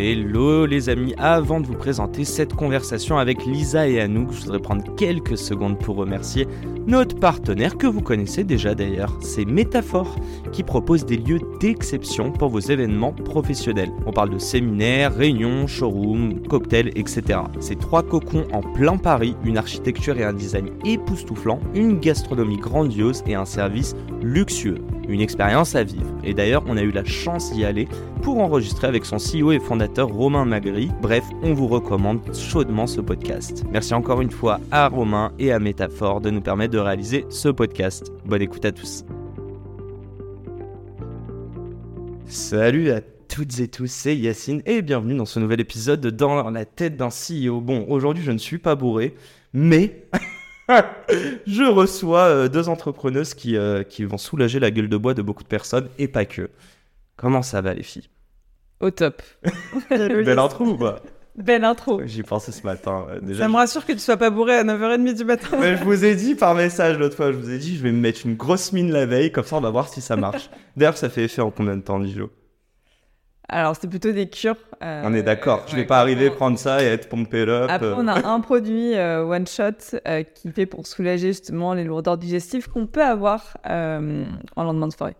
[0.00, 4.60] Hello les amis, avant de vous présenter cette conversation avec Lisa et Anouk, je voudrais
[4.60, 6.46] prendre quelques secondes pour remercier
[6.86, 10.14] notre partenaire que vous connaissez déjà d'ailleurs, c'est Métaphore
[10.52, 13.90] qui propose des lieux d'exception pour vos événements professionnels.
[14.06, 17.40] On parle de séminaires, réunions, showrooms, cocktails, etc.
[17.58, 23.24] C'est trois cocons en plein Paris, une architecture et un design époustouflant, une gastronomie grandiose
[23.26, 24.78] et un service luxueux.
[25.08, 26.14] Une expérience à vivre.
[26.22, 27.88] Et d'ailleurs, on a eu la chance d'y aller
[28.22, 30.90] pour enregistrer avec son CEO et fondateur Romain Magri.
[31.00, 33.64] Bref, on vous recommande chaudement ce podcast.
[33.70, 37.48] Merci encore une fois à Romain et à Métaphore de nous permettre de réaliser ce
[37.48, 38.12] podcast.
[38.26, 39.04] Bonne écoute à tous.
[42.26, 46.50] Salut à toutes et tous, c'est Yacine et bienvenue dans ce nouvel épisode de Dans
[46.50, 47.62] la tête d'un CEO.
[47.62, 49.14] Bon, aujourd'hui je ne suis pas bourré,
[49.54, 50.04] mais
[51.46, 55.22] je reçois euh, deux entrepreneuses qui, euh, qui vont soulager la gueule de bois de
[55.22, 56.50] beaucoup de personnes et pas que.
[57.16, 58.08] Comment ça va les filles?
[58.80, 59.22] Au top.
[59.90, 61.00] Belle intro ou pas?
[61.36, 62.02] Belle intro.
[62.04, 63.06] J'y pensais ce matin.
[63.10, 65.56] euh, déjà, Ça me rassure que tu sois pas bourré à 9h30 du matin.
[65.60, 67.92] Mais je vous ai dit par message l'autre fois, je vous ai dit, je vais
[67.92, 70.50] me mettre une grosse mine la veille, comme ça on va voir si ça marche.
[70.76, 72.30] D'ailleurs, ça fait effet en combien de temps, Dijo
[73.48, 74.56] Alors, c'était plutôt des cures.
[74.82, 76.36] euh, On est d'accord, je vais ouais, pas arriver clairement.
[76.36, 77.70] prendre ça et être pompé up.
[77.70, 77.94] Après, euh.
[77.96, 82.18] on a un produit euh, one shot euh, qui fait pour soulager justement les lourdeurs
[82.18, 85.16] digestives qu'on peut avoir en lendemain de soirée.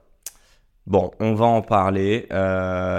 [0.87, 2.27] Bon, on va en parler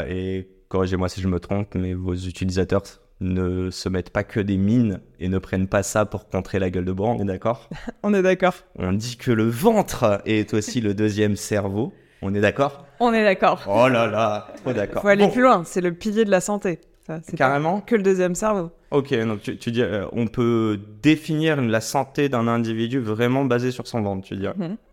[0.10, 2.84] et corrigez-moi si je me trompe, mais vos utilisateurs
[3.22, 6.70] ne se mettent pas que des mines et ne prennent pas ça pour contrer la
[6.70, 7.70] gueule de bois, on est d'accord?
[8.04, 8.54] On est d'accord.
[8.78, 12.86] On dit que le ventre est aussi le deuxième cerveau, on est d'accord?
[13.00, 13.64] On est d'accord.
[13.68, 15.02] Oh là là, trop d'accord.
[15.02, 15.64] Faut aller Bon, plus loin.
[15.66, 16.80] C'est le pilier de la santé.
[17.08, 18.70] Ça, Carrément que le deuxième cerveau.
[18.92, 23.72] Ok, donc tu, tu dis, euh, on peut définir la santé d'un individu vraiment basé
[23.72, 24.48] sur son ventre, tu dis.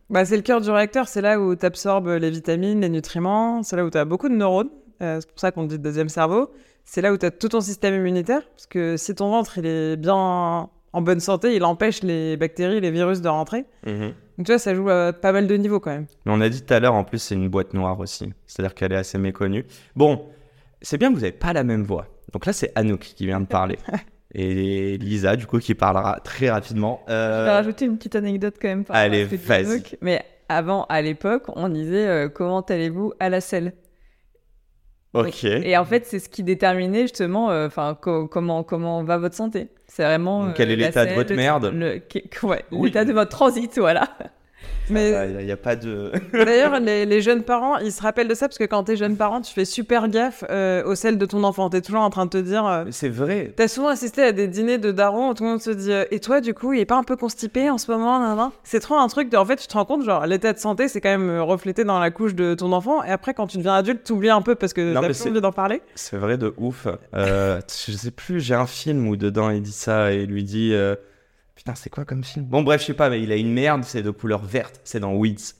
[0.09, 1.09] Bah, c'est le cœur du réacteur.
[1.09, 3.63] C'est là où tu absorbes les vitamines, les nutriments.
[3.63, 4.71] C'est là où tu as beaucoup de neurones.
[5.03, 6.51] Euh, c'est pour ça qu'on dit deuxième cerveau.
[6.85, 8.43] C'est là où tu as tout ton système immunitaire.
[8.55, 12.81] Parce que si ton ventre il est bien en bonne santé, il empêche les bactéries,
[12.81, 13.67] les virus de rentrer.
[13.87, 14.13] Mhm.
[14.39, 16.07] Donc tu vois, ça joue à pas mal de niveaux quand même.
[16.25, 18.33] Mais on a dit tout à l'heure, en plus, c'est une boîte noire aussi.
[18.47, 19.67] C'est-à-dire qu'elle est assez méconnue.
[19.95, 20.25] Bon,
[20.83, 22.07] c'est bien que vous n'avez pas la même voix.
[22.33, 23.79] Donc là, c'est Anouk qui vient de parler.
[24.35, 27.01] Et Lisa, du coup, qui parlera très rapidement.
[27.07, 28.85] Je vais Euh, rajouter une petite anecdote quand même.
[28.85, 29.83] par allez, vas-y.
[30.03, 33.73] Mais avant, à l'époque, on disait euh, comment allez-vous à la selle?
[35.21, 35.45] Ok.
[35.45, 39.35] Et en fait, c'est ce qui déterminait justement euh, enfin co- comment, comment va votre
[39.35, 39.69] santé.
[39.87, 40.47] C'est vraiment.
[40.47, 42.89] Donc, quel est la l'état de votre le- merde le- qui- ouais, Oui.
[42.89, 44.09] L'état de votre transit, voilà.
[44.91, 46.13] Mais Il n'y a, pas de.
[46.33, 49.17] d'ailleurs, les, les jeunes parents, ils se rappellent de ça parce que quand t'es jeune
[49.17, 51.69] parent, tu fais super gaffe euh, au sel de ton enfant.
[51.71, 52.65] T'es toujours en train de te dire.
[52.67, 53.53] euh, c'est vrai.
[53.57, 56.05] T'as souvent assisté à des dîners de darons où tout le monde se dit euh,
[56.11, 58.97] Et toi, du coup, il est pas un peu constipé en ce moment C'est trop
[58.97, 59.37] un truc de.
[59.37, 61.85] En fait, tu te rends compte, genre, l'état de santé, c'est quand même euh, reflété
[61.85, 63.03] dans la couche de ton enfant.
[63.05, 65.41] Et après, quand tu deviens adulte, t'oublies un peu parce que t'as plus c'est- envie
[65.41, 65.83] d'en parler.
[65.95, 66.87] C'est vrai de ouf.
[67.15, 70.73] Je sais plus, j'ai un film où dedans il dit ça et il lui dit
[71.67, 72.45] Putain, c'est quoi comme film?
[72.47, 75.01] Bon, bref, je sais pas, mais il a une merde, c'est de couleur verte, c'est
[75.01, 75.55] dans Weeds.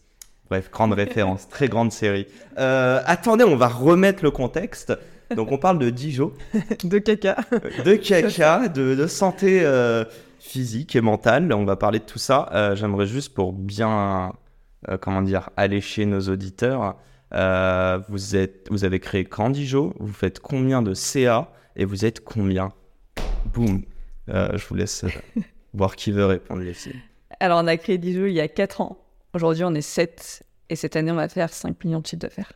[0.49, 2.29] Bref, grande référence, très grande série.
[2.59, 4.97] Euh, attendez, on va remettre le contexte.
[5.35, 6.33] Donc, on parle de Dijon,
[6.85, 7.39] De caca.
[7.85, 10.05] de caca, de, de santé euh,
[10.39, 11.53] physique et mentale.
[11.53, 12.49] On va parler de tout ça.
[12.53, 14.33] Euh, J'aimerais juste pour bien,
[14.89, 16.95] euh, comment dire, allécher nos auditeurs.
[17.35, 22.05] euh, vous, êtes, vous avez créé quand Dijon Vous faites combien de CA Et vous
[22.05, 22.71] êtes combien?
[23.47, 23.83] Boum.
[24.29, 25.05] Euh, je vous laisse
[25.77, 27.01] voir qui veut répondre, les filles.
[27.41, 28.99] Alors, on a créé Dijou il y a 4 ans.
[29.35, 30.43] Aujourd'hui, on est 7.
[30.71, 32.53] Et cette année, on va faire 5 millions de chiffres d'affaires.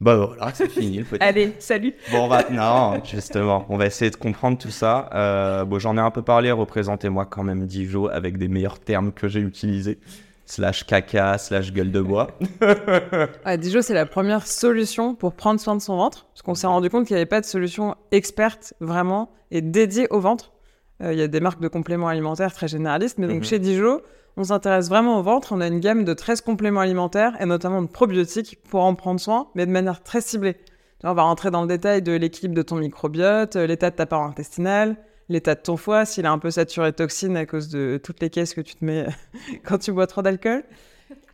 [0.00, 1.22] Bah voilà, c'est fini le petit.
[1.22, 2.50] Allez, salut Bon, on va...
[2.50, 5.08] Non, justement, on va essayer de comprendre tout ça.
[5.14, 9.12] Euh, bon, j'en ai un peu parlé, représentez-moi quand même Dijon avec des meilleurs termes
[9.12, 9.98] que j'ai utilisés.
[10.46, 12.36] Slash caca, slash gueule de bois.
[13.46, 16.26] Ah, Dijo, c'est la première solution pour prendre soin de son ventre.
[16.34, 20.06] Parce qu'on s'est rendu compte qu'il n'y avait pas de solution experte vraiment et dédiée
[20.10, 20.53] au ventre.
[21.02, 23.44] Euh, Il y a des marques de compléments alimentaires très généralistes, mais donc Mhm.
[23.44, 24.00] chez Dijo,
[24.36, 25.52] on s'intéresse vraiment au ventre.
[25.52, 29.20] On a une gamme de 13 compléments alimentaires et notamment de probiotiques pour en prendre
[29.20, 30.56] soin, mais de manière très ciblée.
[31.02, 33.96] Là, On va rentrer dans le détail de l'équilibre de ton microbiote, euh, l'état de
[33.96, 34.96] ta paroi intestinale,
[35.28, 38.20] l'état de ton foie, s'il est un peu saturé de toxines à cause de toutes
[38.20, 39.06] les caisses que tu te mets
[39.64, 40.64] quand tu bois trop d'alcool.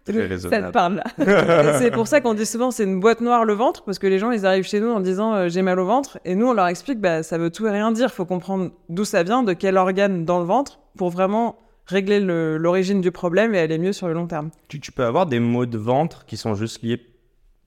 [0.05, 0.73] Très Ça te raisonnable.
[0.73, 1.05] parle là.
[1.19, 4.07] Et c'est pour ça qu'on dit souvent c'est une boîte noire le ventre, parce que
[4.07, 6.47] les gens ils arrivent chez nous en disant euh, j'ai mal au ventre, et nous
[6.47, 9.43] on leur explique bah ça veut tout et rien dire, faut comprendre d'où ça vient,
[9.43, 11.57] de quel organe dans le ventre, pour vraiment
[11.87, 14.51] régler le- l'origine du problème et aller mieux sur le long terme.
[14.69, 17.01] Tu, tu peux avoir des maux de ventre qui sont juste liés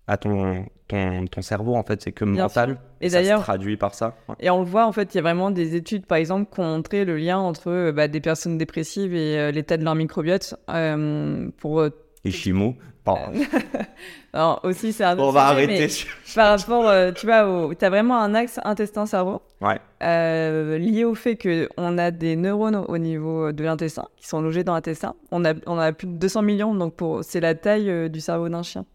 [0.07, 2.77] à ton, ton, ton cerveau, en fait, c'est que Bien mental.
[2.99, 4.15] Et ça se d'ailleurs, traduit par ça.
[4.27, 4.35] Ouais.
[4.41, 6.59] Et on le voit, en fait, il y a vraiment des études, par exemple, qui
[6.59, 9.95] ont montré le lien entre euh, bah, des personnes dépressives et euh, l'état de leur
[9.95, 10.55] microbiote.
[10.69, 11.89] euh, pour, euh,
[12.25, 12.75] Et chimo.
[13.05, 15.89] Alors, aussi, c'est un Bon, on va sujet, arrêter.
[15.89, 19.77] sur- Par rapport, euh, tu vois, tu as vraiment un axe intestin-cerveau Ouais.
[20.01, 24.63] euh, lié au fait qu'on a des neurones au niveau de l'intestin qui sont logés
[24.63, 25.15] dans l'intestin.
[25.31, 28.21] On a, on a plus de 200 millions, donc pour- c'est la taille euh, du
[28.21, 28.85] cerveau d'un chien.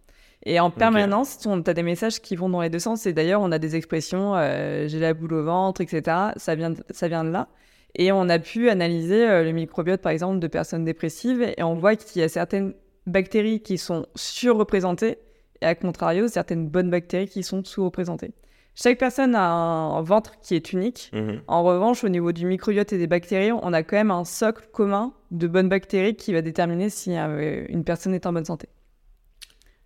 [0.47, 3.05] Et en permanence, tu as des messages qui vont dans les deux sens.
[3.07, 6.17] Et d'ailleurs, on a des expressions euh, j'ai la boule au ventre, etc.
[6.37, 7.49] Ça vient, de- ça vient de là.
[7.95, 11.43] Et on a pu analyser euh, le microbiote, par exemple, de personnes dépressives.
[11.57, 12.73] Et on voit qu'il y a certaines
[13.09, 15.19] bactéries qui sont surreprésentées
[15.61, 18.33] et à contrario, certaines bonnes bactéries qui sont sous-représentées.
[18.75, 21.11] Chaque personne a un ventre qui est unique.
[21.13, 21.41] Mhm.
[21.49, 24.69] En revanche, au niveau du microbiote et des bactéries, on a quand même un socle
[24.73, 28.69] commun de bonnes bactéries qui va déterminer si euh, une personne est en bonne santé.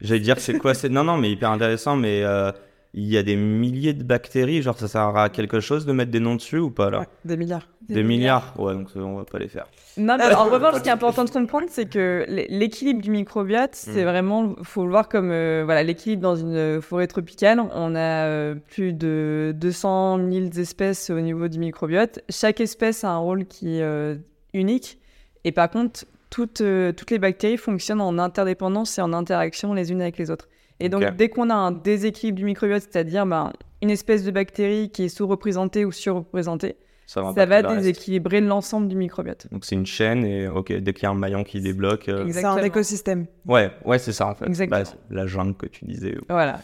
[0.02, 0.90] J'allais dire, c'est quoi c'est...
[0.90, 2.52] Non, non, mais hyper intéressant, mais euh,
[2.94, 4.60] il y a des milliers de bactéries.
[4.62, 7.00] Genre, ça sert à quelque chose de mettre des noms dessus ou pas, là?
[7.00, 7.68] Ouais, des milliards.
[7.88, 8.54] Des, milliards.
[8.58, 9.66] Ouais, donc euh, on va pas les faire.
[9.96, 13.74] Non, mais en revanche, ce qui est important de comprendre, c'est que l'équilibre du microbiote,
[13.74, 14.08] c'est Mm.
[14.08, 17.60] vraiment, faut le voir comme euh, voilà l'équilibre dans une forêt tropicale.
[17.74, 22.20] On a euh, plus de 200 000 espèces au niveau du microbiote.
[22.30, 24.16] Chaque espèce a un rôle qui est euh,
[24.54, 24.98] unique.
[25.44, 29.92] Et par contre, toutes, euh, toutes les bactéries fonctionnent en interdépendance et en interaction les
[29.92, 30.48] unes avec les autres.
[30.84, 34.90] Et donc, dès qu'on a un déséquilibre du microbiote, c'est-à-dire ben, une espèce de bactérie
[34.90, 36.76] qui est sous-représentée ou surreprésentée,
[37.06, 39.46] Ça va, ça va déséquilibrer l'ensemble du microbiote.
[39.50, 42.08] Donc c'est une chaîne et ok, dès qu'il y a un maillon qui débloque.
[42.08, 42.19] euh.
[42.19, 42.64] C'est un Exactement.
[42.64, 43.26] écosystème.
[43.46, 44.46] Ouais, ouais, c'est ça en fait.
[44.46, 44.82] Exactement.
[44.82, 46.17] Bah, la jungle que tu disais.
[46.29, 46.61] Voilà.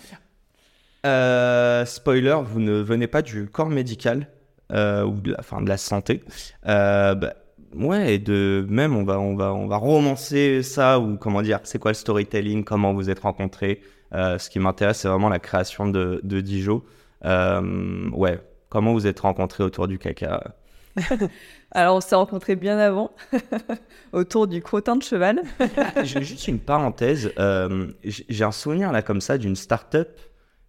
[1.06, 4.28] Euh, spoiler, vous ne venez pas du corps médical
[4.72, 6.22] euh, ou de la, enfin, de la santé.
[6.66, 7.34] Euh, bah,
[7.74, 11.60] ouais, et de même, on va, on va, on va romancer ça ou comment dire,
[11.62, 13.80] c'est quoi le storytelling, comment vous êtes rencontrés.
[14.14, 16.82] Euh, ce qui m'intéresse, c'est vraiment la création de, de Dijon.
[17.24, 20.54] Euh, ouais, comment vous êtes rencontrés autour du caca?
[21.70, 23.12] Alors, on s'est rencontrés bien avant,
[24.12, 25.42] autour du crottin de cheval.
[26.04, 27.32] J'ai juste une parenthèse.
[27.38, 30.18] euh, j'ai un souvenir là comme ça d'une start-up.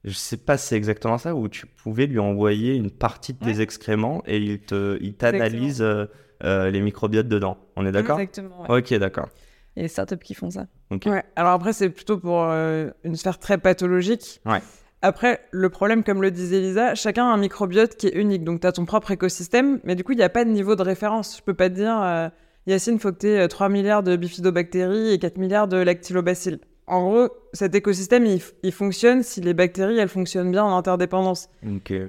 [0.03, 3.39] Je sais pas si c'est exactement ça où tu pouvais lui envoyer une partie de
[3.39, 6.05] tes excréments et il te, il t'analyse euh,
[6.43, 7.57] euh, les microbiotes dedans.
[7.75, 8.19] On est d'accord?
[8.19, 8.69] Exactement.
[8.69, 8.79] ouais.
[8.79, 9.27] Ok, d'accord.
[9.75, 10.67] Il y a des startups qui font ça.
[11.05, 11.23] Ouais.
[11.35, 14.41] Alors après, c'est plutôt pour euh, une sphère très pathologique.
[14.45, 14.59] Ouais.
[15.01, 18.43] Après, le problème, comme le disait Lisa, chacun a un microbiote qui est unique.
[18.43, 20.75] Donc, tu as ton propre écosystème, mais du coup, il n'y a pas de niveau
[20.75, 21.37] de référence.
[21.37, 22.27] Je peux pas te dire, euh,
[22.67, 26.59] Yacine, faut que tu aies 3 milliards de bifidobactéries et 4 milliards de lactylobacilles.
[26.87, 28.25] En gros, cet écosystème,
[28.63, 31.49] il, fonctionne si les bactéries, elles fonctionnent bien en interdépendance.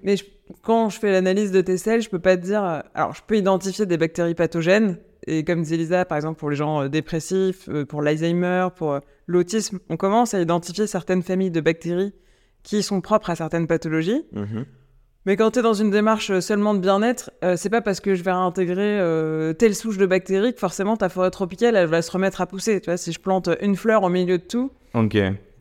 [0.03, 0.25] Mais je-
[0.63, 2.65] quand je fais l'analyse de tes selles, je peux pas te dire.
[2.65, 4.97] euh, Alors, je peux identifier des bactéries pathogènes.
[5.27, 8.93] Et comme disait Lisa, par exemple, pour les gens euh, dépressifs, euh, pour l'Alzheimer, pour
[8.95, 12.13] euh, l'autisme, on commence à identifier certaines familles de bactéries
[12.63, 14.25] qui sont propres à certaines pathologies.
[14.33, 14.65] Mhm.
[15.27, 18.15] Mais quand tu es dans une démarche seulement de bien-être, euh, c'est pas parce que
[18.15, 22.01] je vais réintégrer euh, telle souche de bactéries que forcément ta forêt tropicale, elle va
[22.01, 22.81] se remettre à pousser.
[22.81, 25.17] Tu vois, si je plante une fleur au milieu de tout, Ok.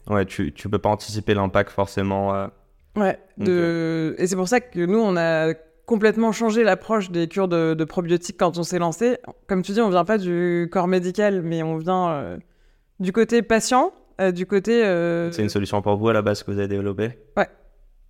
[0.10, 2.34] Ouais, tu, tu peux pas anticiper l'impact forcément.
[2.34, 2.48] euh.
[2.96, 4.16] Ouais, de...
[4.18, 5.54] et c'est pour ça que nous, on a
[5.90, 9.18] complètement changé l'approche des cures de, de probiotiques quand on s'est lancé.
[9.48, 12.38] Comme tu dis, on vient pas du corps médical, mais on vient euh,
[13.00, 13.92] du côté patient,
[14.22, 14.86] euh, du côté...
[14.86, 17.18] euh, C'est une solution pour vous à la base que vous avez développée?
[17.36, 17.48] Ouais.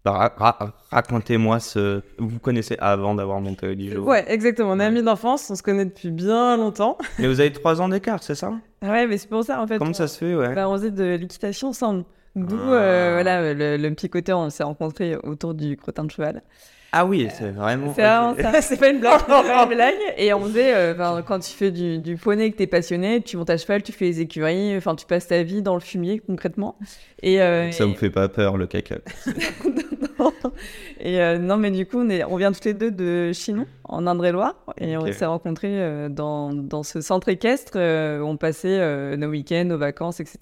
[0.03, 2.01] Bah, ra- ra- Racontez-moi ce.
[2.17, 4.01] Vous connaissez avant d'avoir monté Dijon.
[4.03, 4.71] Ouais, exactement.
[4.71, 4.85] On est Ouais.
[4.85, 6.97] amis d'enfance, on se connaît depuis bien longtemps.
[7.19, 8.51] Mais vous avez trois ans d'écart, c'est ça?
[8.81, 9.77] Ouais, mais c'est pour ça, en fait.
[9.77, 10.53] Comment on- ça se fait, ouais?
[10.53, 12.03] Bah, on faisait de l'équitation ensemble.
[12.35, 13.11] D'où Ah.
[13.13, 16.43] voilà, le, le petit côté, on s'est rencontrés autour du crottin de cheval.
[16.91, 17.93] Ah oui, c'est vraiment.
[17.95, 18.41] C'est vraiment ok.
[18.41, 18.61] ça.
[18.61, 19.19] c'est pas une blague.
[19.19, 19.95] c'est pas une blague.
[20.17, 23.37] Et on faisait, euh, enfin, quand tu fais du, du poney, que t'es passionné, tu
[23.37, 26.19] montes à cheval, tu fais les écuries, enfin, tu passes ta vie dans le fumier
[26.19, 26.77] concrètement.
[27.21, 28.95] Et, euh, Ça et- vous fait pas peur le caca
[30.99, 33.65] Et euh, non, mais du coup, on, est, on vient toutes les deux de Chinon,
[33.85, 37.73] en Indre-et-Loire, et on s'est rencontrés euh, dans, dans ce centre équestre.
[37.75, 40.39] euh, où on passait euh, nos week-ends, nos vacances, etc.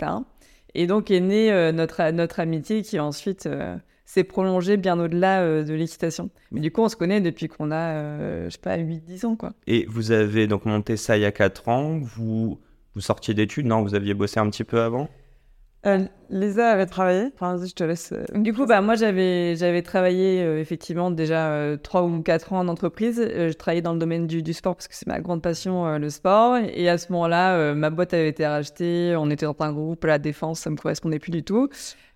[0.74, 3.76] Et donc est née euh, notre, notre amitié qui ensuite euh,
[4.10, 6.30] s'est prolongée bien au-delà euh, de l'équitation.
[6.52, 9.36] Mais du coup, on se connaît depuis qu'on a, euh, je sais pas, 8-10 ans,
[9.36, 9.52] quoi.
[9.68, 12.00] Et vous avez donc monté ça il y a 4 ans.
[12.02, 12.58] Vous,
[12.96, 15.10] vous sortiez d'études Non, vous aviez bossé un petit peu avant?
[15.86, 17.30] Euh, Lisa avait travaillé.
[17.36, 18.12] Enfin, vas-y, je te laisse.
[18.12, 22.52] euh, Du coup, bah, moi, j'avais, j'avais travaillé euh, effectivement déjà euh, trois ou quatre
[22.54, 23.20] ans en entreprise.
[23.22, 25.86] Euh, je travaillais dans le domaine du, du sport parce que c'est ma grande passion,
[25.86, 26.58] euh, le sport.
[26.58, 29.16] Et à ce moment-là, euh, ma boîte avait été rachetée.
[29.18, 31.70] On était dans un groupe, la défense, ça me correspondait plus du tout.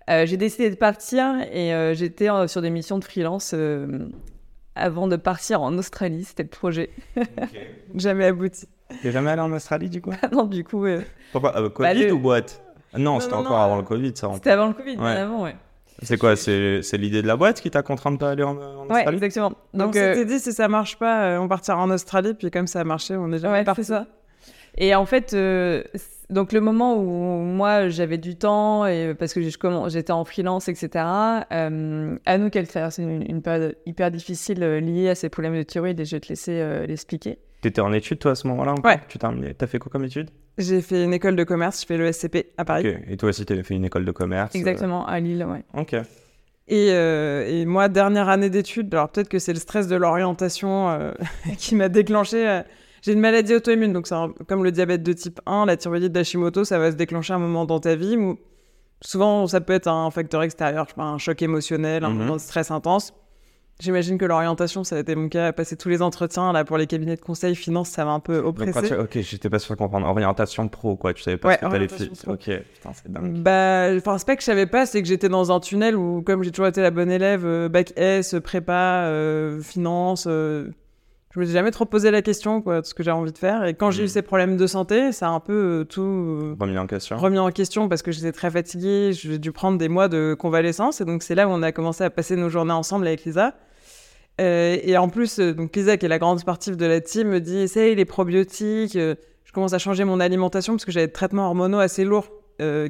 [0.09, 4.07] Euh, j'ai décidé de partir et euh, j'étais euh, sur des missions de freelance euh,
[4.75, 6.23] avant de partir en Australie.
[6.23, 6.89] C'était le projet.
[7.95, 8.67] Jamais abouti.
[9.01, 10.11] T'es jamais allé en Australie du coup?
[10.33, 11.55] Non, du coup, euh, Pourquoi?
[11.57, 12.61] Euh, Covid le- ou boîte?
[12.93, 14.27] Ah Non, Non, c'était encore non, avant euh, le Covid, ça.
[14.27, 15.11] en c'était avant le Covid, bien Ouais.
[15.17, 15.55] avant, ouais.
[16.03, 16.35] C'est quoi?
[16.35, 19.15] C'est l'idée de la boîte qui t'a contraint de pas aller en, en Ouais, Australie?
[19.17, 19.49] exactement.
[19.49, 22.33] Donc, Donc, on s'était dit, si ça marche pas, on partira en Australie.
[22.33, 23.83] Puis comme ça a marché, on est jamais Ouais, parti.
[23.85, 24.07] ça.
[24.77, 25.83] Et en fait, euh,
[26.31, 31.05] donc le moment où moi j'avais du temps et parce que j'étais en freelance, etc.
[31.51, 35.63] Euh, Anouk, elle traversait une, une période hyper difficile euh, liée à ses problèmes de
[35.63, 37.37] thyroïde et je vais te laisser euh, l'expliquer.
[37.61, 38.99] T'étais en études toi à ce moment-là Ouais.
[39.07, 40.29] Tu t'as terminé- T'as fait quoi comme études?
[40.57, 41.81] J'ai fait une école de commerce.
[41.81, 42.87] Je fais le SCP à Paris.
[42.89, 43.01] Ok.
[43.07, 44.55] Et toi aussi, t'as fait une école de commerce.
[44.55, 45.63] euh, Exactement, à Lille, ouais.
[45.79, 45.93] Ok.
[46.67, 50.89] Et, euh, et moi, dernière année d'études, alors peut-être que c'est le stress de l'orientation
[50.89, 51.11] euh,
[51.57, 52.61] qui m'a déclenché.
[53.01, 56.11] J'ai une maladie auto-immune, donc c'est un- comme le diabète de type 1, la thyroïdite
[56.11, 58.37] d'Hashimoto, ça va se déclencher à un moment dans ta vie où
[59.01, 62.35] souvent ça peut être un facteur extérieur, je sais pas, un choc émotionnel, un moment
[62.35, 63.13] de stress intense.
[63.79, 66.85] J'imagine que l'orientation, ça a été mon cas, passer tous les entretiens là pour les
[66.85, 68.89] cabinets de conseil, finance, ça m'a un peu Donc, oppressé.
[68.89, 70.05] tu- Ok, j'étais pas sûr de comprendre.
[70.07, 71.15] Orientation pro, quoi.
[71.15, 72.07] Tu savais pas Ouais, ce que t'allais faire.
[72.27, 73.39] Ok, putain, c'est dingue.
[73.39, 76.21] Bah, enfin, c'est pas que je savais pas, c'est que j'étais dans un tunnel où,
[76.21, 80.67] comme j'ai toujours été la bonne élève, euh, bac S, prépa, euh, finance, euh,
[81.33, 83.37] je me suis jamais trop posé la question, quoi, de ce que j'ai envie de
[83.37, 83.63] faire.
[83.65, 86.55] Et quand j'ai eu ces problèmes de santé, ça a un peu euh, tout euh,
[86.59, 87.17] Remis en question.
[87.17, 90.99] remis en question parce que j'étais très fatiguée, j'ai dû prendre des mois de convalescence.
[90.99, 93.55] Et donc, c'est là où on a commencé à passer nos journées ensemble avec Lisa.
[94.41, 97.39] Euh, et en plus, donc Lisa, qui est la grande sportive de la team, me
[97.39, 98.93] dit essaye les probiotiques.
[98.97, 99.15] je
[99.53, 102.29] commence à changer mon alimentation parce que j'avais des traitements hormonaux assez lourds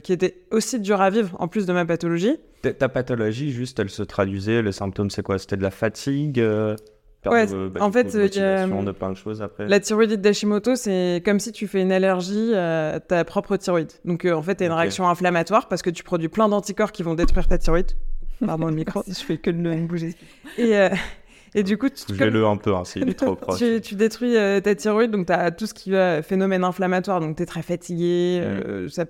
[0.04, 2.38] qui étaient aussi durs à vivre en plus de ma pathologie.
[2.62, 4.62] Ta pathologie, juste, elle se traduisait.
[4.62, 5.38] Le symptôme, c'est quoi?
[5.38, 6.44] C'était de la fatigue
[7.28, 9.68] euh, Ouais, de- bah, en fait, coup, euh, y a, de plein de choses après.
[9.68, 13.92] La thyroïdite d'Hashimoto, c'est comme si tu fais une allergie à ta propre thyroïde.
[14.06, 16.92] Donc euh, en fait, tu as une réaction inflammatoire parce que tu produis plein d'anticorps
[16.92, 17.92] qui vont détruire ta thyroïde.
[18.46, 19.04] Pardon le micro.
[19.08, 20.16] Je fais que de le bouger.
[20.58, 20.90] Et, euh,
[21.54, 23.60] et du coup, tu, comme- Bougez-le un peu, hein, s'il est trop proche.
[23.60, 27.20] tu, tu détruis euh, ta thyroïde, donc tu as tout ce qui va phénomène inflammatoire,
[27.20, 28.44] donc tu es très fatigué, Mm.
[28.68, 29.06] euh, ça,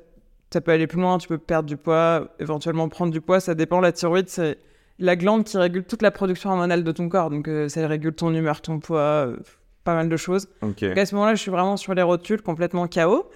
[0.51, 3.55] ça peut aller plus loin, tu peux perdre du poids, éventuellement prendre du poids, ça
[3.55, 3.79] dépend.
[3.79, 4.57] La thyroïde, c'est
[5.01, 8.13] la glande qui régule toute la production hormonale de ton corps, donc euh, ça régule
[8.13, 9.37] ton humeur, ton poids, euh,
[9.83, 10.47] pas mal de choses.
[10.61, 10.83] Ok.
[10.85, 13.29] Donc à ce moment-là, je suis vraiment sur les rotules, complètement KO.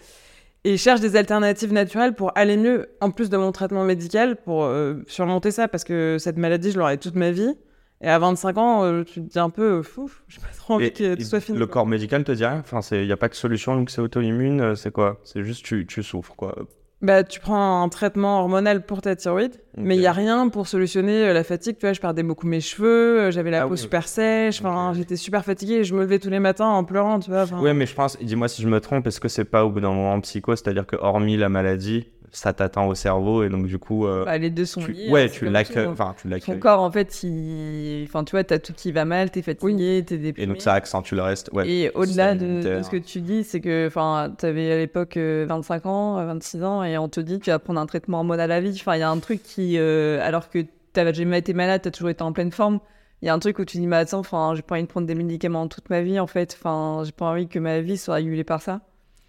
[0.64, 4.36] Et je cherche des alternatives naturelles pour aller mieux, en plus de mon traitement médical,
[4.36, 7.56] pour euh, surmonter ça, parce que cette maladie, je l'aurai toute ma vie.
[8.02, 10.86] Et à 25 ans, euh, tu te dis un peu, fou, j'ai pas trop envie
[10.88, 11.58] Et- que tout soit fini.
[11.58, 11.74] Le quoi.
[11.74, 12.60] corps médical te dit rien?
[12.60, 15.20] Enfin, il n'y a pas de solution, donc c'est auto-immune, c'est quoi?
[15.24, 16.56] C'est juste tu, tu souffres, quoi.
[17.02, 20.68] Bah, tu prends un traitement hormonal pour ta thyroïde, mais il y a rien pour
[20.68, 21.76] solutionner euh, la fatigue.
[21.78, 23.78] Tu vois, je perdais beaucoup mes cheveux, euh, j'avais la Ah peau oui.
[23.78, 27.20] super sèche, enfin, j'étais super fatiguée, et je me levais tous les matins en pleurant,
[27.20, 27.46] tu vois.
[27.62, 29.82] Ouais, mais je pense, dis-moi si je me trompe, est-ce que c'est pas au bout
[29.82, 33.66] d'un moment en psycho, c'est-à-dire que hormis la maladie, ça t'atteint au cerveau et donc
[33.68, 35.10] du coup, euh, Bah, les deux sont tu, liés.
[35.10, 35.92] ouais, hein, tu l'accueilles, hein.
[35.94, 38.04] enfin, tu Ton corps, en fait, il...
[38.08, 40.44] enfin, tu vois, t'as tout qui va mal, t'es fatigué, t'es déprimé.
[40.44, 41.50] Et donc ça accentue le reste.
[41.54, 41.70] Ouais.
[41.70, 45.18] Et au-delà de, de ce que tu dis, c'est que enfin, tu avais à l'époque
[45.18, 48.18] euh, 25 ans, euh, 26 ans, et on te dit tu vas prendre un traitement
[48.20, 48.78] hormonal à vie.
[48.80, 51.82] Enfin, il y a un truc qui, euh, alors que tu n'avais jamais été malade,
[51.84, 52.80] tu as toujours été en pleine forme,
[53.22, 54.88] il y a un truc où tu dis, mais attends, enfin, j'ai pas envie de
[54.88, 56.58] prendre des médicaments toute ma vie, en fait.
[56.60, 58.82] Enfin, j'ai pas envie que ma vie soit régulée par ça.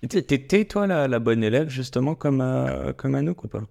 [0.08, 3.62] T'étais toi la, la bonne élève justement comme euh, comme Anouk ou pas?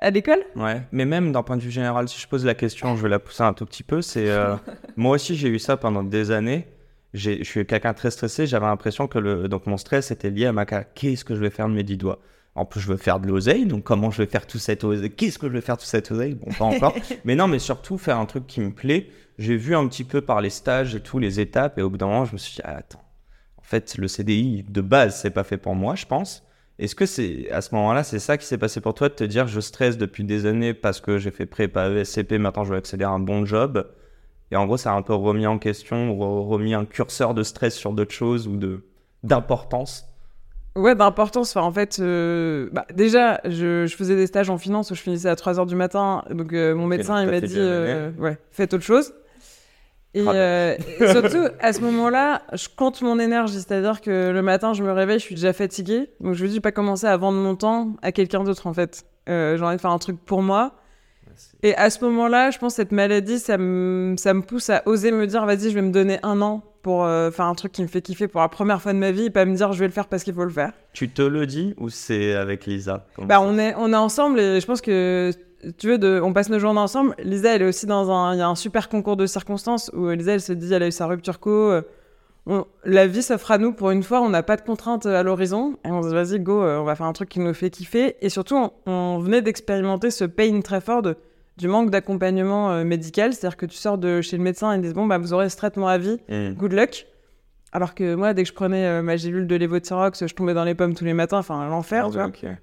[0.00, 0.44] À l'école?
[0.56, 0.82] Ouais.
[0.92, 3.18] Mais même d'un point de vue général, si je pose la question, je vais la
[3.18, 4.00] pousser un tout petit peu.
[4.00, 4.56] C'est euh,
[4.96, 6.66] moi aussi j'ai eu ça pendant des années.
[7.14, 8.46] Je suis quelqu'un très stressé.
[8.46, 11.50] J'avais l'impression que le donc mon stress était lié à ma qu'est-ce que je vais
[11.50, 12.20] faire de mes dix doigts?
[12.58, 15.12] En plus, je veux faire de l'oseille, donc comment je vais faire tout cette oseille
[15.12, 16.34] Qu'est-ce que je vais faire tout cette oseille?
[16.34, 16.92] Bon, pas encore.
[17.24, 19.10] mais non, mais surtout faire un truc qui me plaît.
[19.38, 21.98] J'ai vu un petit peu par les stages et tout, les étapes, et au bout
[21.98, 23.07] d'un moment, je me suis dit, ah, attends, en
[23.68, 26.44] fait, le CDI de base, c'est pas fait pour moi, je pense.
[26.78, 29.24] Est-ce que c'est à ce moment-là, c'est ça qui s'est passé pour toi de te
[29.24, 32.78] dire, je stresse depuis des années parce que j'ai fait prépa ESCP, maintenant je veux
[32.78, 33.84] accéder à un bon job?
[34.50, 37.42] Et en gros, ça a un peu remis en question, re- remis un curseur de
[37.42, 38.84] stress sur d'autres choses ou de
[39.24, 40.06] d'importance?
[40.76, 41.56] Ouais, d'importance.
[41.56, 45.00] Enfin, en fait, euh, bah, déjà, je, je faisais des stages en finance où je
[45.00, 46.22] finissais à 3h du matin.
[46.30, 49.12] Donc, euh, mon médecin, il m'a dit, euh, ouais, faites autre chose.
[50.14, 53.54] Et, euh, et surtout, à ce moment-là, je compte mon énergie.
[53.60, 56.10] C'est-à-dire que le matin, je me réveille, je suis déjà fatiguée.
[56.20, 58.66] Donc, je me dis, je vais pas commencer à vendre mon temps à quelqu'un d'autre,
[58.66, 59.04] en fait.
[59.28, 60.74] Euh, J'ai envie de faire un truc pour moi.
[61.62, 64.82] Et à ce moment-là, je pense que cette maladie, ça me, ça me pousse à
[64.86, 67.70] oser me dire, vas-y, je vais me donner un an pour euh, faire un truc
[67.72, 69.72] qui me fait kiffer pour la première fois de ma vie et pas me dire
[69.72, 70.72] je vais le faire parce qu'il faut le faire.
[70.94, 73.06] Tu te le dis ou c'est avec Lisa?
[73.18, 75.30] Bah, on est, on est ensemble et je pense que,
[75.78, 77.14] tu veux, de, on passe nos journées ensemble.
[77.22, 80.08] Lisa, elle est aussi dans un, il y a un super concours de circonstances où
[80.10, 81.50] Lisa, elle se dit, elle a eu sa rupture co.
[81.50, 81.82] euh,
[82.46, 85.22] on- la vie s'offre à nous pour une fois, on n'a pas de contraintes à
[85.22, 85.76] l'horizon.
[85.84, 87.70] Et on se dit, vas-y, go, euh, on va faire un truc qui nous fait
[87.70, 88.16] kiffer.
[88.24, 91.16] Et surtout, on, on venait d'expérimenter ce pain très fort de-
[91.58, 93.34] du manque d'accompagnement euh, médical.
[93.34, 95.48] C'est-à-dire que tu sors de chez le médecin et ils disent, bon, bah, vous aurez
[95.50, 96.18] ce traitement à vie
[96.56, 97.06] good luck.
[97.72, 100.64] Alors que moi, dès que je prenais euh, ma gélule de lévothyrox, je tombais dans
[100.64, 102.54] les pommes tous les matins, enfin l'enfer, Ah tu vois.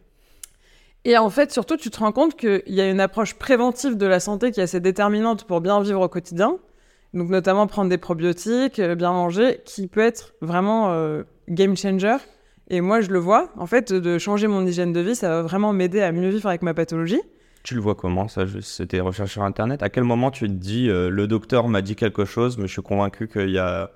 [1.06, 4.08] Et en fait, surtout, tu te rends compte qu'il y a une approche préventive de
[4.08, 6.58] la santé qui est assez déterminante pour bien vivre au quotidien.
[7.14, 12.18] Donc, notamment prendre des probiotiques, euh, bien manger, qui peut être vraiment euh, game changer.
[12.70, 13.52] Et moi, je le vois.
[13.56, 16.50] En fait, de changer mon hygiène de vie, ça va vraiment m'aider à mieux vivre
[16.50, 17.22] avec ma pathologie.
[17.62, 18.46] Tu le vois comment ça?
[18.62, 19.84] C'était recherche sur internet.
[19.84, 22.74] À quel moment tu te dis euh, le docteur m'a dit quelque chose, mais je
[22.74, 23.92] suis convaincu qu'il y a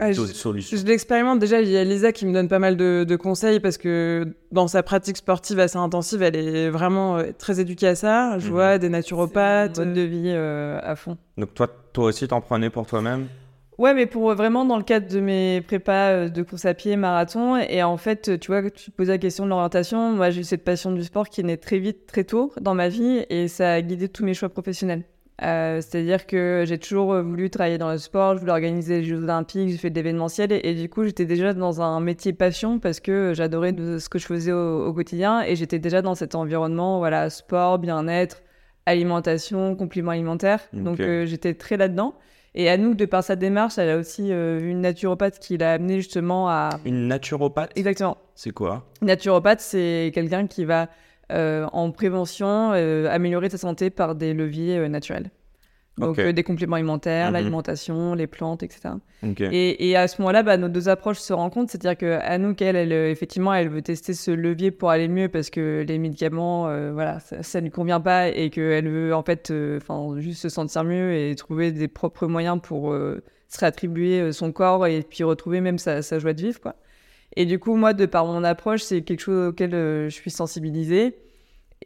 [0.00, 3.16] Ah, je- l'expérimente déjà, il y a Lisa qui me donne pas mal de, de
[3.16, 7.88] conseils parce que dans sa pratique sportive assez intensive, elle est vraiment euh, très éduquée
[7.88, 8.38] à ça.
[8.38, 8.52] Je Mhm.
[8.52, 9.78] vois des naturopathes.
[9.78, 11.16] mode de vie euh, à fond.
[11.36, 13.26] Donc toi, toi aussi, t'en prenais pour toi-même?
[13.76, 16.74] Ouais, mais pour euh, vraiment dans le cadre de mes prépas euh, de course à
[16.74, 20.12] pied, marathon, et en fait, euh, tu vois, tu posais la question de l'orientation.
[20.12, 22.88] Moi, j'ai eu cette passion du sport qui naît très vite, très tôt dans ma
[22.88, 25.04] vie, et ça a guidé tous mes choix professionnels.
[25.42, 29.04] Euh, C'est-à-dire que j'ai toujours euh, voulu travailler dans le sport, je voulais organiser les
[29.04, 32.32] Jeux Olympiques, j'ai fait de l'événementiel, et, et du coup, j'étais déjà dans un métier
[32.32, 36.14] passion parce que j'adorais ce que je faisais au, au quotidien, et j'étais déjà dans
[36.14, 38.42] cet environnement, voilà, sport, bien-être,
[38.86, 40.60] alimentation, compléments alimentaires.
[40.72, 42.14] Donc, euh, j'étais très là-dedans.
[42.54, 45.96] Et Anouk, de par sa démarche, elle a aussi euh, une naturopathe qui l'a amené
[45.96, 46.70] justement à.
[46.84, 47.70] Une naturopathe?
[47.76, 48.16] Exactement.
[48.34, 48.86] C'est quoi?
[49.02, 50.88] Naturopathe, c'est quelqu'un qui va,
[51.30, 55.30] en prévention, euh, améliorer sa santé par des leviers euh, naturels.
[55.98, 57.32] Donc, euh, des compléments alimentaires, Mhm.
[57.32, 58.90] l'alimentation, les plantes, etc.
[59.52, 61.72] Et, et à ce moment-là, bah, nos deux approches se rencontrent.
[61.72, 65.28] C'est-à-dire que Anouk, elle, elle, euh, effectivement, elle veut tester ce levier pour aller mieux
[65.28, 69.24] parce que les médicaments, euh, voilà, ça, ça lui convient pas et qu'elle veut en
[69.24, 69.80] fait, euh,
[70.18, 74.52] juste se sentir mieux et trouver des propres moyens pour euh, se réattribuer euh, son
[74.52, 76.76] corps et puis retrouver même sa, sa joie de vivre, quoi.
[77.36, 80.30] Et du coup, moi, de par mon approche, c'est quelque chose auquel euh, je suis
[80.30, 81.16] sensibilisée.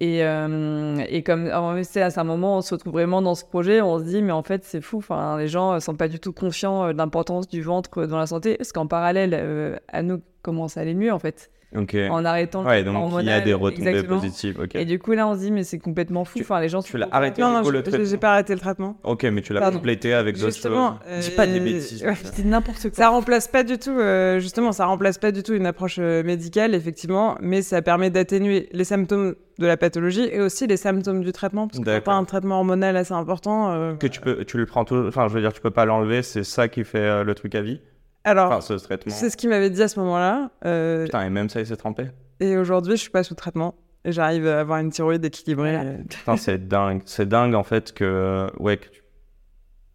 [0.00, 3.99] Et, euh, comme c'est à un moment, on se retrouve vraiment dans ce projet, on
[3.99, 4.98] se dit, mais en fait, c'est fou.
[4.98, 8.18] Enfin, les gens ne sont pas du tout conscients euh, de l'importance du ventre dans
[8.18, 8.57] la santé.
[8.57, 12.82] Parce qu'en parallèle, euh, Anouk commence à aller mieux, en fait, En arrêtant le Ouais,
[12.82, 14.20] traitement donc il y a des retombées Exactement.
[14.20, 14.66] positives.
[14.74, 16.35] Et du coup, là, on se dit, mais c'est complètement fou.
[16.38, 17.40] Tu- enfin, les gens tu l'as arrêté.
[17.40, 18.18] Non, non, du coup, le je- j'ai traitement.
[18.18, 18.96] pas arrêté le traitement.
[19.04, 19.78] Ok, mais tu l'as Pardon.
[19.78, 20.54] complété avec d'autres choses.
[20.54, 22.02] Justement, Dis pas des euh, bêtises.
[22.04, 22.14] ouais.
[22.22, 22.90] C'est n'importe quoi.
[22.92, 26.22] Ça remplace pas du tout, euh, justement, ça remplace pas du tout une approche euh,
[26.22, 31.22] médicale, effectivement, mais ça permet d'atténuer les symptômes de la pathologie et aussi les symptômes
[31.22, 33.70] du traitement, parce que pas un traitement hormonal assez important.
[33.72, 35.04] euh, Que tu peux, tu le prends tout.
[35.08, 36.22] Enfin, je veux dire, tu peux pas l'enlever.
[36.22, 37.80] C'est ça qui fait euh, le truc à vie?
[38.24, 39.12] Alors, Enfin, ce traitement.
[39.12, 41.76] c'est ce qu'il m'avait dit à ce moment-là, euh, Putain, et même ça, il s'est
[41.76, 42.06] trempé.
[42.40, 43.74] et aujourd'hui, je suis pas sous traitement.
[44.04, 45.74] Et j'arrive à avoir une thyroïde équilibrée.
[45.76, 45.92] Voilà.
[46.08, 47.02] Putain, c'est dingue.
[47.06, 49.02] C'est dingue en fait que, euh, ouais, que tu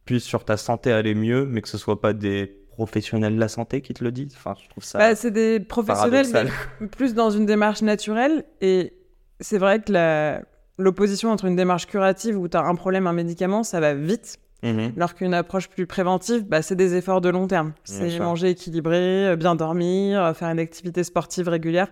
[0.05, 3.49] puisses sur ta santé aller mieux, mais que ce soit pas des professionnels de la
[3.49, 4.33] santé qui te le disent.
[4.37, 8.45] Enfin, je trouve ça Bah, c'est des professionnels, mais plus dans une démarche naturelle.
[8.61, 8.93] Et
[9.41, 10.41] c'est vrai que la-
[10.77, 14.37] l'opposition entre une démarche curative où tu as un problème, un médicament, ça va vite.
[14.63, 14.93] Mhm.
[14.97, 17.73] Alors qu'une approche plus préventive, bah, c'est des efforts de long terme.
[17.83, 21.89] C'est manger équilibré, euh, bien dormir, euh, faire une activité sportive régulière.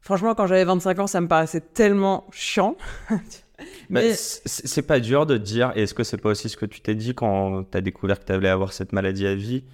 [0.00, 2.76] Franchement, quand j'avais 25 ans, ça me paraissait tellement chiant.
[3.90, 6.80] Mais- c'est pas dur de dire, et est-ce que c'est pas aussi ce que tu
[6.80, 9.64] t'es dit quand t'as découvert que t'allais avoir cette maladie à vie,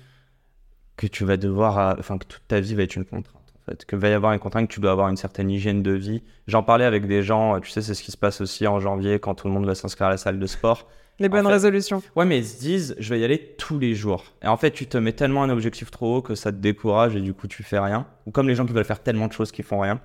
[0.97, 3.71] que tu vas devoir, euh, enfin, que toute ta vie va être une contrainte, en
[3.71, 5.93] fait, que va y avoir une contrainte, que tu dois avoir une certaine hygiène de
[5.93, 6.23] vie.
[6.47, 9.19] J'en parlais avec des gens, tu sais, c'est ce qui se passe aussi en janvier
[9.19, 10.88] quand tout le monde va s'inscrire à la salle de sport.
[11.20, 12.03] Les bonnes fait- résolutions.
[12.16, 14.24] Ouais, mais ils se disent, je vais y aller tous les jours.
[14.42, 17.14] Et en fait, tu te mets tellement un objectif trop haut que ça te décourage
[17.16, 18.07] et du coup, tu fais rien.
[18.27, 20.00] Ou comme les gens qui veulent faire tellement de choses qui font rien.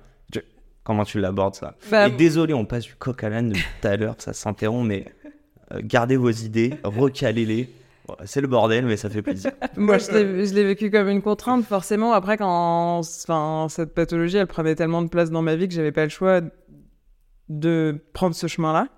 [0.82, 1.76] Comment tu l'abordes ça?
[1.90, 4.86] Bah, Et désolé, on passe du coq à l'âne depuis tout à l'heure, ça s'interrompt,
[4.88, 5.04] mais
[5.72, 7.68] euh, gardez vos idées, recalez-les.
[8.24, 9.52] C'est le bordel, mais ça fait plaisir.
[9.76, 12.12] Moi, je l'ai- je l'ai vécu comme une contrainte, forcément.
[12.12, 15.92] Après, quand enfin, cette pathologie, elle prenait tellement de place dans ma vie que j'avais
[15.92, 16.40] pas le choix
[17.48, 18.88] de prendre ce chemin-là.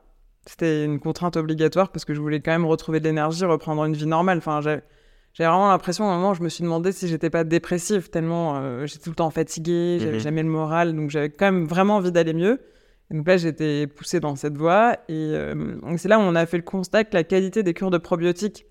[0.47, 3.95] C'était une contrainte obligatoire parce que je voulais quand même retrouver de l'énergie, reprendre une
[3.95, 4.39] vie normale.
[4.39, 4.83] Enfin, j'avais
[5.39, 8.87] vraiment l'impression, à un moment, je me suis demandé si j'étais pas dépressive, tellement euh,
[8.87, 10.21] j'étais tout le temps fatiguée, j'avais Mhm.
[10.21, 12.61] jamais le moral, donc j'avais quand même vraiment envie d'aller mieux.
[13.11, 14.95] Et donc là, j'étais poussée dans cette voie.
[15.09, 17.75] Et euh, donc c'est là où on a fait le constat que la qualité des
[17.75, 18.67] cures de probiotiques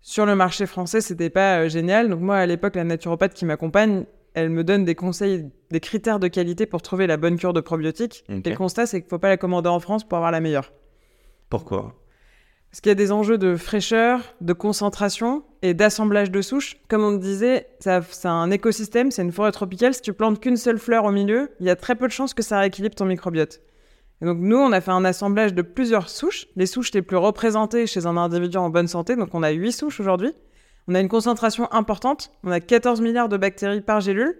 [0.00, 2.08] sur le marché français, c'était pas euh, génial.
[2.10, 6.20] Donc moi, à l'époque, la naturopathe qui m'accompagne, elle me donne des conseils, des critères
[6.20, 8.24] de qualité pour trouver la bonne cure de probiotiques.
[8.28, 10.70] Et le constat, c'est qu'il faut pas la commander en France pour avoir la meilleure.
[11.48, 11.94] Pourquoi?
[12.70, 16.76] Parce qu'il y a des enjeux de fraîcheur, de concentration et d'assemblage de souches.
[16.88, 19.94] Comme on disait, c'est un écosystème, c'est une forêt tropicale.
[19.94, 22.34] Si tu plantes qu'une seule fleur au milieu, il y a très peu de chances
[22.34, 23.62] que ça rééquilibre ton microbiote.
[24.20, 27.16] Et donc nous, on a fait un assemblage de plusieurs souches, les souches les plus
[27.16, 29.16] représentées chez un individu en bonne santé.
[29.16, 30.32] Donc on a 8 souches aujourd'hui.
[30.88, 32.32] On a une concentration importante.
[32.44, 34.36] On a 14 milliards de bactéries par gélule.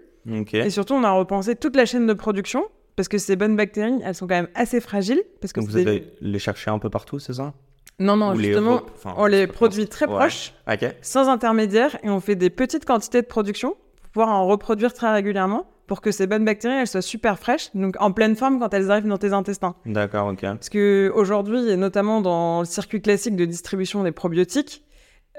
[0.65, 2.65] Et surtout, on a repensé toute la chaîne de production
[2.99, 5.23] parce que ces bonnes bactéries, elles sont quand même assez fragiles.
[5.39, 7.53] Parce que vous allez les chercher un peu partout, c'est ça?
[7.97, 8.81] Non, non, justement,
[9.15, 10.53] on les produit très proches,
[11.01, 15.13] sans intermédiaire, et on fait des petites quantités de production pour pouvoir en reproduire très
[15.13, 18.73] régulièrement pour que ces bonnes bactéries, elles soient super fraîches, donc en pleine forme quand
[18.73, 19.75] elles arrivent dans tes intestins.
[19.85, 20.41] D'accord, ok.
[20.41, 24.83] Parce que aujourd'hui, et notamment dans le circuit classique de distribution des probiotiques,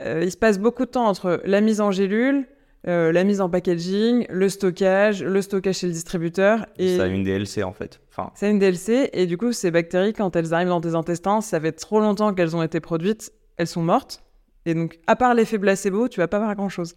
[0.01, 2.47] euh, il se passe beaucoup de temps entre la mise en gélule,
[2.89, 6.67] euh, la mise en packaging, le stockage, le stockage chez le distributeur.
[6.79, 6.97] Et...
[6.97, 8.01] Ça a une DLC en fait.
[8.11, 8.31] Enfin...
[8.35, 11.43] Ça a une DLC et du coup ces bactéries quand elles arrivent dans tes intestins,
[11.43, 14.23] ça fait trop longtemps qu'elles ont été produites, elles sont mortes.
[14.65, 16.95] Et donc à part l'effet placebo, tu vas pas voir grand chose.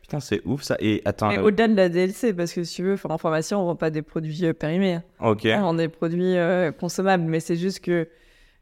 [0.00, 0.76] Putain, c'est ouf ça.
[0.78, 1.28] Et attends.
[1.28, 3.90] Mais au-delà de la DLC, parce que si tu veux, en pharmacie, on vend pas
[3.90, 4.94] des produits euh, périmés.
[4.94, 5.02] Hein.
[5.20, 5.40] Ok.
[5.44, 8.08] On vend des produits euh, consommables, mais c'est juste que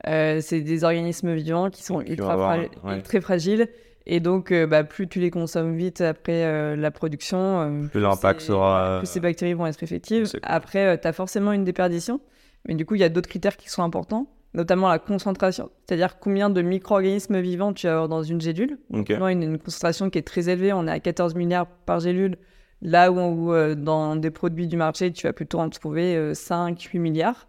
[0.06, 2.56] c'est des organismes vivants qui sont ultra
[3.04, 3.68] très fragiles
[4.06, 8.00] et donc, euh, bah, plus tu les consommes vite après euh, la production, euh, plus
[8.00, 8.98] l'impact sera.
[8.98, 10.30] Plus ces bactéries vont être effectives.
[10.42, 12.20] Après, tu as forcément une déperdition.
[12.68, 15.70] Mais du coup, il y a d'autres critères qui sont importants, notamment la concentration.
[15.86, 18.78] C'est-à-dire combien de micro-organismes vivants tu as dans une gélule.
[18.90, 20.72] Donc, une, une, concentration qui est très élevée.
[20.72, 22.36] On est à 14 milliards par gélule.
[22.82, 27.46] Là où, dans des produits du marché, tu vas plutôt en trouver 5, 8 milliards.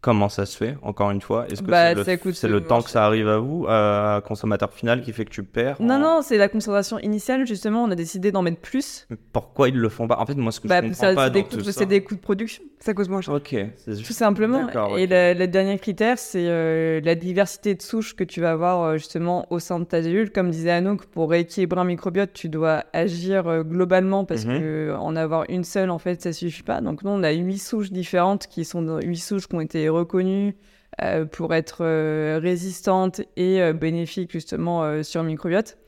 [0.00, 1.46] Comment ça se fait, encore une fois?
[1.48, 5.12] Est-ce que bah, c'est le, temps que ça arrive à vous, à consommateur final, qui
[5.12, 5.76] fait que tu perds?
[5.80, 9.08] Non, non, c'est la consommation initiale, justement, on a décidé d'en mettre plus.
[9.32, 10.18] pourquoi ils le font pas?
[10.20, 11.72] En fait, moi, ce que je bah, comprends pas ça...
[11.72, 13.34] C'est des coûts de production, ça cause moins cher.
[13.34, 14.68] Ok, Tout simplement.
[14.96, 18.96] Et le, dernier critère, c'est euh, la diversité de souches que tu vas avoir, euh,
[18.96, 20.30] justement, au sein de ta cellule.
[20.30, 24.60] Comme disait Anouk, pour rééquilibrer un microbiote, tu dois agir euh, globalement, parce qu'en mhm.
[24.60, 26.80] que en avoir une seule, en fait, ça suffit pas.
[26.80, 30.54] Donc, nous, on a huit souches différentes, qui sont huit souches qui ont été reconnue
[31.00, 35.78] euh, pour être euh, résistante et euh, bénéfique justement sur le microbiote.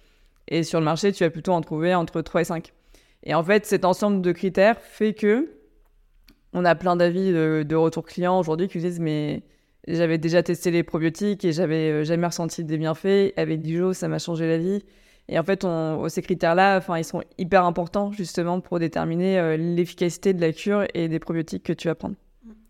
[0.46, 2.72] Et sur le marché, tu vas plutôt en trouver entre 3 et 5.
[3.24, 5.50] Et en fait, cet ensemble de critères fait que
[6.52, 9.42] on a plein d'avis de, de retour client aujourd'hui qui disent mais
[9.88, 13.32] j'avais déjà testé les probiotiques et j'avais jamais ressenti des bienfaits.
[13.36, 14.84] Avec Dijo, ça m'a changé la vie.
[15.28, 20.34] Et en fait, on, ces critères-là, enfin, ils sont hyper importants justement pour déterminer l'efficacité
[20.34, 22.16] de la cure et des probiotiques que tu vas prendre.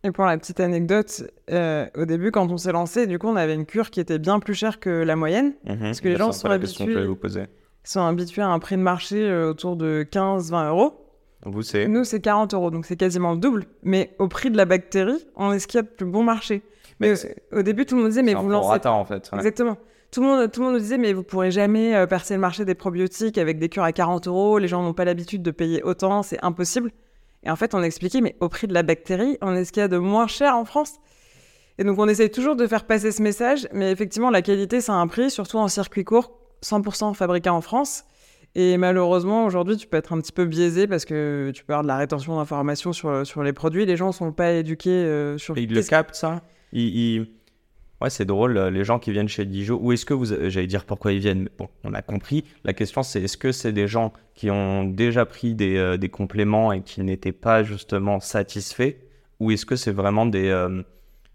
[0.02, 3.36] Et pour la petite anecdote, euh, au début, quand on s'est lancé, du coup, on
[3.36, 5.52] avait une cure qui était bien plus chère que la moyenne.
[5.66, 5.78] Mhm.
[5.78, 7.44] parce que les gens sont habitués, vous poser.
[7.84, 10.99] sont habitués à un prix de marché euh, autour de 15-20 euros.
[11.44, 13.64] Vous, c'est Nous, c'est 40 euros, donc c'est quasiment le double.
[13.82, 16.22] Mais au prix de la bactérie, on est ce qu'il y a de plus bon
[16.22, 16.62] marché.
[17.00, 17.14] Mais
[17.52, 18.86] au, début, tout le monde disait, mais vous lancez.
[18.86, 19.30] en fait.
[19.32, 19.78] Exactement.
[20.10, 22.40] Tout le, monde, tout le monde nous disait, mais vous pourrez jamais euh, percer le
[22.40, 24.58] marché des probiotiques avec des cures à 40 euros.
[24.58, 26.90] Les gens n'ont pas l'habitude de payer autant, c'est impossible.
[27.44, 29.80] Et en fait, on expliquait, mais au prix de la bactérie, on est ce qu'il
[29.80, 30.94] y a de moins cher en France.
[31.78, 34.92] Et donc, on essaye toujours de faire passer ce message, mais effectivement, la qualité, ça
[34.92, 38.04] a un prix, surtout en circuit court, 100% fabriqué en France.
[38.54, 41.82] Et malheureusement, aujourd'hui, tu peux être un petit peu biaisé parce que tu peux avoir
[41.82, 43.86] de la rétention d'informations sur, sur les produits.
[43.86, 45.56] Les gens ne sont pas éduqués euh, sur...
[45.56, 46.42] Et ils le captent, ça.
[46.72, 47.26] Ils,
[48.00, 50.66] Ouais, c'est drôle, euh, les gens qui viennent chez Dijon, ou est-ce que vous, j'allais
[50.66, 53.86] dire pourquoi ils viennent, bon, on a compris, la question c'est est-ce que c'est des
[53.86, 58.94] gens qui ont déjà pris des, euh, des compléments et qui n'étaient pas justement satisfaits,
[59.38, 60.82] ou est-ce que c'est vraiment des, euh,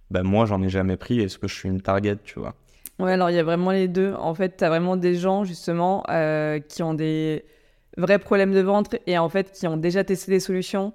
[0.09, 2.55] ben moi j'en ai jamais pris, est-ce que je suis une target, tu vois?
[2.99, 5.43] Ouais, alors il y a vraiment les deux, en fait, tu as vraiment des gens
[5.43, 6.03] justement
[6.69, 7.45] qui ont des
[7.97, 10.93] vrais problèmes de ventre et en fait qui ont déjà testé des solutions,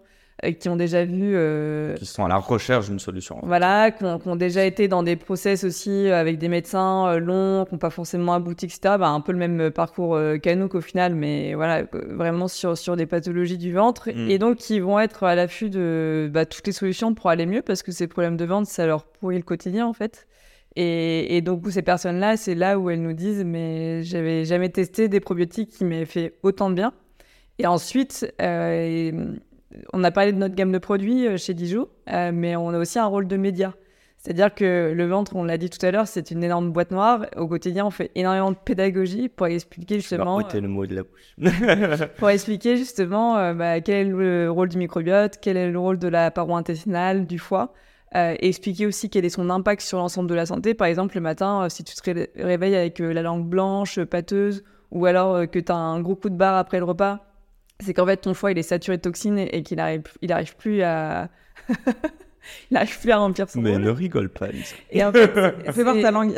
[0.59, 1.33] qui ont déjà vu.
[1.35, 3.41] Euh, qui sont à la recherche d'une solution.
[3.43, 7.75] Voilà, qui ont, déjà été dans des process aussi avec des médecins euh, longs, qui
[7.75, 8.97] n'ont pas forcément abouti, etc.
[8.99, 12.97] Bah, un peu le même parcours euh, qu'Anouk au final, mais voilà, vraiment sur, sur
[12.97, 14.11] des pathologies du ventre.
[14.11, 14.31] Mm.
[14.31, 17.63] Et donc, qui vont être à l'affût de bah, toutes les solutions pour aller mieux,
[17.63, 20.27] parce que ces problèmes de ventre, ça leur pourrit le quotidien en fait.
[20.77, 25.09] Et, et donc, ces personnes-là, c'est là où elles nous disent Mais j'avais jamais testé
[25.09, 26.93] des probiotiques qui m'aient fait autant de bien.
[27.59, 28.33] Et ensuite,
[29.93, 32.79] on a parlé de notre gamme de produits euh, chez Dijou, euh, mais on a
[32.79, 33.75] aussi un rôle de média.
[34.19, 37.25] C'est-à-dire que le ventre, on l'a dit tout à l'heure, c'est une énorme boîte noire.
[37.37, 40.39] Au quotidien, on fait énormément de pédagogie pour expliquer justement.
[40.39, 42.09] le mot de la bouche.
[42.19, 45.99] pour expliquer justement euh, bah, quel est le rôle du microbiote, quel est le rôle
[45.99, 47.73] de la paroi intestinale, du foie.
[48.14, 50.75] Et expliquer aussi quel est son impact sur l'ensemble de la santé.
[50.75, 55.49] Par exemple, le matin, si tu te réveilles avec la langue blanche, pâteuse, ou alors
[55.49, 57.20] que tu as un gros coup de barre après le repas,
[57.81, 60.57] c'est qu'en fait ton foie il est saturé de toxines et, qu'il arrive, il arrive
[60.57, 61.29] plus à
[62.70, 63.83] il n'arrive plus à remplir son Mais rôle.
[63.83, 64.75] ne rigole pas, Lisa.
[64.90, 65.33] Et en fait,
[65.73, 66.35] Fais voir ta langue.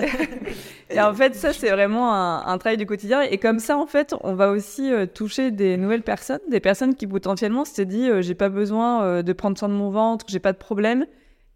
[0.91, 3.23] Et en fait, ça, c'est vraiment un, un travail du quotidien.
[3.23, 6.95] Et comme ça, en fait, on va aussi euh, toucher des nouvelles personnes, des personnes
[6.95, 10.27] qui potentiellement s'étaient dit euh, j'ai pas besoin euh, de prendre soin de mon ventre,
[10.29, 11.07] j'ai pas de problème.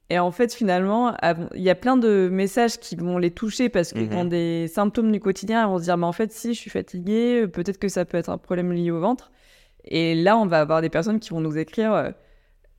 [0.09, 1.17] Et en fait, finalement,
[1.55, 4.17] il y a plein de messages qui vont les toucher parce qu'ils Mhm.
[4.17, 5.65] ont des symptômes du quotidien.
[5.65, 8.05] Ils vont se dire mais en fait, si je suis fatiguée, euh, peut-être que ça
[8.05, 9.33] peut être un problème lié au ventre.
[9.85, 11.93] Et là, on va avoir des personnes qui vont nous écrire.
[11.93, 12.11] euh,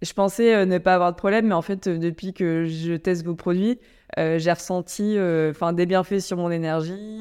[0.01, 2.93] je pensais euh, ne pas avoir de problème, mais en fait, euh, depuis que je
[2.93, 3.79] teste vos produits,
[4.15, 5.17] j'ai ressenti
[5.49, 7.19] enfin des bienfaits sur mon énergie.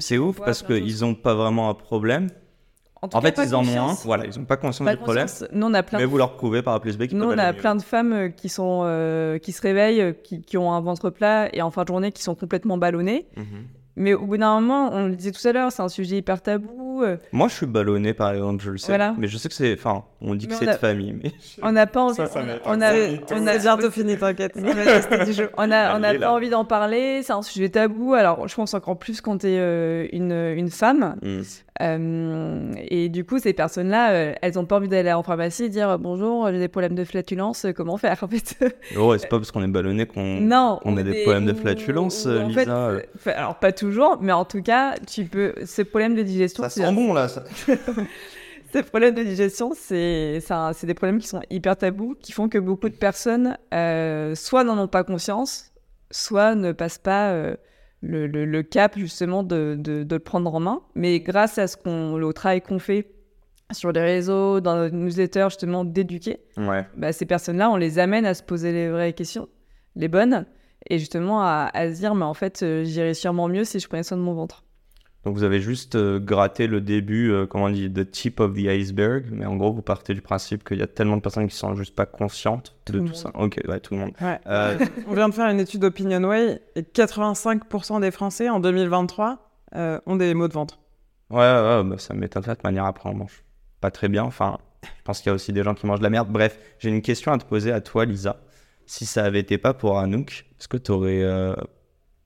[0.00, 2.28] C'est ouf parce qu'ils n'ont pas vraiment un problème.
[3.08, 3.64] Tout En cas, fait, ils en ont un.
[3.64, 4.04] conscience.
[4.04, 5.26] Voilà, ils n'ont pas conscience Pas du problème.
[5.52, 7.38] Nous, on a plein Mais de vous leur prouvez par plus B qu'ils Nous, on
[7.38, 7.58] a mieux.
[7.58, 10.80] plein de femmes euh, qui, sont, euh, qui se réveillent, euh, qui, qui ont un
[10.80, 13.26] ventre plat et en fin de journée qui sont complètement ballonnées.
[13.36, 13.44] Mhm.
[13.96, 16.42] Mais au bout d'un moment, on le disait tout à l'heure, c'est un sujet hyper
[16.42, 17.02] tabou.
[17.04, 18.88] euh, Moi, je suis ballonné par exemple, je le sais.
[18.88, 19.14] Voilà.
[19.18, 19.72] Mais je sais que c'est.
[19.74, 21.14] Enfin, on dit que c'est a- de famille.
[21.22, 21.30] Mais...
[21.62, 22.14] on n'a pas envie.
[22.16, 22.94] Ça, ça on- a,
[23.36, 24.52] on a bientôt fini, t'inquiète.
[24.56, 25.48] Il va rester 10 jours.
[25.56, 26.32] On a, on a Allez, pas là.
[26.32, 28.14] envie d'en parler, c'est un sujet tabou.
[28.14, 31.14] Alors, je pense encore plus quand tu es une, une femme.
[31.22, 31.40] Mm.
[31.82, 35.68] Euh, et du coup, ces personnes-là, euh, elles ont pas envie d'aller en pharmacie et
[35.68, 38.56] dire bonjour, j'ai des problèmes de flatulence, euh, comment faire En fait,
[38.96, 40.48] Oh, ouais, c'est pas parce qu'on est ballonné qu'on.
[40.50, 43.00] on a des problèmes de flatulence, Lisa, fait, euh.
[43.36, 45.54] alors, pas toujours, mais en tout cas, tu peux.
[45.64, 47.28] Ces problèmes de digestion, Ça sent bon là.
[47.28, 47.44] Ça...
[48.72, 50.40] ces problèmes de digestion, c'est
[50.84, 54.78] des problèmes qui sont hyper tabous, qui font que beaucoup de personnes euh, soit n'en
[54.78, 55.72] ont pas conscience,
[56.10, 57.56] soit ne passent pas euh,
[58.00, 60.80] le, le- le cap justement de, de- de le prendre en main.
[60.94, 63.10] Mais grâce à ce qu'on, au travail qu'on fait
[63.72, 66.84] sur les réseaux, dans notre newsletter justement d'éduquer, Ouais.
[66.96, 69.48] bah, ces personnes-là, on les amène à se poser les vraies questions,
[69.96, 70.46] les bonnes,
[70.88, 73.88] et justement à, à se dire, mais en fait, euh, j'irais sûrement mieux si je
[73.88, 74.62] prenais soin de mon ventre.
[75.24, 78.52] Donc vous avez juste euh, gratté le début, euh, comment on dit, the tip of
[78.54, 79.24] the iceberg.
[79.30, 81.74] Mais en gros, vous partez du principe qu'il y a tellement de personnes qui sont
[81.76, 83.14] juste pas conscientes de Tout le tout monde.
[83.16, 83.30] ça.
[83.34, 84.12] Ok, ouais, tout le monde.
[84.20, 84.38] Ouais.
[84.46, 89.38] Euh, On vient de faire une étude Opinionway et 85% des Français en 2023
[89.76, 90.78] euh, ont des maux de ventre.
[91.30, 93.42] Ouais, ouais, ouais, bah, ça m'étonne pas de manière après on mange
[93.80, 94.24] pas très bien.
[94.24, 96.28] Enfin, je pense qu'il y a aussi des gens qui mangent de la merde.
[96.30, 98.36] Bref, j'ai une question à te poser à toi, Lisa.
[98.86, 101.54] Si ça avait été pas pour Anouk, est-ce que tu aurais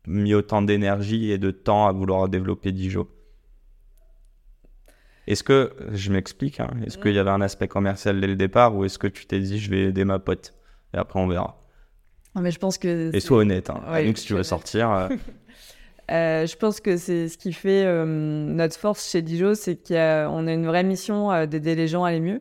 [0.07, 3.07] mis autant d'énergie et de temps à vouloir développer Dijon
[5.27, 8.75] Est-ce que, je m'explique, hein, est-ce qu'il y avait un aspect commercial dès le départ
[8.75, 10.55] ou est-ce que tu t'es dit je vais aider ma pote
[10.95, 11.63] et après on verra?
[12.35, 13.15] Non, mais je pense que.
[13.15, 13.83] Et sois honnête, hein.
[13.91, 14.47] Ouais, Anouk, si tu veux honnête.
[14.47, 15.09] sortir, euh,
[16.11, 20.47] Euh, je pense que c'est ce qui fait euh, notre force chez Dijon, c'est qu'on
[20.47, 22.41] a, une vraie mission euh, d'aider les gens à aller mieux.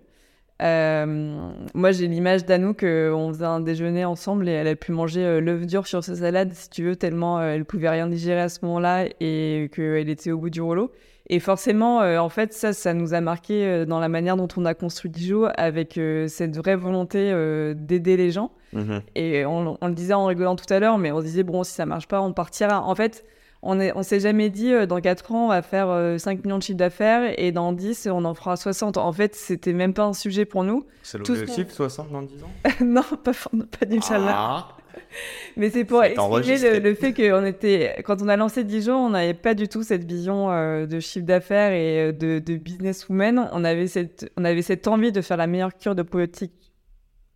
[0.61, 4.91] Euh, moi, j'ai l'image d'Anouk, euh, on faisait un déjeuner ensemble et elle a pu
[4.91, 8.07] manger euh, l'œuf dur sur sa salade, si tu veux, tellement euh, elle pouvait rien
[8.07, 10.91] digérer à ce moment-là et qu'elle était au bout du rouleau.
[11.29, 14.73] Et forcément, en fait, ça, ça nous a marqué dans la manière dont on a
[14.73, 17.33] construit Dijon avec cette vraie volonté
[17.75, 18.51] d'aider les gens.
[18.71, 19.01] mhm.
[19.15, 21.65] Et on, on le disait en rigolant tout à l'heure, mais on se disait, bon,
[21.65, 22.81] si ça marche pas, on partira.
[22.81, 23.25] En fait,
[23.61, 26.57] on on s'est jamais dit, euh, dans 4 ans, on va faire euh, 5 millions
[26.57, 28.97] de chiffre d'affaires et dans 10, on en fera 60.
[28.97, 30.85] En fait, c'était même pas un sujet pour nous.
[31.03, 32.49] c'est ce l'objectif 60 dans 10 ans?
[32.85, 34.35] Non, pas, d'Inch'Allah.
[34.35, 34.67] Ah.
[35.57, 36.79] Mais c'est pour enregistré.
[36.79, 39.83] le, le fait qu'on était, quand on a lancé Dijon, on n'avait pas du tout
[39.83, 43.49] cette vision euh, de chiffre d'affaires et euh, de, de businesswoman.
[43.53, 46.73] On avait cette, on avait cette envie de faire la meilleure cure de probiotiques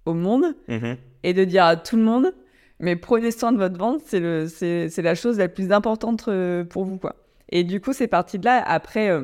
[0.05, 0.97] au monde Mhm.
[1.23, 2.33] et de dire à tout le monde,
[2.81, 6.25] mais prenez soin de votre ventre, c'est le, c'est, c'est la chose la plus importante
[6.27, 7.15] euh, pour vous, quoi.
[7.49, 8.61] Et du coup, c'est parti de là.
[8.65, 9.23] Après, euh,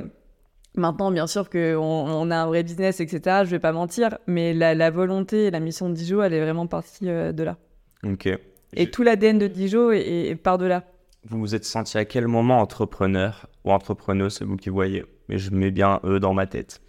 [0.76, 3.42] maintenant, bien sûr qu'on on a un vrai business, etc.
[3.46, 6.42] Je vais pas mentir, mais la, la volonté et la mission de Dijon, elle est
[6.42, 7.58] vraiment partie euh, de là.
[8.06, 8.26] Ok.
[8.28, 8.40] Et
[8.74, 10.84] J'ai- tout l'ADN de Dijon est, est- est part de là.
[11.30, 15.38] Vous vous êtes senti à quel moment entrepreneur ou entrepreneuse, c'est vous qui voyez, mais
[15.38, 16.82] je mets bien eux dans ma tête.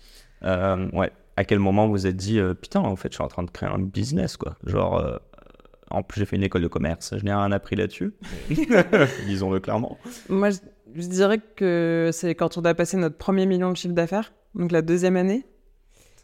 [0.44, 1.10] Euh, ouais.
[1.36, 3.50] À quel moment vous vous êtes dit, putain, en fait, je suis en train de
[3.50, 4.56] créer un business, quoi.
[4.64, 5.20] Genre,
[5.90, 8.12] en plus, j'ai fait une école de commerce, je n'ai rien appris là-dessus.
[9.26, 9.98] Disons-le clairement.
[10.28, 10.58] Moi, je,
[10.94, 14.72] je dirais que c'est quand on a passé notre premier million de chiffre d'affaires, donc
[14.72, 15.44] la deuxième année.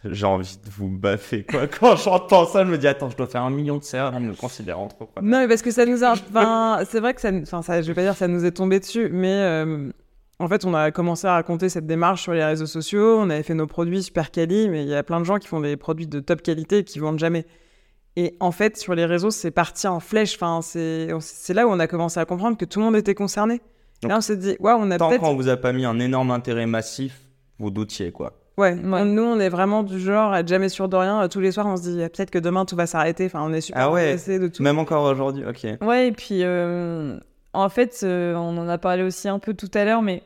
[0.04, 1.66] J'ai envie de vous baffer, quoi.
[1.80, 4.18] Quand j'entends ça, je me dis, attends, je dois faire un million de CA, je
[4.18, 5.30] me considère entrepreneur.
[5.30, 6.12] Non, mais parce que ça nous a.
[6.12, 7.30] Enfin, c'est vrai que ça.
[7.32, 9.90] Enfin, ça, je vais pas dire ça nous est tombé dessus, mais euh,
[10.40, 13.18] en fait, on a commencé à raconter cette démarche sur les réseaux sociaux.
[13.18, 15.48] On avait fait nos produits super quali, mais il y a plein de gens qui
[15.48, 17.46] font des produits de top qualité et qui vendent jamais.
[18.16, 20.36] Et en fait, sur les réseaux, c'est parti en flèche.
[20.40, 21.08] Enfin, c'est
[21.54, 23.60] là où on a commencé à comprendre que tout le monde était concerné.
[24.02, 25.98] Donc, là, on s'est dit, waouh, on a Tant qu'on vous a pas mis un
[25.98, 27.22] énorme intérêt massif,
[27.58, 28.34] vous doutiez, quoi.
[28.56, 28.80] Ouais, Ouais.
[28.84, 31.26] on- nous, on est vraiment du genre à être jamais sûr de rien.
[31.28, 33.26] Tous les soirs, on se dit, peut-être que demain, tout va s'arrêter.
[33.26, 34.02] Enfin, on est super Ah ouais.
[34.02, 34.62] intéressé de tout.
[34.62, 35.66] Même encore aujourd'hui, ok.
[35.80, 37.18] Ouais, et puis euh,
[37.52, 40.22] en fait, euh, on en a parlé aussi un peu tout à l'heure, mais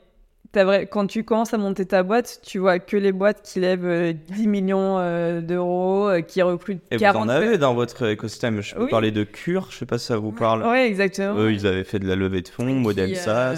[0.55, 4.15] vrai, quand tu commences à monter ta boîte, tu vois que les boîtes qui lèvent
[4.15, 8.09] 10 euh, millions euh, d'euros, euh, qui recrutent Et 40 vous en avez dans votre
[8.09, 8.63] écosystème.
[8.63, 8.91] Je peux Oui.
[8.91, 10.65] parler de Cure, je sais pas si ça vous parle.
[10.67, 11.35] Oui, exactement.
[11.39, 13.15] Eux, ils avaient fait de la levée de fonds, modèle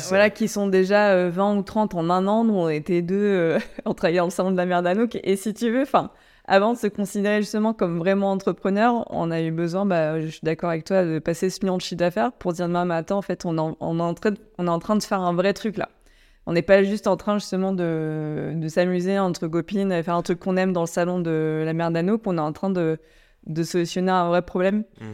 [0.08, 2.44] voilà, qui sont déjà euh, 20 ou 30 en un an.
[2.44, 5.18] Nous, on était deux, on travaillait dans le salon de la mère d'Anouk.
[5.22, 6.10] Et si tu veux, enfin,
[6.46, 10.40] avant de se considérer justement comme vraiment entrepreneur, on a eu besoin, bah, je suis
[10.42, 13.22] d'accord avec toi, de passer ce million de chiffre d'affaires pour dire, mais attends, en
[13.22, 15.20] fait, on, est en- on, est en train de, on est en train de faire
[15.20, 15.88] un vrai truc là.
[16.50, 20.22] On n'est pas juste en train justement de, de s'amuser entre copines, à faire un
[20.22, 22.22] truc qu'on aime dans le salon de la mère d'Anouk.
[22.26, 22.98] On est en train de,
[23.46, 24.82] de solutionner un vrai problème.
[25.00, 25.08] Mhm.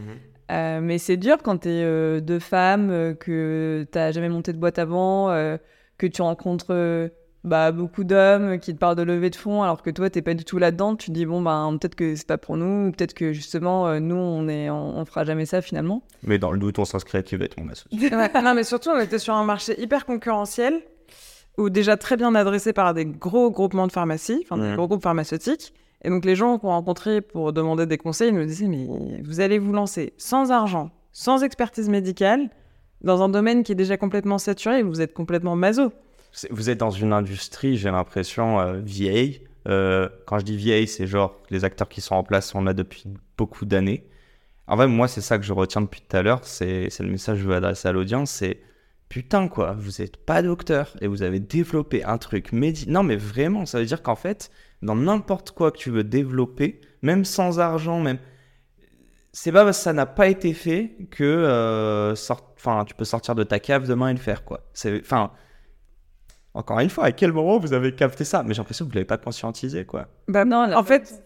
[0.49, 4.57] Euh, mais c'est dur quand tu es deux femmes, euh, que tu jamais monté de
[4.57, 5.57] boîte avant, euh,
[5.99, 7.09] que tu rencontres euh,
[7.43, 10.33] bah, beaucoup d'hommes qui te parlent de levée de fonds alors que toi, t'es pas
[10.33, 10.95] du tout là-dedans.
[10.95, 13.87] Tu te dis, bon, bah, peut-être que c'est pas pour nous, ou peut-être que justement,
[13.87, 16.01] euh, nous, on, est, on, on fera jamais ça finalement.
[16.23, 18.11] Mais dans le doute, on s'inscrit à qui va être mon associé.
[18.15, 20.81] Ouais, non, mais surtout, on était sur un marché hyper concurrentiel,
[21.57, 25.03] ou déjà très bien adressé par des gros groupements de pharmacie, enfin des gros groupes
[25.03, 25.73] pharmaceutiques.
[26.03, 28.87] Et donc, les gens qu'on rencontrait pour demander des conseils nous disaient Mais
[29.23, 32.49] vous allez vous lancer sans argent, sans expertise médicale,
[33.01, 35.91] dans un domaine qui est déjà complètement saturé, vous êtes complètement maso.
[36.49, 39.41] Vous êtes dans une industrie, j'ai l'impression, euh, vieille.
[39.67, 42.73] Euh, quand je dis vieille, c'est genre les acteurs qui sont en place sont là
[42.73, 43.05] depuis
[43.37, 44.07] beaucoup d'années.
[44.67, 46.41] En vrai, moi, c'est ça que je retiens depuis tout à l'heure.
[46.43, 48.31] C'est le message que je veux adresser à l'audience.
[48.31, 48.59] C'est
[49.09, 52.89] putain, quoi, vous n'êtes pas docteur et vous avez développé un truc médi.
[52.89, 54.49] Non, mais vraiment, ça veut dire qu'en fait,
[54.81, 58.19] dans n'importe quoi que tu veux développer, même sans argent, même.
[59.33, 63.05] C'est pas parce que ça n'a pas été fait que euh, sort- enfin, tu peux
[63.05, 64.61] sortir de ta cave demain et le faire, quoi.
[64.73, 65.31] C'est- Enfin,
[66.53, 68.41] encore une fois, à quel moment vous avez capté ça?
[68.43, 70.07] Mais j'ai l'impression que vous l'avez pas conscientisé, quoi.
[70.27, 71.23] Bah, Non, en fait,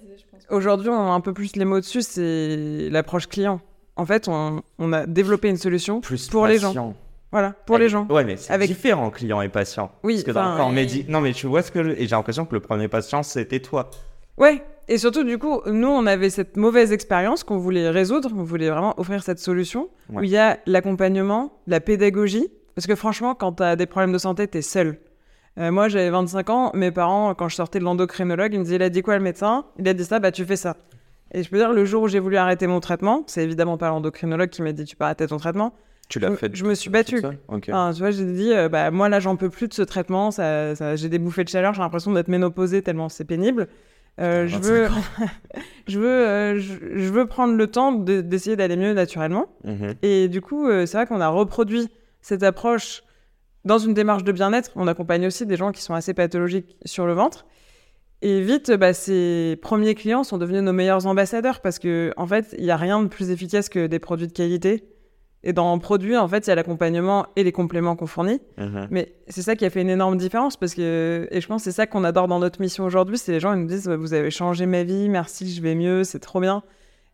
[0.49, 3.61] aujourd'hui, on a un peu plus les mots dessus, c'est l'approche client.
[3.95, 6.95] En fait, on, on a développé une solution Plus pour les gens.
[7.31, 8.05] Voilà, pour les gens.
[8.09, 9.91] Ouais, mais c'est Avec- différent, client et patient.
[10.03, 11.83] Oui, Parce que dans corps médi- Non, mais tu vois ce que.
[11.83, 13.89] je- Et j'ai l'impression que le premier patient, c'était toi.
[14.37, 18.29] Ouais, et surtout, du coup, nous, on avait cette mauvaise expérience qu'on voulait résoudre.
[18.35, 22.47] On voulait vraiment offrir cette solution où il y a l'accompagnement, la pédagogie.
[22.75, 24.97] Parce que franchement, quand tu as des problèmes de santé, tu es seul.
[25.59, 26.71] Euh, moi, j'avais 25 ans.
[26.73, 29.23] Mes parents, quand je sortais de l'endocrinologue, ils me disaient Il a dit quoi le
[29.23, 29.65] médecin?
[29.77, 30.75] Il a dit ça, bah tu fais ça.
[31.33, 33.87] Et je peux dire, le jour où j'ai voulu arrêter mon traitement, c'est évidemment pas
[33.89, 35.73] l'endocrinologue qui m'a dit Tu peux arrêter ton traitement.
[36.11, 36.55] Tu l'as Je- fait.
[36.55, 37.19] je me suis battue.
[37.21, 37.69] seule Ok.
[37.69, 40.29] Enfin, tu vois, j'ai dit euh, bah, Moi, là, j'en peux plus de ce traitement.
[40.29, 41.73] Ça, ça- j'ai des bouffées de chaleur.
[41.73, 43.67] J'ai l'impression d'être ménopausée tellement c'est pénible.
[44.19, 44.87] Euh, je, 25 veux,
[45.87, 49.47] je, veux, euh, je, je veux prendre le temps de- d'essayer d'aller mieux naturellement.
[49.63, 49.95] Mhm.
[50.01, 51.87] Et du coup, c'est vrai qu'on a reproduit
[52.21, 53.03] cette approche
[53.63, 54.71] dans une démarche de bien-être.
[54.75, 57.45] On accompagne aussi des gens qui sont assez pathologiques sur le ventre.
[58.23, 62.53] Et vite, bah, ces premiers clients sont devenus nos meilleurs ambassadeurs parce que, en fait,
[62.57, 64.83] il n'y a rien de plus efficace que des produits de qualité.
[65.43, 68.39] Et dans produit, en fait, il y a l'accompagnement et les compléments qu'on fournit.
[68.57, 68.87] Mhm.
[68.91, 71.71] Mais c'est ça qui a fait une énorme différence parce que, et je pense que
[71.71, 74.13] c'est ça qu'on adore dans notre mission aujourd'hui, c'est les gens qui nous disent vous
[74.13, 76.61] avez changé ma vie, merci, je vais mieux, c'est trop bien.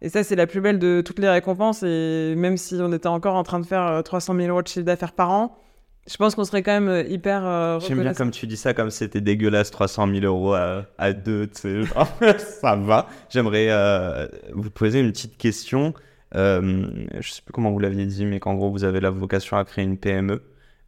[0.01, 1.83] Et ça, c'est la plus belle de toutes les récompenses.
[1.83, 4.67] Et même si on était encore en train de faire euh, 300 000 euros de
[4.67, 5.57] chiffre d'affaires par an,
[6.09, 7.45] je pense qu'on serait quand même euh, hyper.
[7.45, 11.13] euh, J'aime bien comme tu dis ça, comme c'était dégueulasse, 300 000 euros à, à
[11.13, 11.81] deux, tu sais.
[11.83, 12.07] genre,
[12.61, 13.07] ça va.
[13.29, 15.93] J'aimerais euh, vous poser une petite question.
[16.35, 16.87] Euh,
[17.19, 19.65] je sais plus comment vous l'aviez dit, mais qu'en gros, vous avez la vocation à
[19.65, 20.43] créer une PME.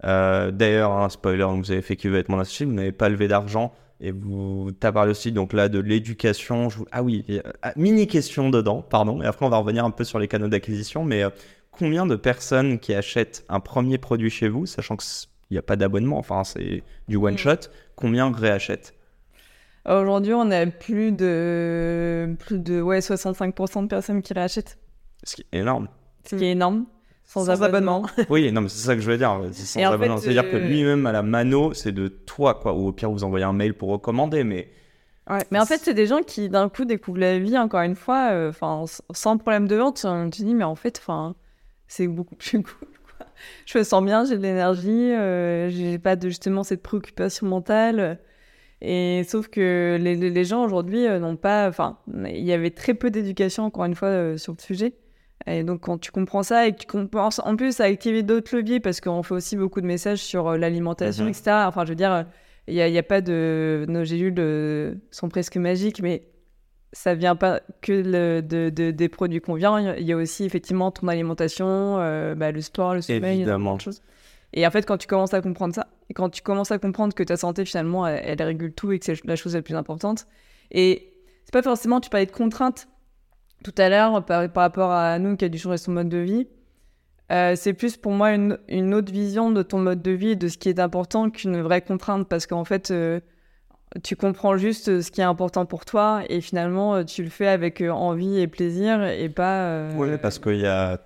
[0.05, 3.09] Euh, D'ailleurs, un spoiler, vous avez fait qui veut être mon associé, vous n'avez pas
[3.09, 3.73] levé d'argent.
[4.01, 6.69] Et vous t'as parlé aussi donc là de l'éducation.
[6.69, 7.25] Vous- Ah oui,
[7.61, 9.21] ah, mini question dedans, pardon.
[9.21, 11.03] Et après on va revenir un peu sur les canaux d'acquisition.
[11.03, 11.29] Mais euh,
[11.71, 15.75] combien de personnes qui achètent un premier produit chez vous, sachant qu'il n'y a pas
[15.75, 18.93] d'abonnement, enfin c'est du one shot, combien réachètent?
[19.85, 24.77] Aujourd'hui, on a plus de, plus de ouais, 65% de personnes qui réachètent,
[25.23, 25.87] Ce qui est énorme.
[26.25, 26.85] ce qui est énorme.
[27.25, 28.03] Sans, Sans abonnement.
[28.29, 29.39] Oui, non, mais c'est ça que je veux dire.
[29.51, 30.17] c'est sans abonnement.
[30.17, 32.73] C'est-à-dire que euh, lui-même à la mano, c'est de toi, quoi.
[32.73, 34.69] Ou au pire, vous envoyez un mail pour recommander, mais
[35.29, 35.45] Ouais.
[35.51, 38.31] Mais en fait, c'est des gens qui d'un coup découvrent la vie, encore une fois,
[38.31, 40.03] euh, enfin, sans problème de vente.
[40.05, 41.35] On te dit, mais en fait, enfin,
[41.87, 42.87] c'est beaucoup plus cool.
[43.17, 43.27] Quoi.
[43.67, 48.17] Je me sens bien, j'ai de l'énergie, euh, j'ai pas de, justement cette préoccupation mentale.
[48.81, 52.95] Et sauf que les, les- gens aujourd'hui euh, n'ont pas, enfin, il y avait très
[52.95, 54.93] peu d'éducation, encore une fois, euh, sur le sujet.
[55.49, 58.55] Et donc, quand tu comprends ça et que tu commences en plus à activer d'autres
[58.55, 61.29] leviers, parce qu'on fait aussi beaucoup de messages sur euh, l'alimentation, Mhm.
[61.31, 61.43] etc.
[61.67, 62.25] Enfin, je veux dire,
[62.67, 63.85] il n'y a, pas de.
[63.89, 66.23] Nos gélules euh, sont presque magiques, mais
[66.91, 69.95] ça vient pas que le- de, de- des produits qu'on vient.
[69.95, 73.75] Il y a aussi effectivement ton alimentation, euh, bah, le sport, le sommeil, Évidemment.
[73.77, 74.01] de choses.
[74.53, 77.13] Et en fait, quand tu commences à comprendre ça, et quand tu commences à comprendre
[77.13, 79.75] que ta santé, finalement, elle, elle régule tout et que c'est la chose la plus
[79.75, 80.25] importante.
[80.71, 81.13] Et
[81.45, 82.87] c'est pas forcément, tu parlais de contraintes
[83.63, 86.17] tout à l'heure par, par rapport à nous qui a dû changer son mode de
[86.17, 86.47] vie.
[87.31, 90.35] Euh, c'est plus pour moi une, une, autre vision de ton mode de vie et
[90.35, 93.19] de ce qui est important qu'une vraie contrainte parce qu'en fait, euh,
[94.03, 97.47] tu comprends juste ce qui est important pour toi et finalement, euh, tu le fais
[97.47, 99.89] avec envie et plaisir et pas.
[99.95, 100.99] Oui, parce qu'il y a.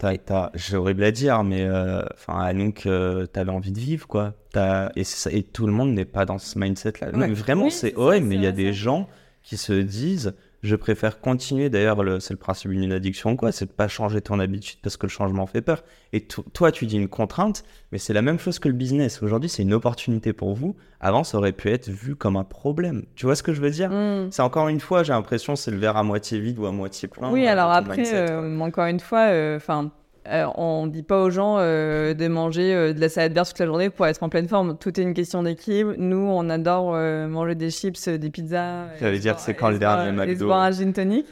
[0.54, 1.68] J'ai horrible à dire, mais
[2.14, 2.88] enfin, Anouk,
[3.34, 4.34] t'avais envie de vivre, quoi.
[4.56, 7.10] As, et, et, tout le monde n'est pas dans ce mindset-là.
[7.34, 9.10] Vraiment, c'est horrible, mais il y a des gens
[9.42, 11.70] qui se disent je préfère continuer.
[11.70, 13.52] D'ailleurs, c'est le principe d'une addiction, quoi.
[13.52, 15.84] C'est de pas changer ton habitude parce que le changement fait peur.
[16.14, 19.22] Et toi, tu dis une contrainte, mais c'est la même chose que le business.
[19.22, 20.76] Aujourd'hui, c'est une opportunité pour vous.
[21.02, 23.04] Avant, ça aurait pu être vu comme un problème.
[23.16, 23.90] Tu vois ce que je veux dire?
[23.92, 24.32] Mm.
[24.32, 27.10] C'est encore une fois, j'ai l'impression, c'est le verre à moitié vide ou à moitié
[27.10, 27.30] plein.
[27.30, 29.86] Oui, euh, alors après, euh, encore une fois, euh, enfin.
[29.86, 33.60] Euh, on dit pas aux gens euh, de manger euh, de la salade verte toute
[33.60, 34.78] la journée pour être en pleine forme.
[34.78, 35.94] Tout est une question d'équilibre.
[35.98, 36.94] Nous, on adore
[37.28, 38.88] manger des chips, des pizzas.
[39.00, 41.26] J'allais dire, c'est quand le dernier McDo Et boire un gin tonic.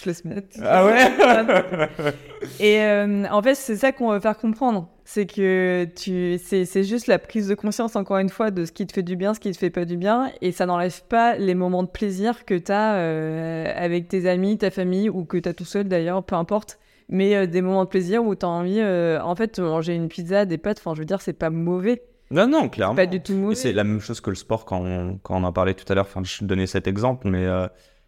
[0.00, 0.48] Je laisse mettre.
[0.64, 2.12] Ah ouais?
[2.60, 2.82] Et
[3.30, 4.88] en fait, c'est ça qu'on veut faire comprendre.
[5.04, 8.86] C'est que tu, c'est juste la prise de conscience, encore une fois, de ce qui
[8.86, 10.30] te fait du bien, ce qui te fait pas du bien.
[10.40, 14.70] Et ça n'enlève pas les moments de plaisir que tu as avec tes amis, ta
[14.70, 16.78] famille, ou que tu as tout seul d'ailleurs, peu importe
[17.10, 20.08] mais euh, des moments de plaisir où tu as envie, euh, en fait, manger une
[20.08, 22.02] pizza, des pâtes, enfin, je veux dire, c'est pas mauvais.
[22.30, 22.94] Non, non, clairement.
[22.94, 23.56] Pas du tout mauvais.
[23.56, 25.96] C'est la même chose que le sport quand on, quand on en parlait tout à
[25.96, 26.06] l'heure.
[26.08, 27.66] Enfin, je donnais cet exemple, mais euh,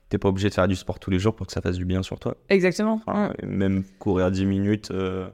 [0.09, 1.85] t'es pas obligé de faire du sport tous les jours pour que ça fasse du
[1.85, 2.37] bien sur toi.
[2.49, 3.01] Exactement.
[3.43, 4.93] Même courir 10 minutes.
[4.93, 5.27] je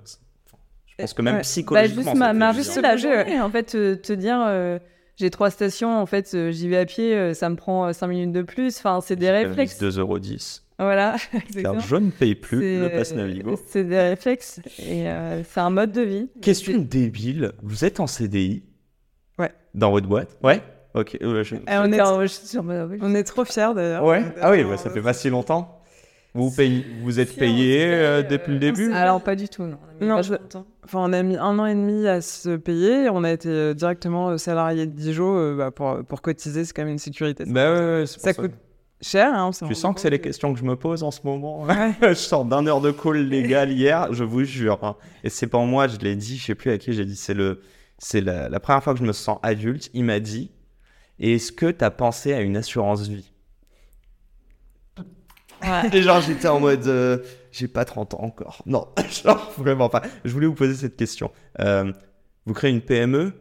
[0.97, 2.03] pense que même psychologiquement.
[2.03, 4.81] Bah, juste ma, ma juste jeu, en fait, te dire
[5.17, 8.43] j'ai trois stations, en fait, j'y vais à pied, ça me prend 5 minutes de
[8.43, 8.79] plus.
[8.79, 9.83] Enfin, c'est des réflexes.
[9.83, 10.63] 2,10€.
[10.79, 11.17] Voilà.
[11.63, 13.59] Car je ne paye plus le pass Navigo.
[13.67, 16.29] C'est des réflexes et euh, c'est un mode de vie.
[16.41, 17.53] Question débile.
[17.63, 18.63] Vous êtes en CDI
[19.39, 19.53] Ouais.
[19.75, 20.37] Dans votre boîte?
[20.43, 20.63] Ouais?
[20.95, 21.19] Ok.
[21.21, 24.05] On, est on, est trop fiers d'ailleurs.
[24.05, 24.25] Ouais?
[24.41, 25.83] Ah oui, bah, ça fait pas si longtemps.
[26.35, 28.93] Vous, payez, vous êtes payé euh, depuis le début?
[28.93, 29.79] Alors pas du tout, non.
[30.01, 33.09] On a, enfin, on a mis un an et demi à se payer.
[33.11, 36.65] On a été euh, directement salarié de Dijon bah, pour, pour cotiser.
[36.65, 37.45] C'est quand même une sécurité.
[37.47, 38.53] Bah ouais, ouais, ça, ça coûte
[39.01, 39.35] cher.
[39.35, 41.67] Hein, tu sens que c'est les questions que je me pose en ce moment.
[42.03, 44.79] je sors d'un heure de call légal hier, je vous jure.
[44.83, 44.97] Hein.
[45.25, 47.17] Et c'est pas moi, je l'ai dit, je sais plus à qui j'ai dit.
[47.17, 47.61] C'est le,
[47.99, 49.91] c'est la, la, première fois que je me sens adulte.
[49.95, 50.51] Il m'a dit
[51.19, 53.33] Est-ce que tu as pensé à une assurance vie?
[55.93, 57.19] Et genre, j'étais en mode euh,
[57.53, 58.63] J'ai pas 30 ans encore.
[58.67, 58.89] Non,
[59.25, 60.03] genre, vraiment pas.
[60.25, 61.31] Je voulais vous poser cette question.
[61.61, 61.93] Euh,
[62.47, 63.33] vous créez une PME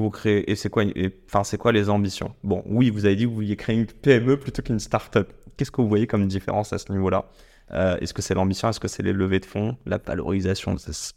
[0.00, 0.84] vous créez et c'est quoi
[1.26, 2.34] enfin c'est quoi les ambitions?
[2.42, 5.32] Bon, oui, vous avez dit que vous vouliez créer une PME plutôt qu'une start-up.
[5.56, 7.26] Qu'est-ce que vous voyez comme différence à ce niveau-là?
[7.72, 8.68] Euh, Est-ce que c'est l'ambition?
[8.68, 9.76] Est-ce que c'est les levées de fonds?
[9.86, 10.76] La valorisation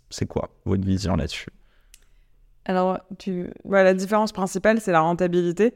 [0.10, 1.50] C'est quoi votre vision là-dessus?
[2.66, 3.50] Alors, tu...
[3.66, 5.74] la différence principale, c'est la rentabilité.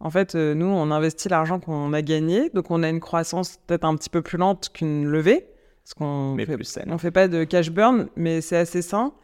[0.00, 3.58] En fait, euh, nous, on investit l'argent qu'on a gagné, donc on a une croissance
[3.66, 5.46] peut-être un petit peu plus lente qu'une levée,
[5.82, 9.14] parce qu'on ne fait, fait pas de cash burn, mais c'est assez sain.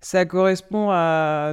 [0.00, 1.52] Ça correspond à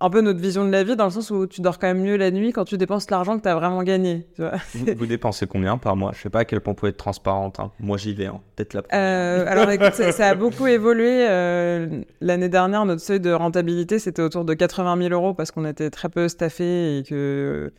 [0.00, 2.02] un peu notre vision de la vie dans le sens où tu dors quand même
[2.02, 4.26] mieux la nuit quand tu dépenses l'argent que tu as vraiment gagné.
[4.74, 6.12] vous, dépensez combien par mois?
[6.14, 7.60] Je sais pas à quel point vous pouvez être transparente.
[7.60, 7.70] Hein.
[7.80, 8.40] Moi j'y vais, hein.
[8.54, 11.26] peut-être la euh, alors écoute, ça, a beaucoup évolué.
[11.28, 15.64] Euh, l'année dernière, notre seuil de rentabilité c'était autour de 80 000 euros parce qu'on
[15.64, 17.72] était très peu staffé et que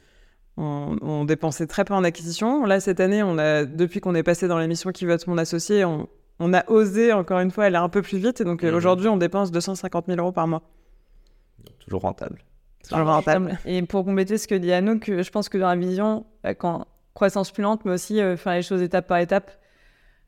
[0.59, 2.65] on, dépensait très peu en acquisition.
[2.65, 5.37] Là cette année, on a depuis qu'on est passé dans l'émission Qui veut être mon
[5.37, 8.73] associé, on, a osé encore une fois aller un peu plus vite et donc mmh.
[8.73, 10.63] aujourd'hui on dépense 250 000 euros par mois
[11.87, 12.39] toujours rentable.
[12.83, 13.57] Toujours rentable.
[13.65, 16.85] Et pour compléter ce que dit Anouk, je pense que dans la vision, euh, quand
[17.13, 19.51] croissance plus lente, mais aussi euh, faire les choses étape par étape.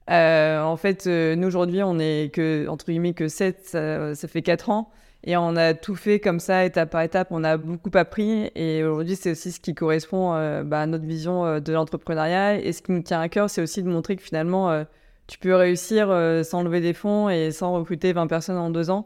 [0.10, 4.70] Euh, en fait, nous aujourd'hui, on est que entre guillemets que 7, ça, fait 4
[4.70, 4.90] ans.
[5.26, 7.28] Et on a tout fait comme ça, étape par étape.
[7.30, 8.50] On a beaucoup appris.
[8.56, 10.32] Et aujourd'hui, c'est aussi ce qui correspond
[10.64, 12.60] bah, à notre vision de l'entrepreneuriat.
[12.60, 14.84] Et ce qui nous tient à cœur, c'est aussi de montrer que finalement,
[15.28, 16.08] tu peux réussir
[16.44, 19.06] sans lever des fonds et sans recruter 20 personnes en deux ans.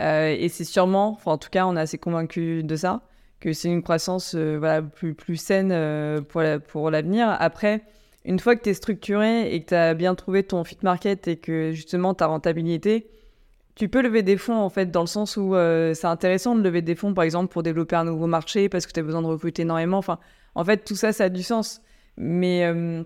[0.00, 3.02] Euh, et c'est sûrement, enfin, en tout cas, on est assez convaincu de ça,
[3.38, 7.36] que c'est une croissance euh, voilà, plus, plus saine euh, pour, pour l'avenir.
[7.38, 7.82] Après,
[8.24, 11.28] une fois que tu es structuré et que tu as bien trouvé ton fit market
[11.28, 13.10] et que justement ta rentabilité,
[13.74, 15.54] tu peux lever des fonds en fait dans le sens où
[15.94, 18.92] c'est intéressant de lever des fonds par exemple pour développer un nouveau marché parce que
[18.92, 19.96] tu as besoin de recruter énormément.
[19.96, 20.18] Enfin,
[20.54, 21.80] en fait, tout ça, ça a du sens.
[22.22, 23.02] Mais, euh,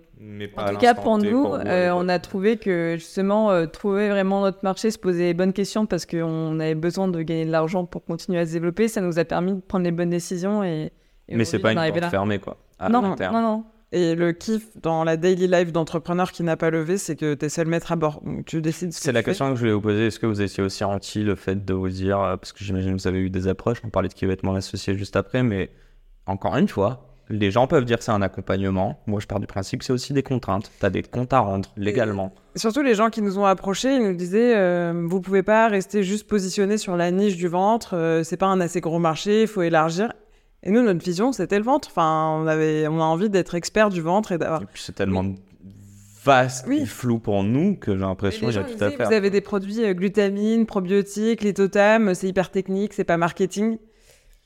[0.57, 4.59] en tout cas, pour nous, euh, on a trouvé que justement, euh, trouver vraiment notre
[4.65, 8.05] marché, se poser les bonnes questions parce qu'on avait besoin de gagner de l'argent pour
[8.05, 10.65] continuer à se développer, ça nous a permis de prendre les bonnes décisions.
[10.65, 10.91] Et,
[11.29, 12.57] Mais c'est pas une porte fermée, quoi.
[12.91, 13.65] non, non, non.
[13.93, 17.47] Et le kiff dans la daily life d'entrepreneur qui n'a pas levé, c'est que tu
[17.47, 18.21] es seul maître à bord.
[18.47, 18.93] tu décides.
[18.93, 20.09] C'est la question que je voulais vous poser.
[20.09, 23.01] Est-ce que vous étiez aussi renti le fait de vous dire, parce que j'imagine que
[23.01, 25.45] vous avez eu des approches, on parlait de qui va être mon associé juste après,
[25.45, 25.71] mais
[26.27, 29.01] encore une fois, les gens peuvent dire que c'est un accompagnement.
[29.07, 30.71] Moi, je pars du principe que c'est aussi des contraintes.
[30.79, 32.35] Tu as des comptes à rendre légalement.
[32.57, 36.03] Surtout les gens qui nous ont approchés, ils nous disaient euh, vous pouvez pas rester
[36.03, 39.49] juste positionné sur la niche du ventre, euh, c'est pas un assez gros marché, il
[39.49, 40.13] faut élargir.
[40.63, 41.89] Et nous, notre vision, c'était le ventre.
[41.91, 44.63] Enfin, on avait, on a envie d'être expert du ventre et d'avoir.
[44.63, 45.25] Et puis c'est tellement
[46.25, 49.09] vaste et flou pour nous que j'ai l'impression y a tout à faire.
[49.09, 53.79] Vous avez des produits euh, glutamine, probiotiques, litotam, c'est hyper technique, c'est pas marketing.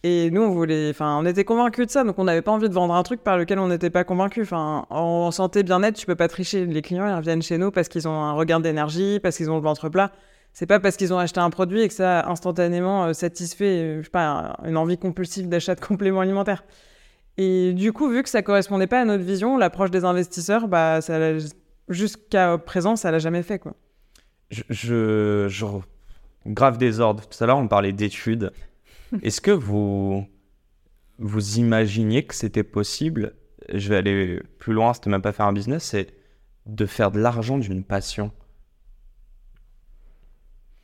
[0.04, 2.68] Et nous, on voulait, enfin, on était convaincus de ça, donc on n'avait pas envie
[2.68, 4.44] de vendre un truc par lequel on n'était pas convaincus.
[4.44, 6.66] Enfin, en santé bien-être, tu peux pas tricher.
[6.66, 9.56] Les clients, ils reviennent chez nous parce qu'ils ont un regard d'énergie, parce qu'ils ont
[9.56, 10.12] le ventre plat.
[10.52, 13.64] C'est pas parce qu'ils ont acheté un produit et que ça a instantanément euh, satisfait,
[13.64, 16.64] euh, je sais pas, une envie compulsive d'achat de compléments alimentaires.
[17.36, 21.00] Et du coup, vu que ça correspondait pas à notre vision, l'approche des investisseurs, bah,
[21.88, 23.74] jusqu'à présent, ça l'a jamais fait, quoi.
[24.50, 25.48] Je,
[26.46, 27.24] grave désordre.
[27.28, 28.52] Tout à l'heure, on parlait d'études.
[29.22, 30.26] Est-ce que vous,
[31.18, 33.34] vous imaginiez que c'était possible
[33.72, 36.08] Je vais aller plus loin, c'était même pas faire un business, c'est
[36.66, 38.30] de faire de l'argent d'une passion?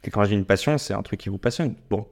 [0.04, 1.74] Et quand j'ai une passion, c'est un truc qui vous passionne.
[1.88, 2.06] Bon,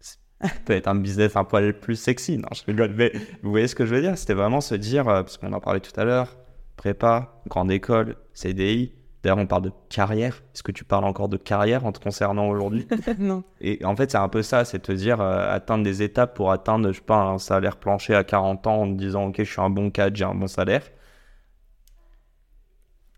[0.00, 0.16] ça
[0.64, 3.12] peut être un business un poil plus sexy, non, je rigole, mais
[3.42, 4.16] vous voyez ce que je veux dire?
[4.16, 6.38] C'était vraiment se dire, euh, parce qu'on en parlait tout à l'heure,
[6.76, 8.92] prépa, grande école, CDI,
[9.24, 10.42] D'ailleurs, on parle de carrière.
[10.54, 12.86] Est-ce que tu parles encore de carrière en te concernant aujourd'hui
[13.18, 13.42] Non.
[13.62, 16.52] Et en fait, c'est un peu ça, c'est te dire euh, atteindre des étapes pour
[16.52, 19.44] atteindre, je sais pas, un salaire plancher à 40 ans en te disant, ok, je
[19.44, 20.82] suis un bon cadre, j'ai un bon salaire.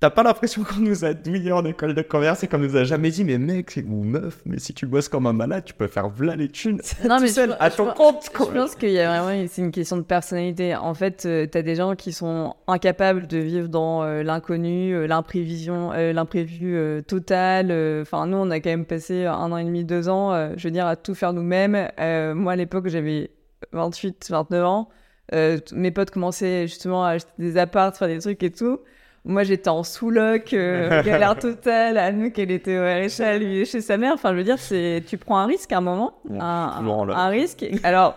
[0.06, 2.84] T'as pas l'impression qu'on nous a douillé en école de commerce et qu'on nous a
[2.84, 5.88] jamais dit, mais mec ou meuf, mais si tu bosses comme un malade, tu peux
[5.88, 6.80] faire v'là les thunes.
[7.08, 8.30] Non, mais seul, à ton compte.
[8.32, 10.76] Je pense qu'il y a vraiment, c'est une question de personnalité.
[10.76, 15.08] En fait, euh, t'as des gens qui sont incapables de vivre dans euh, l'inconnu, euh,
[15.08, 17.72] l'imprévision, l'imprévu total.
[18.00, 20.72] Enfin, nous, on a quand même passé un an et demi, deux ans, je veux
[20.72, 21.88] dire, à tout faire nous-mêmes.
[22.36, 23.32] moi, à l'époque, j'avais
[23.72, 24.88] 28, 29 ans.
[25.32, 28.78] mes potes commençaient justement à acheter des apparts, faire des trucs et tout.
[29.26, 31.98] Moi, j'étais en sous-loc, euh, galère totale.
[31.98, 34.14] Anouk, elle était au RHA, lui, chez sa mère.
[34.14, 36.14] Enfin, je veux dire, c'est, tu prends un risque à un moment.
[36.30, 37.66] un, un, risque.
[37.82, 38.14] Alors,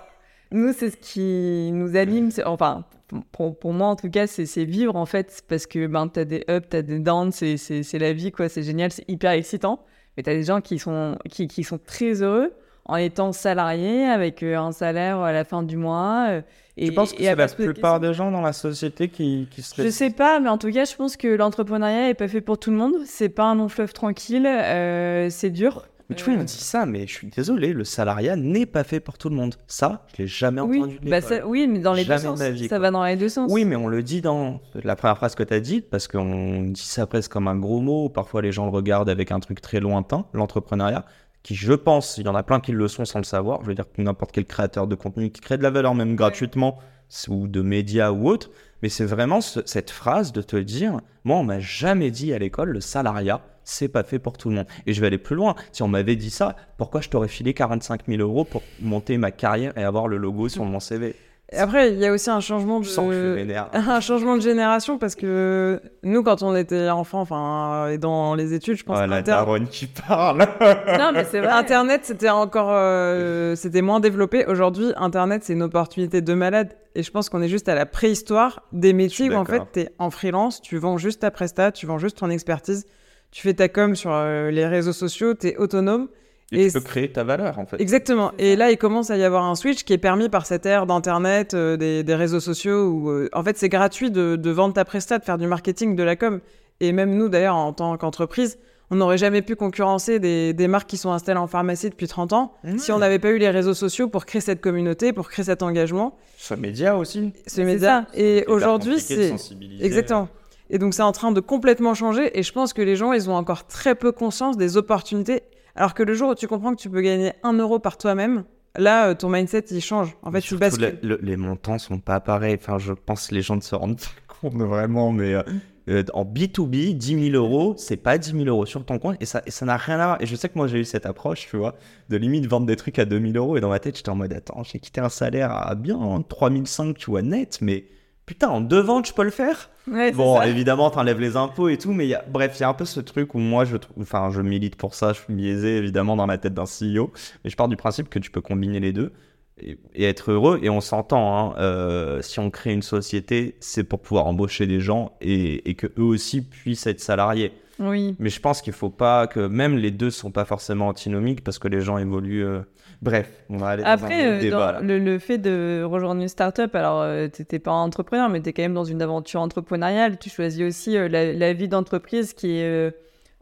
[0.51, 2.29] nous, c'est ce qui nous anime.
[2.45, 2.85] Enfin,
[3.31, 6.45] pour, pour, moi, en tout cas, c'est vivre, en fait, parce que ben, t'as des
[6.47, 8.47] ups, t'as des downs, c'est la vie, quoi.
[8.47, 9.83] C'est génial, c'est hyper excitant.
[10.15, 12.53] Mais t'as des gens qui sont, qui, qui sont très heureux
[12.85, 16.27] en étant salariés avec euh, un salaire à la fin du mois.
[16.29, 16.41] Euh,
[16.81, 19.81] et, je pense que c'est la plupart des gens dans la société qui, qui se
[19.81, 22.57] Je sais pas, mais en tout cas, je pense que l'entrepreneuriat est pas fait pour
[22.57, 22.93] tout le monde.
[23.05, 25.85] C'est pas un long fleuve tranquille, euh, c'est dur.
[26.09, 28.99] Mais tu vois, on dit ça, mais je suis désolé, le salariat n'est pas fait
[28.99, 29.55] pour tout le monde.
[29.67, 32.39] Ça, je l'ai jamais entendu de bah Oui, mais dans les deux sens.
[32.67, 33.51] ça va dans les deux sens.
[33.51, 36.63] Oui, mais on le dit dans la première phrase que tu as dite, parce qu'on
[36.63, 38.09] dit ça presque comme un gros mot.
[38.09, 41.05] Parfois, les gens le regardent avec un truc très lointain, l'entrepreneuriat
[41.43, 43.67] qui je pense, il y en a plein qui le sont sans le savoir, je
[43.67, 46.79] veux dire que n'importe quel créateur de contenu qui crée de la valeur même gratuitement,
[47.27, 51.43] ou de médias ou autre, mais c'est vraiment cette phrase de te dire, moi on
[51.43, 54.67] m'a jamais dit à l'école le salariat, c'est pas fait pour tout le monde.
[54.85, 57.53] Et je vais aller plus loin, si on m'avait dit ça, pourquoi je t'aurais filé
[57.53, 61.15] 45 000 euros pour monter ma carrière et avoir le logo sur mon CV
[61.57, 62.85] après, il y a aussi un changement de
[63.73, 68.53] un changement de génération parce que nous, quand on était enfant, enfin, et dans les
[68.53, 68.99] études, je pense.
[69.01, 70.39] Oh, la daronne qui parle.
[70.99, 71.49] non, mais c'est vrai.
[71.49, 74.45] Internet, c'était encore, euh, c'était moins développé.
[74.45, 76.75] Aujourd'hui, Internet, c'est une opportunité de malade.
[76.93, 79.89] Et je pense qu'on est juste à la préhistoire des métiers où en fait, t'es
[79.97, 82.85] en freelance, tu vends juste ta presta, tu vends juste ton expertise,
[83.31, 86.09] tu fais ta com sur euh, les réseaux sociaux, t'es autonome.
[86.51, 87.79] Et, tu peux créer ta valeur, en fait.
[87.79, 88.31] Exactement.
[88.39, 90.87] Et là, il commence à y avoir un switch qui est permis par cette ère
[90.87, 95.19] d'Internet, euh, des, réseaux sociaux, où, euh, en fait, c'est gratuit de, vendre ta prestat,
[95.19, 96.39] de faire du marketing, de la com.
[96.79, 98.57] Et même nous, d'ailleurs, en tant qu'entreprise,
[98.89, 102.53] on n'aurait jamais pu concurrencer des, marques qui sont installées en pharmacie depuis 30 ans
[102.77, 105.61] si on n'avait pas eu les réseaux sociaux pour créer cette communauté, pour créer cet
[105.61, 106.17] engagement.
[106.37, 107.31] Ce média aussi.
[107.45, 108.07] Ce média.
[108.15, 109.35] Et aujourd'hui, c'est...
[109.79, 110.27] Exactement.
[110.71, 112.37] Et donc, c'est en train de complètement changer.
[112.37, 115.43] Et je pense que les gens, ils ont encore très peu conscience des opportunités
[115.79, 118.43] alors que le jour où tu comprends que tu peux gagner un euro par toi-même,
[118.75, 120.15] là, euh, ton mindset, il change.
[120.23, 120.99] En fait, tu bascules.
[121.01, 122.57] les montants sont pas pareils.
[122.59, 125.41] Enfin, je pense que les gens ne se rendent pas compte vraiment, mais euh,
[125.87, 129.25] euh, en B2B, 10 000 euros, c'est pas 10 000 euros sur ton compte et
[129.25, 130.21] ça, et ça n'a rien à voir.
[130.21, 131.75] Et je sais que moi, j'ai eu cette approche, tu vois,
[132.09, 133.55] de limite vendre des trucs à 2 000 euros.
[133.55, 136.49] Et dans ma tête, j'étais en mode, attends, j'ai quitté un salaire à bien 3
[136.49, 137.85] 500, tu vois, net, mais
[138.29, 139.71] putain, en deux ventes, je peux le faire
[140.13, 142.75] Bon, évidemment, t'enlèves les impôts et tout, mais y a, bref, il y a un
[142.75, 146.15] peu ce truc où moi, je, enfin, je milite pour ça, je suis biaisé évidemment
[146.15, 147.11] dans la tête d'un CEO,
[147.43, 149.11] mais je pars du principe que tu peux combiner les deux.
[149.59, 150.59] et, être heureux.
[150.61, 154.79] Et on s'entend, hein, euh, si on crée une société, c'est pour pouvoir embaucher des
[154.79, 157.51] gens et, et que eux aussi puissent être salariés.
[157.79, 158.15] Oui.
[158.19, 161.57] Mais je pense qu'il faut pas que même les deux sont pas forcément antinomiques parce
[161.57, 162.45] que les gens évoluent.
[162.45, 162.61] euh,
[163.01, 164.57] Bref, on va aller Après, dans un autre euh, débat.
[164.57, 164.81] dans là.
[164.81, 168.61] le, le fait de rejoindre une start-up, alors euh, t'étais pas entrepreneur, mais t'es quand
[168.63, 170.17] même dans une aventure entrepreneuriale.
[170.19, 172.91] Tu choisis aussi euh, la, la vie d'entreprise qui est euh,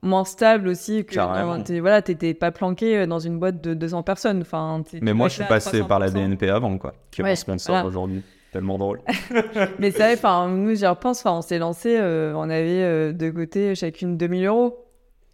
[0.04, 1.58] moins stable aussi que Carrément.
[1.58, 4.42] dans- t'es- voilà, t'étais pas planqué dans une boîte de 200 personnes.
[4.42, 6.14] Enfin, t'es- Mais tu moi, je suis passé par la 300%.
[6.14, 7.88] BNP avant, quoi, qui est Ouais, mon sponsor voilà.
[7.88, 8.22] aujourd'hui.
[8.54, 9.02] Tellement drôle.
[9.80, 13.12] Mais c'est vrai, enfin, nous, j'y repense, enfin, on s'est lancé, euh, on avait euh,
[13.12, 14.87] de côté chacune 2000 euros,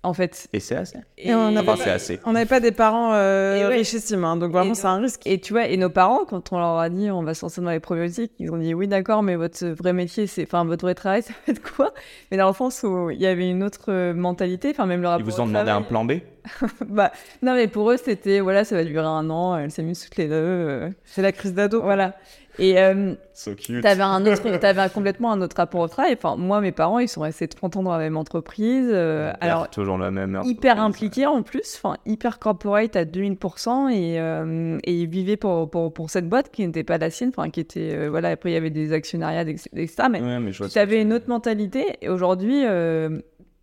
[0.04, 0.48] en fait.
[0.54, 0.98] Et c'est assez.
[1.18, 2.20] Et on a Enfin, pas- c'est assez.
[2.26, 3.76] On n'avait pas des parents euh, Et ouais.
[3.78, 5.22] richissimes, hein, donc vraiment Et c'est un risque.
[5.26, 7.62] Et tu vois, et nos parents, quand on leur a dit on va se lancer
[7.62, 10.86] dans les probiotiques, ils ont dit oui, d'accord, mais votre vrai métier, c'est, enfin, votre
[10.86, 11.94] vrai travail, ça va être quoi?
[12.32, 15.08] Mais dans le sens où il y avait une autre euh, mentalité, enfin, même le
[15.18, 16.14] Ils vous ont demandé un plan B?
[16.90, 20.18] Bah, non, mais pour eux, c'était voilà, ça va durer un an, elles s'amusent toutes
[20.18, 20.34] les deux.
[20.34, 21.82] euh, C'est la crise d'ado.
[21.82, 22.16] voilà.
[22.60, 23.52] Et euh, So.
[23.82, 26.14] T'avais un autre, t'avais un- complètement un autre rapport au travail.
[26.14, 28.90] Enfin, moi, mes parents, ils sont restés 30 ans dans la même entreprise.
[28.92, 33.90] euh, alors, toujours la même hyper impliqués en plus, enfin, hyper corporate à 2000%.
[33.90, 37.32] Et, euh, et ils vivaient pour, pour, pour cette boîte qui n'était pas la sienne.
[37.36, 39.88] Enfin, qui était, euh, voilà, après, il y avait des actionnariats, etc.
[40.12, 41.98] Mais Ouais, mais tu avais une autre mentalité.
[42.02, 43.20] Et aujourd'hui, euh,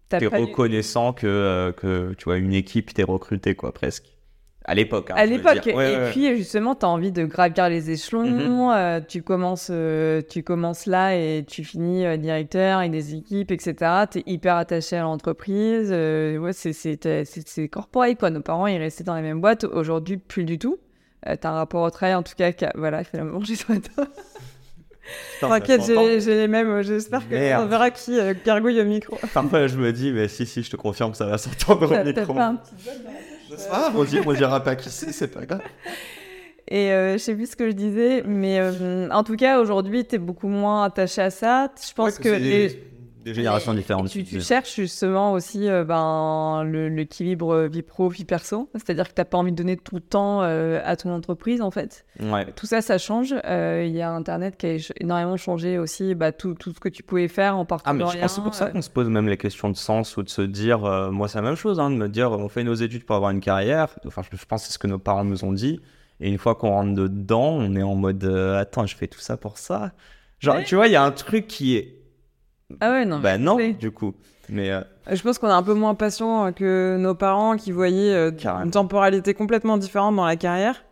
[0.08, 4.06] T'es reconnaissant que, euh, que tu vois une équipe t'es recruté quoi presque.
[4.66, 5.10] À l'époque.
[5.10, 5.62] hein, À l'époque.
[5.74, 6.10] Ouais, et ouais.
[6.10, 8.24] puis justement, tu as envie de gravir les échelons.
[8.26, 8.70] Mhm.
[8.72, 13.50] euh, tu, commences, euh, tu commences là et tu finis euh, directeur avec des équipes,
[13.50, 13.74] etc.
[14.10, 15.90] Tu es hyper attaché à l'entreprise.
[15.90, 18.30] ouais, c'est- corporate, quoi.
[18.30, 19.64] Nos parents, ils restaient dans la même boîte.
[19.64, 20.78] Aujourd'hui, plus du tout.
[21.26, 23.72] tu as un rapport au travail, en tout cas, voilà, il fait la manger sur
[23.72, 24.10] la table.
[25.34, 26.82] Putain, T'inquiète, j'ai les mêmes.
[26.82, 27.64] J'espère que Merde.
[27.64, 29.16] on verra qui gargouille au micro.
[29.34, 32.32] Parfois je me dis mais si si je te confirme ça va s'entendre au micro.
[32.34, 32.90] pas un petit Je
[33.56, 35.62] sais pas, on dira pas qui c'est, c'est pas grave.
[36.70, 40.06] Et euh, je sais plus ce que je disais, mais euh, en tout cas, aujourd'hui,
[40.06, 41.68] tu es beaucoup moins attaché à ça.
[41.84, 42.80] Je pense que les,
[43.24, 44.08] des générations différentes.
[44.08, 48.68] Tu, cherches justement aussi euh, ben, l'équilibre euh, vie pro, vie perso.
[48.74, 51.60] C'est-à-dire que tu n'as pas envie de donner tout le temps euh, à ton entreprise,
[51.60, 52.04] en fait.
[52.20, 52.46] Ouais.
[52.56, 53.34] Tout ça, ça change.
[53.44, 56.88] Euh, Il y a Internet qui a énormément changé aussi bah, tout, tout ce que
[56.88, 58.06] tu pouvais faire en Ah, partenariat.
[58.06, 60.22] mais je pense c'est pour ça qu'on se pose même les questions de sens ou
[60.22, 60.80] de se dire,
[61.12, 63.30] moi c'est la même chose, hein, de me dire, on fait nos études pour avoir
[63.30, 63.88] une carrière.
[64.06, 65.80] Enfin, je, je pense que c'est ce que nos parents nous ont dit.
[66.20, 69.36] Et une fois qu'on rentre dedans, on est en mode, attends, je fais tout ça
[69.36, 69.92] pour ça.
[70.38, 70.64] Genre, Ouais.
[70.64, 71.99] tu vois, il y a un truc qui est,
[72.80, 73.18] Ah ouais, non.
[73.20, 74.14] bah non, du coup.
[74.48, 78.12] Mais euh, Je pense qu'on est un peu moins patient que nos parents qui voyaient
[78.12, 78.30] euh,
[78.64, 80.84] une temporalité complètement différente dans la carrière.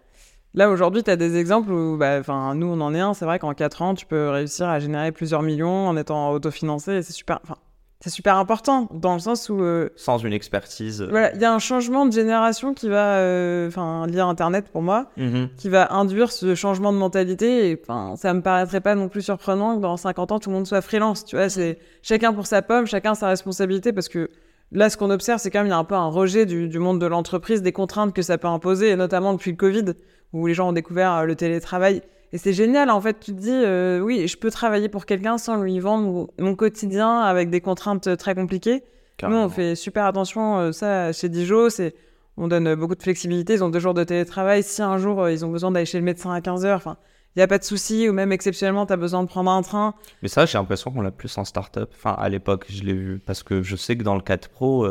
[0.54, 2.20] Là, aujourd'hui, tu as des exemples où, bah,
[2.54, 3.14] nous, on en est un.
[3.14, 6.92] C'est vrai qu'en 4 ans, tu peux réussir à générer plusieurs millions en étant autofinancé.
[6.92, 7.56] Et c'est super, enfin,
[8.00, 11.02] c'est super important dans le sens où euh, sans une expertise.
[11.02, 14.26] euh, voilà, il y a un changement de génération qui va, euh, enfin, lié à
[14.26, 15.48] Internet pour moi, mhm.
[15.56, 17.70] qui va induire ce changement de mentalité.
[17.70, 20.56] Et enfin, ça me paraîtrait pas non plus surprenant que dans 50 ans, tout le
[20.56, 21.24] monde soit freelance.
[21.24, 24.30] Tu vois, c'est chacun pour sa pomme, chacun sa responsabilité parce que
[24.70, 26.68] là, ce qu'on observe, c'est quand même, il y a un peu un rejet du,
[26.68, 29.94] du monde de l'entreprise, des contraintes que ça peut imposer, et notamment depuis le Covid,
[30.32, 32.02] où les gens ont découvert euh, le télétravail.
[32.32, 35.38] Et c'est génial, en fait, tu te dis, euh, oui, je peux travailler pour quelqu'un
[35.38, 38.82] sans lui vendre mon, quotidien avec des contraintes euh, très compliquées.
[39.22, 41.94] Nous, on fait super attention, euh, ça, chez Dijon, c'est,
[42.36, 43.54] on donne beaucoup de flexibilité.
[43.54, 44.62] Ils ont deux jours de télétravail.
[44.62, 46.96] Si un jour, euh, ils ont besoin d'aller chez le médecin à 15 heures, enfin,
[47.34, 48.08] il n'y a pas de souci.
[48.08, 49.94] Ou même exceptionnellement, tu as besoin de prendre un train.
[50.22, 51.90] Mais ça, j'ai l'impression qu'on l'a plus en start-up.
[51.96, 53.18] Enfin, à l'époque, je l'ai vu.
[53.18, 54.86] Parce que je sais que dans le 4 Pro,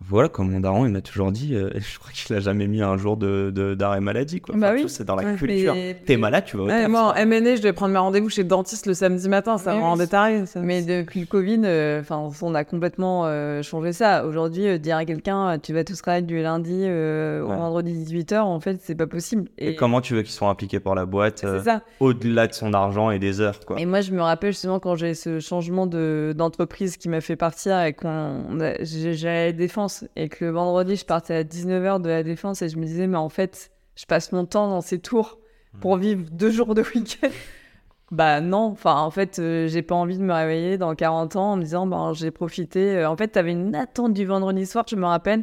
[0.00, 2.80] voilà, comme mon daron, il m'a toujours dit, euh, je crois qu'il a jamais mis
[2.82, 4.40] un jour de, de- d'arrêt maladie.
[4.40, 4.54] Quoi.
[4.56, 4.82] Bah Enfin, oui.
[4.82, 5.74] tout, C'est dans la Ouais, culture.
[5.74, 6.88] mais- T'es malade, tu vas au Ouais, taf.
[6.88, 9.58] moi, en MNE, je devais prendre mes rendez-vous chez le dentiste le samedi matin.
[9.58, 10.44] Ça Oui, me rendait taré.
[10.62, 14.24] Mais depuis le Covid, euh, enfin, on a complètement euh, changé ça.
[14.24, 18.38] Aujourd'hui, euh, dire à quelqu'un, tu vas tous travailler du lundi euh, au vendredi 18h,
[18.40, 19.48] en fait, c'est pas possible.
[19.58, 21.82] Et comment tu veux qu'ils soient impliqués pour la boîte euh, C'est ça.
[21.98, 23.78] au-delà de son argent et des heures quoi?
[23.80, 27.36] Et moi, je me rappelle justement quand j'ai ce changement de, d'entreprise qui m'a fait
[27.36, 28.44] partir et qu'on
[28.80, 29.52] j'ai- j'allais la
[29.88, 32.84] défense et que le vendredi, je partais à 19h de la défense et je me
[32.84, 35.38] disais, mais en fait, je passe mon temps dans ces tours
[35.80, 37.28] pour vivre deux jours de week-end.
[38.10, 41.52] Bah non, enfin en fait, euh, j'ai pas envie de me réveiller dans 40 ans
[41.52, 42.96] en me disant, bah, j'ai profité.
[42.96, 45.40] Euh, En fait, t'avais une attente du vendredi soir, je me rappelle,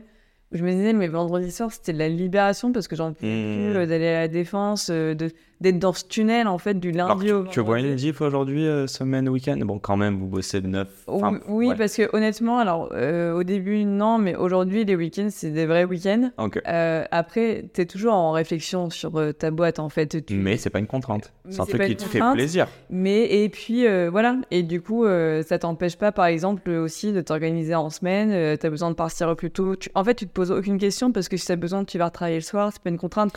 [0.51, 3.27] où je me disais, mais vendredi soir, c'était de la libération parce que j'en pouvais
[3.27, 3.69] Mmh.
[3.71, 5.29] plus euh, d'aller à la défense, de-
[5.61, 7.89] d'être dans ce tunnel en fait du lundi tu, au tu vois vendredi.
[7.89, 9.57] une diff aujourd'hui, euh, semaine, week-end?
[9.61, 10.87] Bon, quand même, vous bossez de 9.
[11.07, 15.51] Oui, oui, parce que honnêtement, alors euh, au début, non, mais aujourd'hui, les week-ends, c'est
[15.51, 16.31] des vrais week-ends.
[16.37, 16.61] Ok.
[16.67, 20.25] Euh, après, tu es toujours en réflexion sur euh, ta boîte, en fait.
[20.25, 21.31] Tu- Mais c'est pas une contrainte.
[21.49, 22.67] C'est un truc pas qui te fait plaisir.
[22.89, 24.35] Mais, et puis, voilà.
[24.51, 25.05] Et du coup,
[25.45, 28.57] ça t'empêche pas, par exemple, aussi de t'organiser en semaine.
[28.57, 29.75] tu as besoin de partir plus tôt.
[29.75, 31.97] Tu- En fait, tu te poses aucune question parce que si tu as besoin, tu
[31.97, 32.71] vas travailler le soir.
[32.73, 33.33] C'est pas une contrainte.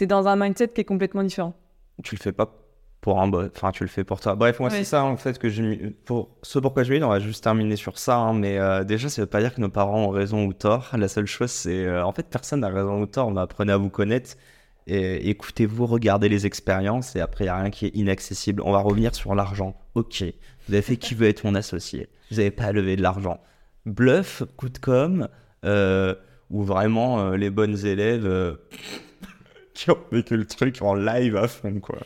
[0.00, 1.54] T'es dans un mindset qui est complètement différent.
[2.02, 2.50] Tu le fais pas
[3.02, 4.34] pour un bot, enfin tu le fais pour toi.
[4.34, 7.20] Bref, moi c'est ça en fait que j'ai pour ce pourquoi je vais, on va
[7.20, 8.16] juste terminer sur ça.
[8.16, 10.88] hein, mais euh, déjà, ça veut pas dire que nos parents ont raison ou tort.
[10.96, 13.30] La seule chose, c'est euh, en fait personne n'a raison ou tort.
[13.30, 14.38] Mais apprenez à vous connaître.
[14.86, 18.62] Et écoutez-vous, regardez les expériences et après il n'y a rien qui est inaccessible.
[18.64, 19.78] On va revenir sur l'argent.
[19.96, 20.24] Ok,
[20.66, 22.08] vous avez fait qui veut être mon associé.
[22.30, 23.38] Vous n'avez pas levé de l'argent.
[23.84, 25.28] Bluff, coup de com,
[25.66, 26.14] euh,
[26.48, 28.56] ou vraiment euh, les bonnes élèves
[29.74, 31.98] qui ont vécu le truc en live à fond quoi.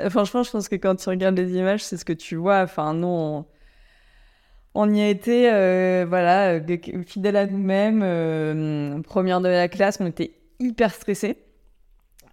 [0.00, 2.60] Euh, Franchement, je pense que quand tu regardes les images, c'est ce que tu vois.
[2.62, 3.44] Enfin, nous, on,
[4.74, 6.60] on y a été, euh, voilà, euh,
[7.06, 8.02] fidèles à nous-mêmes.
[8.02, 11.38] euh, première de la classe, on était hyper stressés.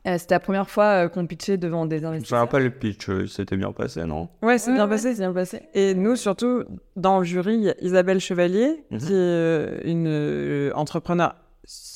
[0.07, 2.39] Euh, C'était la première fois euh, qu'on pitchait devant des Je investisseurs.
[2.39, 4.29] rappelle le pitch, euh, c'était bien passé, non?
[4.41, 5.13] Ouais, c'est Ouais, bien ouais, passé.
[5.13, 5.61] c'est bien passé.
[5.75, 6.63] Et nous, surtout,
[6.95, 8.97] dans le jury, il y a Isabelle Chevalier, Mhm.
[8.97, 11.35] qui est euh, une euh, entrepreneur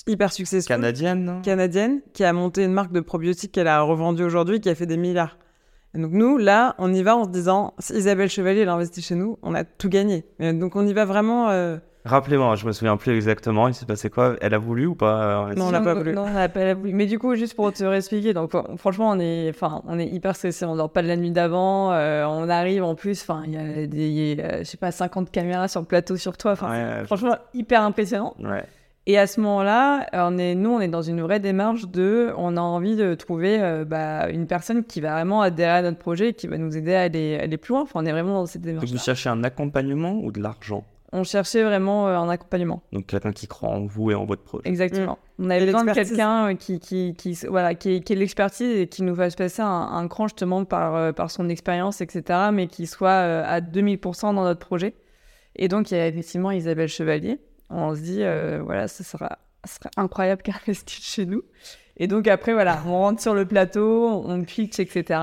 [0.07, 1.41] hyper successful Canadienne, non?
[1.41, 4.85] Canadienne, qui a monté une marque de probiotiques qu'elle a revendue aujourd'hui, qui a fait
[4.85, 5.37] des milliards.
[5.93, 9.01] Et donc nous, là, on y va en se disant, si Isabelle Chevalier, elle investit
[9.01, 10.25] chez nous, on a tout gagné.
[10.39, 11.49] Et donc on y va vraiment...
[11.49, 14.35] euh, Rappelez-moi, je me souviens plus exactement, il s'est passé quoi?
[14.39, 16.13] Elle a voulu ou pas euh, Non, on l'a pas voulu.
[16.13, 16.93] Non, on l'a pas voulu.
[16.93, 20.05] Mais du coup, juste pour te réexpliquer, donc fr- franchement, on est, enfin, on est
[20.05, 20.65] hyper stressé.
[20.65, 21.91] On dort pas de la nuit d'avant.
[21.93, 25.31] euh, on arrive en plus, enfin, il y a des, euh, je sais pas, 50
[25.31, 26.51] caméras sur le plateau sur toi.
[26.51, 28.35] Enfin, Ouais, c'est je- franchement, hyper impressionnant.
[28.39, 28.65] Ouais.
[29.07, 32.57] Et à ce moment-là, on est, nous, on est dans une vraie démarche de, on
[32.57, 36.29] a envie de trouver euh, bah, une personne qui va vraiment adhérer à notre projet,
[36.29, 37.81] et qui va nous aider à aller, aller plus loin.
[37.83, 38.91] Enfin, on est vraiment dans cette Donc démarche.
[38.91, 40.83] vous cherchez un accompagnement ou de l'argent?
[41.11, 42.81] On cherchait vraiment euh, un accompagnement.
[42.91, 44.67] Donc quelqu'un qui croit en vous et en votre projet.
[44.67, 45.19] Exactement.
[45.37, 48.75] On Et avait besoin de quelqu'un euh, qui, qui, qui, voilà, qui, qui ait l'expertise
[48.75, 52.49] et qui nous fasse passer un, un cran justement par, euh, par son expérience, etc.,
[52.51, 54.95] mais qui soit euh, à 2000% dans notre projet.
[55.55, 57.39] Et donc, il y a effectivement Isabelle Chevalier.
[57.69, 61.43] On se dit, euh, voilà, ce sera, ce serait incroyable qu'elle investisse chez nous.
[61.97, 65.19] Et donc, après, voilà, on rentre sur le plateau, on pitch, etc.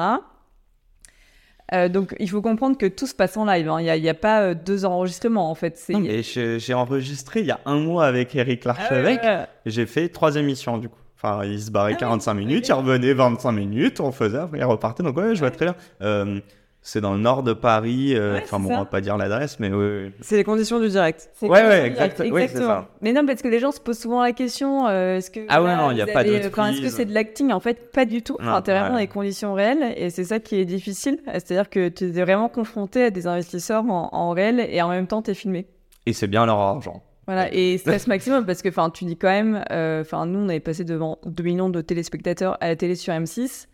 [1.73, 3.69] Euh, donc, il faut comprendre que tout se passe en live.
[3.69, 3.81] hein.
[3.81, 5.83] Il n'y a, pas euh, deux enregistrements, en fait.
[5.89, 9.47] Non, mais j'ai enregistré il y a un mois avec Eric Ah ouais, Larchevêque ouais.
[9.67, 10.99] j'ai fait trois émissions du coup.
[11.17, 15.03] Enfin, il se barrait Ah 45 minutes, il revenait 25 minutes, on faisait, il repartait.
[15.05, 15.77] Donc ouais, je vois très bien.
[16.03, 16.41] Euh,
[16.83, 18.15] c'est dans le nord de Paris.
[18.17, 18.75] euh, Ouais, Enfin bon, ça.
[18.75, 20.05] on va pas dire l'adresse, mais oui.
[20.07, 20.13] oui.
[20.21, 21.31] C'est les conditions du direct.
[21.41, 22.67] Ouais, ouais, exact- oui, c'est exactement.
[22.69, 22.89] ça.
[23.01, 25.63] Mais non, parce que les gens se posent souvent la question euh, est-ce que Ah
[25.63, 27.53] ouais, non, il y a pas de Est-ce que c'est de l'acting?
[27.53, 28.37] En fait, pas du tout.
[28.41, 28.93] Non, Enfin, t'es vraiment ouais.
[28.93, 31.19] dans les conditions réelles et c'est ça qui est difficile.
[31.27, 35.07] C'est-à-dire que tu es vraiment confronté à des investisseurs en, en réel et en même
[35.07, 35.67] temps, tu es filmé.
[36.07, 37.03] Et c'est bien leur argent.
[37.29, 40.49] Voilà, et stress maximum parce que enfin, tu dis quand même, euh, enfin, nous on
[40.49, 43.69] avait passé devant 2 millions de téléspectateurs à la télé sur M6.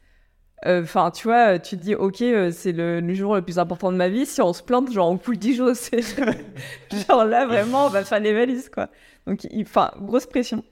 [0.67, 3.93] Euh, Enfin, tu vois, tu te dis, ok, euh, c'est le, jour le plus important
[3.93, 4.27] de ma vie.
[4.27, 5.71] Si on se plante, genre, on coule 10 jours.
[5.75, 6.01] C'est
[7.09, 8.89] genre là, vraiment, on va faire les valises, quoi.
[9.27, 10.65] Donc, enfin, grosse pression.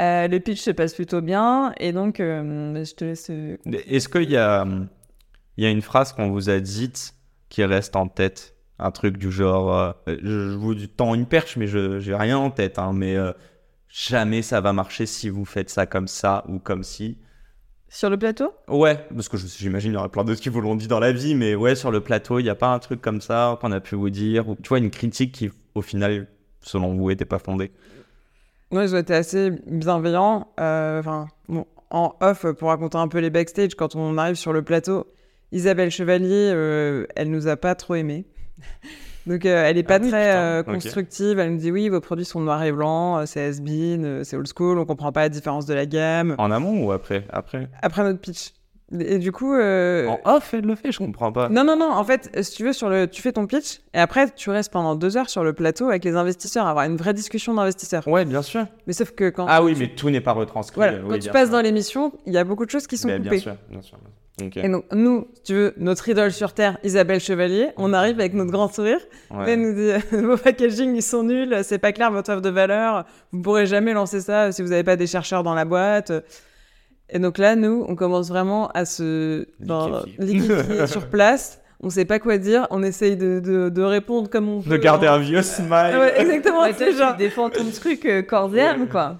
[0.00, 3.28] Euh, le pitch se passe plutôt bien, et donc, euh, je te laisse.
[3.30, 3.56] euh,
[3.86, 4.66] Est-ce qu'il y a,
[5.56, 7.14] il y a une phrase qu'on vous a dite
[7.48, 8.54] qui reste en tête?
[8.78, 12.50] Un truc du genre, euh, je, vous tends une perche, mais je j'ai rien en
[12.50, 12.78] tête.
[12.78, 13.32] hein, mais euh,
[13.88, 17.18] jamais ça va marcher si vous faites ça comme ça ou comme si.
[17.92, 18.54] Sur le plateau?
[18.68, 21.10] Ouais, parce que j'imagine il y aurait plein d'autres qui vous l'ont dit dans la
[21.10, 23.72] vie, mais ouais, sur le plateau, il n'y a pas un truc comme ça qu'on
[23.72, 26.28] a pu vous dire, ou tu vois, une critique qui, au final,
[26.60, 27.72] selon vous, n'était pas fondée.
[28.70, 30.46] Moi, ils ont été assez bienveillants.
[30.60, 31.02] Euh,
[31.48, 35.08] bon, en off, pour raconter un peu les backstage, quand on arrive sur le plateau,
[35.50, 38.24] Isabelle Chevalier, euh, elle nous a pas trop aimés.
[39.26, 41.38] Donc, euh, elle est pas Ah oui, très euh, constructive.
[41.38, 44.36] Elle nous dit oui, vos produits sont noirs et blancs, euh, c'est has-been, euh, c'est
[44.36, 46.34] old school, on comprend pas la différence de la gamme.
[46.38, 47.24] En amont ou après?
[47.30, 47.68] Après?
[47.82, 48.52] Après notre pitch.
[48.98, 51.48] Et du coup, euh, En off, elle le fait, je comprends pas.
[51.48, 51.92] non, non, non.
[51.92, 54.72] En fait, si tu veux, sur le, tu fais ton pitch et après, tu restes
[54.72, 58.08] pendant deux heures sur le plateau avec les investisseurs, avoir une vraie discussion d'investisseurs.
[58.08, 58.66] Ouais, bien sûr.
[58.88, 60.74] Mais sauf que quand, Ah oui, mais tout n'est pas retranscrit.
[60.74, 61.52] voilà, euh, quand oui, tu passes sûr.
[61.56, 63.30] dans l'émission, il y a beaucoup de choses qui sont Ben, coupées.
[63.36, 63.96] Bien sûr, bien sûr.
[64.56, 68.34] Et donc, nous, si tu veux, notre idole sur Terre, Isabelle Chevalier, on arrive avec
[68.34, 69.00] notre grand sourire.
[69.30, 69.52] Ouais.
[69.52, 73.04] Elle nous dit Vos packaging, ils sont nuls, c'est pas clair votre offre de valeur,
[73.32, 76.12] vous pourrez jamais lancer ça si vous n'avez pas des chercheurs dans la boîte.
[77.12, 79.46] Et donc là, nous, on commence vraiment à se
[80.86, 81.60] sur place.
[81.82, 84.68] On sait pas quoi dire, on essaye de, de, de répondre comme on peut.
[84.68, 85.96] De garder un vieux smile.
[85.98, 87.12] Ouais, exactement, Ouais, toi, genre.
[87.12, 89.16] tu défends ton truc euh, corps et âme, quoi.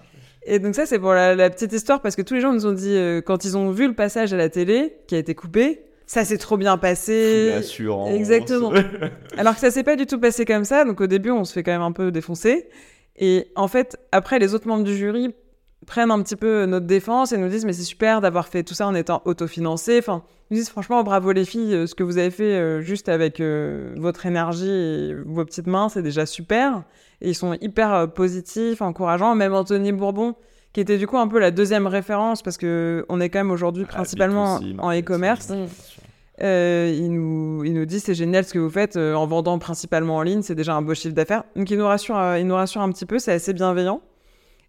[0.51, 2.67] Et donc ça, c'est pour la, la petite histoire, parce que tous les gens nous
[2.67, 5.33] ont dit, euh, quand ils ont vu le passage à la télé, qui a été
[5.33, 7.51] coupé, ça s'est trop bien passé.
[7.51, 8.11] L'assurance.
[8.11, 8.73] Exactement.
[9.39, 11.53] Alors que ça s'est pas du tout passé comme ça, donc au début, on se
[11.53, 12.69] fait quand même un peu défoncer.
[13.15, 15.33] Et en fait, après, les autres membres du jury
[15.87, 18.75] prennent un petit peu notre défense et nous disent mais c'est super d'avoir fait tout
[18.75, 19.99] ça en étant autofinancé.
[19.99, 22.81] Enfin, ils nous disent franchement bravo les filles, euh, ce que vous avez fait euh,
[22.81, 26.83] juste avec euh, votre énergie et vos petites mains, c'est déjà super.
[27.21, 29.35] Et ils sont hyper euh, positifs, encourageants.
[29.35, 30.35] Même Anthony Bourbon,
[30.73, 33.51] qui était du coup un peu la deuxième référence parce que on est quand même
[33.51, 35.51] aujourd'hui Ah, principalement B2C, en e-commerce.
[35.51, 35.67] Mm.
[36.43, 39.59] Euh, il, nous, il nous dit c'est génial ce que vous faites euh, en vendant
[39.59, 41.45] principalement en ligne, c'est déjà un beau chiffre d'affaires.
[41.55, 44.01] Donc il nous rassure, euh, il nous rassure un petit peu, c'est assez bienveillant.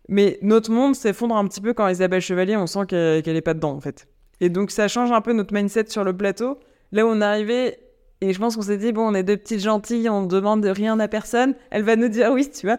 [0.09, 3.41] Mais notre monde s'effondre un petit peu quand Isabelle Chevalier, on sent qu'elle qu'elle est
[3.41, 4.07] pas dedans en fait.
[4.41, 6.59] Et donc ça change un peu notre mindset sur le plateau.
[6.91, 7.77] Là où on est arrivé,
[8.21, 10.99] et je pense qu'on s'est dit bon, on est deux petites gentilles, on demande rien
[10.99, 11.55] à personne.
[11.71, 12.77] Elle va nous dire oui, tu vois.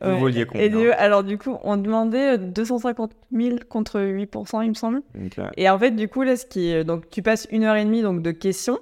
[0.00, 0.42] Vous Ouais.
[0.42, 5.02] Et combien du- alors du coup, on demandait 250 000 contre 8%, il me semble.
[5.56, 6.82] Et en fait, du coup, là, ce qui est...
[6.84, 8.78] donc tu passes une heure et demie donc de questions,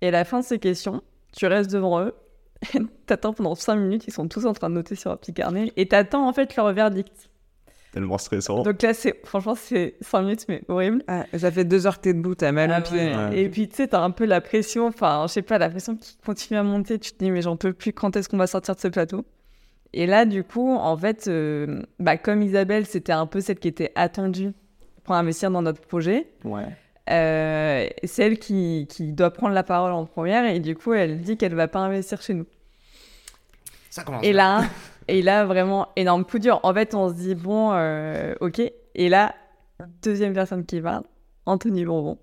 [0.00, 1.02] et à la fin de ces questions,
[1.36, 2.14] tu restes devant eux,
[3.06, 5.72] t'attends pendant 5 minutes, ils sont tous en train de noter sur un petit carnet,
[5.76, 7.30] et t'attends en fait leur verdict.
[7.94, 8.62] Tellement stressant.
[8.64, 11.02] Donc là, c'est franchement, c'est 5 minutes, mais horrible.
[11.06, 13.14] Ah, ça fait deux heures que t'es debout, t'as mal Ah au pied.
[13.14, 13.38] ouais.
[13.40, 15.94] Et puis, tu sais, t'as un peu la pression, enfin, je sais pas, la pression
[15.96, 16.98] qui continue à monter.
[16.98, 19.24] Tu te dis, mais j'en peux plus, quand est-ce qu'on va sortir de ce plateau?
[19.92, 23.68] Et là, du coup, en fait, euh, bah, comme Isabelle, c'était un peu celle qui
[23.68, 24.50] était attendue
[25.04, 26.64] pour investir dans notre projet, Ouais.
[27.10, 31.20] euh, c'est elle qui, qui doit prendre la parole en première, et du coup, elle
[31.20, 32.46] dit qu'elle va pas investir chez nous.
[33.90, 34.24] Ça commence.
[34.24, 34.64] Et là,
[35.08, 36.60] et là, vraiment énorme coup dur.
[36.62, 38.60] En fait, on se dit, bon, euh, ok.
[38.94, 39.34] Et là,
[40.02, 41.02] deuxième personne qui parle,
[41.46, 42.18] Anthony Bonbon.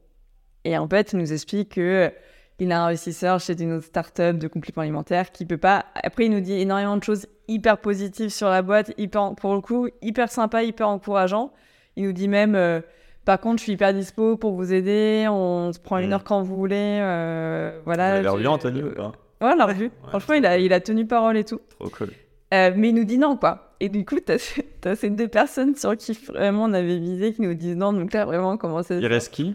[0.63, 2.11] Et en fait, il nous explique que
[2.59, 5.85] il est un investisseur chez une autre start-up de compléments alimentaires qui peut pas.
[5.95, 9.61] Après, il nous dit énormément de choses hyper positives sur la boîte, hyper, pour le
[9.61, 11.51] coup, hyper sympa, hyper encourageant.
[11.95, 12.79] Il nous dit même, euh,
[13.25, 16.13] par contre, je suis hyper dispo pour vous aider, on se prend une Mm.
[16.13, 16.99] heure quand vous voulez.
[17.01, 18.09] euh, voilà.
[18.09, 19.11] Vous l'avez revu, Anthony, ou pas?
[19.41, 19.91] Ouais, on l'a revu.
[20.09, 21.59] Franchement, il a, il a tenu parole et tout.
[21.79, 22.09] Trop cool.
[22.53, 23.73] Euh, mais il nous dit non, quoi.
[23.79, 24.35] Et du coup, t'as
[24.85, 27.93] as ces deux personnes sur qui vraiment on avait visé qui nous disent non.
[27.93, 29.53] Donc là, vraiment, comment ça Il reste qui?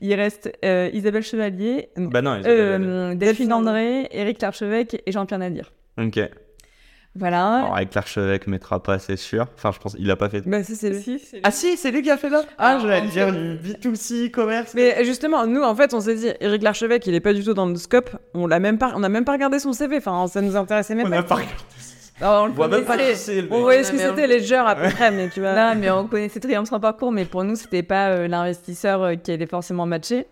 [0.00, 5.10] Il reste euh, Isabelle Chevalier, Bah non, Isabelle, elle- euh, Delphine André, Éric Larchevêque et
[5.12, 5.72] Jean-Pierre Nadir.
[6.00, 6.20] Ok.
[7.16, 7.58] Voilà.
[7.58, 9.46] Alors, avec l'archevêque, mettra pas, c'est sûr.
[9.54, 10.40] Enfin, je pense il a pas fait.
[10.48, 11.00] Bah, ça, c'est lui.
[11.00, 11.42] Si, c'est lui.
[11.44, 12.42] Ah si, c'est lui qui a fait là?
[12.58, 14.74] Ah, je vais dire fait- du B2C, commerce.
[14.74, 17.54] Mais justement, nous, en fait, on s'est dit, Eric Larchevêque, il est pas du tout
[17.54, 18.10] dans le scope.
[18.34, 19.98] On l'a même pas, on a même pas regardé son CV.
[19.98, 21.16] Enfin, ça nous intéressait même On pas.
[21.16, 21.54] n'a pas regardé.
[22.20, 23.12] Alors, on le On voit même pas connaissait.
[23.12, 25.40] qui c'est le On voyait ce que c'était, les genres à peu près, mais tu
[25.40, 25.54] vois.
[25.54, 29.14] Non, mais on connaissait bien son parcours, mais pour nous, c'était pas euh, l'investisseur euh,
[29.16, 30.26] qui allait forcément matcher.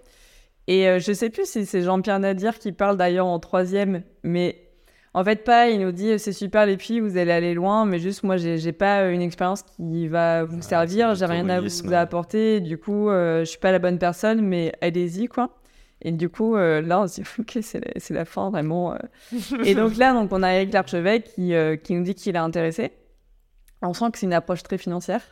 [0.68, 4.58] Et euh, je sais plus si c'est Jean-Pierre Nadir qui parle d'ailleurs en troisième, mais
[5.14, 5.68] en fait, pas.
[5.68, 8.58] Il nous dit c'est super les filles, vous allez aller loin, mais juste moi, j'ai
[8.58, 12.60] j'ai pas euh, une expérience qui va vous Ouais, servir, j'ai rien à vous apporter.
[12.60, 15.50] Du coup, euh, je suis pas la bonne personne, mais allez-y, quoi.
[16.04, 18.94] Et du coup, euh, là, on se dit, ok, c'est la, fin, vraiment.
[18.94, 18.96] euh.
[19.64, 22.38] et donc là, donc, on a Eric Larchevêque qui, euh, qui nous dit qu'il est
[22.38, 22.92] intéressé.
[23.82, 25.22] On sent que c'est une approche très financière.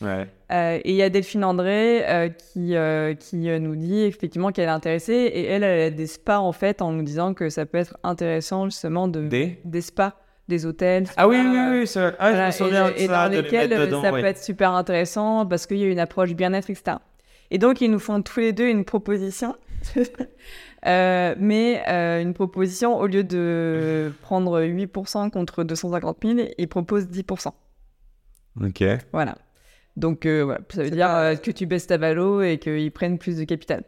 [0.00, 0.26] Ouais.
[0.52, 4.66] Euh, et il y a Delphine André euh, qui, euh, qui nous dit effectivement qu'elle
[4.66, 5.12] est intéressée.
[5.12, 7.96] Et elle, elle a des spas en fait en nous disant que ça peut être
[8.02, 9.60] intéressant justement de, Des?
[9.64, 10.12] des spas,
[10.48, 11.06] des hôtels.
[11.16, 12.14] Ah oui, oui, oui, vrai.
[12.18, 14.12] Ah, voilà, je me souviens et, de et ça, dans de les lesquels dedans, ça
[14.12, 14.20] ouais.
[14.20, 16.96] peut être super intéressant parce qu'il y a une approche bien-être, etc.
[17.50, 19.54] Et donc, ils nous font tous les deux une proposition.
[20.86, 27.06] Euh, mais euh, une proposition, au lieu de prendre 8% contre 250 000, ils proposent
[27.06, 27.52] 10%.
[28.62, 28.84] Ok.
[29.10, 29.38] Voilà.
[29.96, 32.92] Donc, euh, voilà, ça veut dire pas- euh, que tu baisses ta valo et qu'ils
[32.92, 33.82] prennent plus de capital.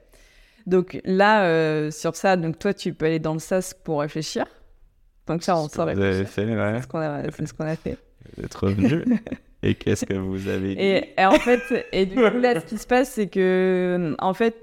[0.66, 4.46] Donc là, euh, sur ça, donc toi, tu peux aller dans le SAS pour réfléchir.
[5.26, 6.28] Donc ça, on sort Vous avez réfléchir.
[6.32, 6.72] fait, ouais.
[6.76, 7.98] C'est ce qu'on a, ce qu'on a fait.
[8.38, 9.04] Vous êtes revenu.
[9.62, 11.60] Et qu'est-ce que vous avez dit Et, et en fait,
[11.92, 14.56] et du coup, là, ce qui se passe, c'est que, en fait,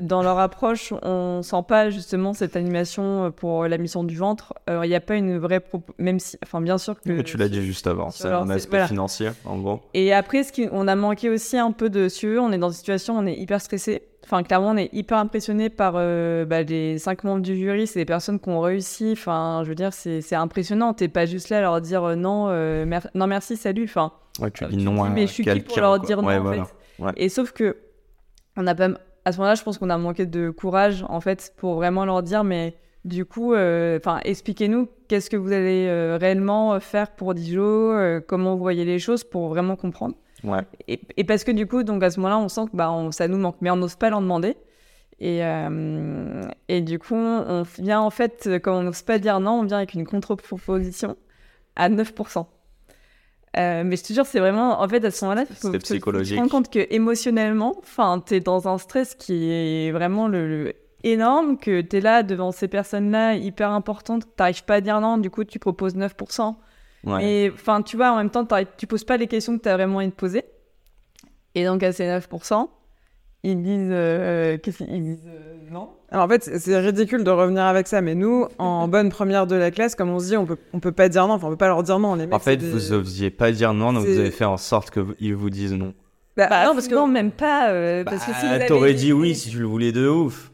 [0.00, 4.54] dans leur approche, on sent pas justement cette animation pour la mission du ventre.
[4.68, 5.62] Euh, Il n'y a pas une vraie
[5.98, 7.10] même si, enfin, bien sûr que.
[7.10, 8.86] Mais tu l'as dit juste avant, c'est un aspect voilà.
[8.88, 9.80] financier, en gros.
[9.94, 12.68] Et après, ce qui, on a manqué aussi un peu de si on est dans
[12.70, 14.02] une situation, on est hyper stressé.
[14.24, 17.86] Enfin, clairement, on est hyper impressionné par euh, bah, les cinq membres du jury.
[17.88, 19.10] C'est des personnes qui ont réussi.
[19.12, 20.94] Enfin, je veux dire, c'est impressionnant.
[20.94, 23.84] T'es pas juste là à leur dire euh, non, euh, mer- non merci, salut.
[23.84, 26.28] Enfin, Ouais, tu euh, dis non dis, mais je suis qui pour leur dire non
[26.48, 26.60] en fait.
[27.00, 27.12] Ouais.
[27.16, 27.76] Et sauf que
[28.56, 28.88] on a pas,
[29.24, 32.22] à ce moment-là, je pense qu'on a manqué de courage en fait pour vraiment leur
[32.22, 37.34] dire, mais du coup, euh, enfin, expliquez-nous qu'est-ce que vous allez euh, réellement faire pour
[37.34, 40.14] Dijon, euh, comment vous voyez les choses pour vraiment comprendre.
[40.44, 40.60] Ouais.
[40.88, 43.10] Et, et parce que du coup, donc à ce moment-là, on sent que bah, on-
[43.12, 44.56] ça nous manque, mais on n'ose pas leur demander.
[45.18, 49.60] Et, euh, et du coup, on vient en fait, comme on n'ose pas dire non,
[49.60, 51.16] on vient avec une contre-proposition
[51.76, 52.46] à 9%.
[53.56, 56.48] Euh, mais je te jure, c'est vraiment, en fait, à ce moment-là, tu te rends
[56.48, 60.72] compte que émotionnellement, enfin, t'es dans un stress qui est vraiment le, le-
[61.02, 65.30] énorme, que t'es là devant ces personnes-là hyper importantes, t'arrives pas à dire non, du
[65.30, 66.54] coup, tu proposes 9%.
[67.04, 67.24] Ouais.
[67.46, 68.46] Et enfin, tu vois, en même temps,
[68.76, 70.44] tu poses pas les questions que tu as vraiment envie de poser.
[71.56, 72.68] Et donc, à ces 9%,
[73.42, 73.88] ils disent.
[73.90, 78.00] euh, Qu'est-ce qu'ils disent euh, Non Alors en fait, c'est- ridicule de revenir avec ça,
[78.00, 80.80] mais nous, en bonne première de la classe, comme on se dit, on peut, on
[80.80, 82.14] peut pas dire non, enfin, on peut pas leur dire non.
[82.14, 84.56] Les mecs, En fait, des- vous osiez pas dire non, donc vous avez fait en
[84.56, 85.94] sorte qu'ils vous disent non.
[86.36, 87.70] Bah, Bah, non, parce que non, même pas.
[87.70, 90.08] euh, parce que si vous Bah, avez T'aurais dit oui si tu le voulais de
[90.08, 90.52] ouf.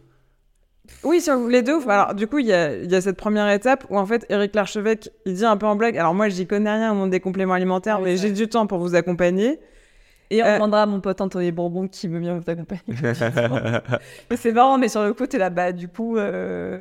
[1.05, 1.87] Oui, si on voulait de ouf.
[1.89, 4.24] Alors, du coup, il y a, il y a cette première étape où, en fait,
[4.28, 5.97] Eric Larchevêque, il dit un peu en blague.
[5.99, 8.49] Alors, moi, j'y connais rien au monde des compléments alimentaires, Ah oui, mais j'ai du
[8.49, 9.59] temps pour vous accompagner.
[10.31, 12.83] Et on Euh, demandera à mon pote Anthony Bourbon qui veut bien vous accompagner.
[14.31, 16.16] Mais c'est marrant, mais sur le coup, t'es là, bah, du coup.
[16.18, 16.81] euh,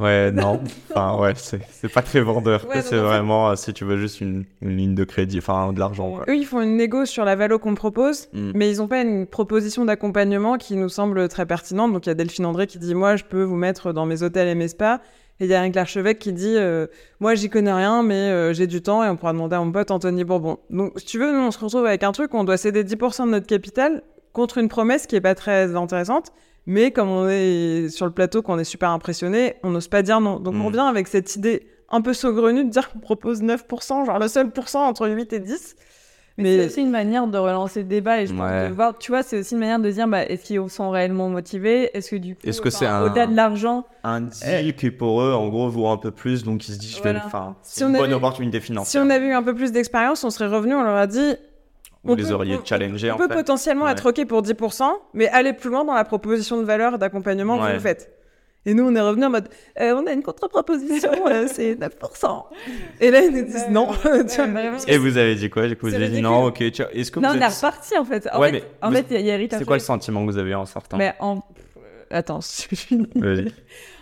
[0.00, 0.60] ouais, non.
[0.90, 2.66] Enfin, ouais, c'est pas très vendeur.
[2.68, 5.78] Ouais, c'est vraiment euh, si tu veux juste une, une ligne de crédit, enfin de
[5.78, 6.20] l'argent.
[6.28, 8.52] Eux, ils font une négo sur la valo qu'on propose, Mm.
[8.54, 11.92] mais ils n'ont pas une proposition d'accompagnement qui nous semble très pertinente.
[11.92, 14.22] Donc, il y a Delphine André qui dit Moi, je peux vous mettre dans mes
[14.22, 15.00] hôtels et mes spas.
[15.42, 16.86] Et il y a Eric Larchevêque qui dit euh,
[17.18, 19.72] Moi, j'y connais rien, mais euh, j'ai du temps et on pourra demander à mon
[19.72, 20.60] pote Anthony Bourbon.
[20.70, 22.84] Donc, si tu veux, nous, on se retrouve avec un truc où on doit céder
[22.84, 26.28] 10% de notre capital contre une promesse qui est pas très intéressante.
[26.66, 30.20] Mais comme on est sur le plateau, qu'on est super impressionné, on n'ose pas dire
[30.20, 30.38] non.
[30.38, 34.20] Donc, on revient avec cette idée un peu saugrenue de dire qu'on propose 9%, genre
[34.20, 35.74] le seul pourcent entre 8 et 10.
[36.38, 38.68] Mais, Mais- c'est aussi une manière de relancer le débat et je pense Ouais.
[38.70, 41.28] de voir, tu vois, c'est aussi une manière de dire, bah, est-ce qu'ils sont réellement
[41.28, 41.90] motivés?
[41.96, 45.20] Est-ce que du coup, Est-ce que enfin, c'est au-delà de l'argent, Un deal qui pour
[45.22, 47.22] eux, en gros, vaut un peu plus, donc ils se disent, je vais Voilà.
[47.24, 47.54] le faire.
[47.62, 49.02] Si C'est on une bonne avait- opportunité Si financière.
[49.04, 51.34] on avait eu un peu plus d'expérience, on serait revenu, on leur a dit
[52.04, 53.34] Vous on les peut- auriez challengés on en peut fait.
[53.34, 53.92] potentiellement Ouais.
[53.92, 57.74] être OK pour 10%, mais aller plus loin dans la proposition de valeur d'accompagnement que
[57.74, 58.10] vous faites.
[58.64, 59.48] Et nous, on est revenu en mode
[59.80, 62.44] Euh, on a une contre-proposition, euh, c'est 9%.
[63.00, 63.88] Et là, ils nous disent non.
[64.28, 64.40] Tu
[64.90, 66.62] Et vous avez dit quoi Du coup, vous avez dit non, ok.
[66.72, 68.28] tiens, Est-ce que non, vous on est reparti en fait.
[68.32, 70.30] En Ouais, fait, en vous- fait, il y a- Rita C'est quoi le sentiment que
[70.30, 71.40] vous avez eu en sortant Mais en.
[72.10, 72.40] Attends,
[72.70, 73.08] je finis.
[73.16, 73.52] Vas-y.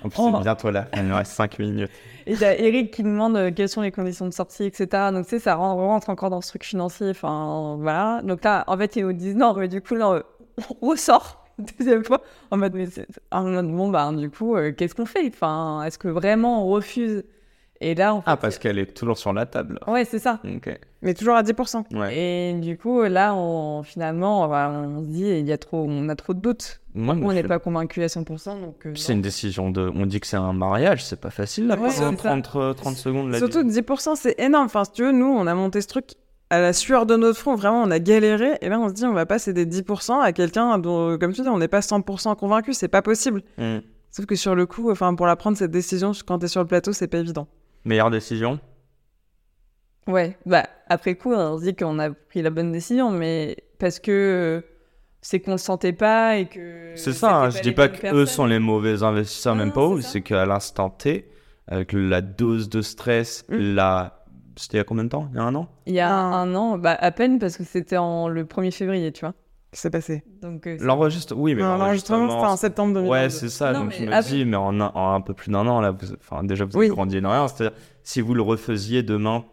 [0.02, 0.88] En plus, c'est bientôt là.
[0.96, 1.90] Il nous reste 5 minutes.
[2.26, 4.88] Et il y a Eric qui demande euh, quelles sont les conditions de sortie, etc.
[5.12, 7.08] Donc, tu sais, ça ren- rentre encore dans ce truc financier.
[7.10, 8.20] Enfin, voilà.
[8.24, 10.22] Donc là, en fait, ils nous disent non, mais du coup, là,
[10.82, 11.39] on ressort
[11.78, 12.22] deuxième fois.
[12.50, 15.26] En mode, mais c'est- en mode, bon, bah, du coup, euh, qu'est-ce qu'on fait?
[15.28, 17.24] Enfin, est-ce que vraiment on refuse?
[17.82, 19.78] Et là, en fait, Ah, parce qu'elle est toujours sur la table.
[19.86, 20.38] Ouais, c'est ça.
[20.44, 20.78] Ok.
[21.00, 21.86] Mais toujours à 10%.
[21.94, 22.14] Ouais.
[22.14, 26.14] Et du coup, là, on, finalement, on, se dit, il y a trop, on a
[26.14, 26.82] trop de doutes.
[26.94, 28.60] Moi, On je- n'est pas convaincu à 100%.
[28.60, 29.90] Donc, euh, C'est une décision de.
[29.94, 31.74] On dit que c'est un mariage, c'est pas facile là.
[31.76, 32.28] Ouais, pour, euh, c'est ça.
[32.28, 33.38] 30, euh, 30 secondes là.
[33.38, 34.66] Surtout que 10%, c'est énorme.
[34.66, 36.10] Enfin, si tu veux, nous, on a monté ce truc
[36.50, 37.54] à la sueur de notre front.
[37.54, 38.58] Vraiment, on a galéré.
[38.60, 41.42] Et là, on se dit, on va pas céder 10% à quelqu'un dont, comme tu
[41.42, 42.74] dis, on n'est pas 100% convaincu.
[42.74, 43.42] C'est pas possible.
[43.58, 43.78] Hmm.
[44.10, 46.66] Sauf que sur le coup, enfin, pour la prendre, cette décision, quand t'es sur le
[46.66, 47.46] plateau, c'est pas évident.
[47.84, 48.58] Meilleure décision?
[50.06, 54.00] Ouais, bah après coup, on se dit qu'on a pris la bonne décision, mais parce
[54.00, 54.64] que
[55.20, 56.92] c'est qu'on le sentait pas et que.
[56.96, 60.00] C'est ça, hein, je dis pas qu'eux sont les mauvais investisseurs, Non, même pas eux,
[60.00, 61.30] c'est qu'à l'instant T,
[61.68, 63.74] avec la dose de stress, Mm.
[63.74, 64.19] la.
[64.60, 65.28] C'était il y a combien de temps?
[65.32, 65.68] Il y a un an?
[65.86, 66.20] Il y a Ah.
[66.36, 69.32] un an, bah à peine parce que c'était en le 1er février, tu vois.
[69.70, 70.24] Qu'est-ce qui s'est passé?
[70.42, 73.10] Donc euh, c'est- L'enregistre, oui, mais L'enregistrement, c'était en septembre 2022.
[73.24, 73.72] Ouais, c'est ça.
[73.72, 75.66] Non, donc mais je me après- dis, mais en un, en un peu plus d'un
[75.66, 76.86] an, là, vous, enfin, déjà, vous Oui.
[76.86, 77.46] avez grandi énormément.
[77.48, 79.44] C'est-à-dire, si vous le refaisiez demain,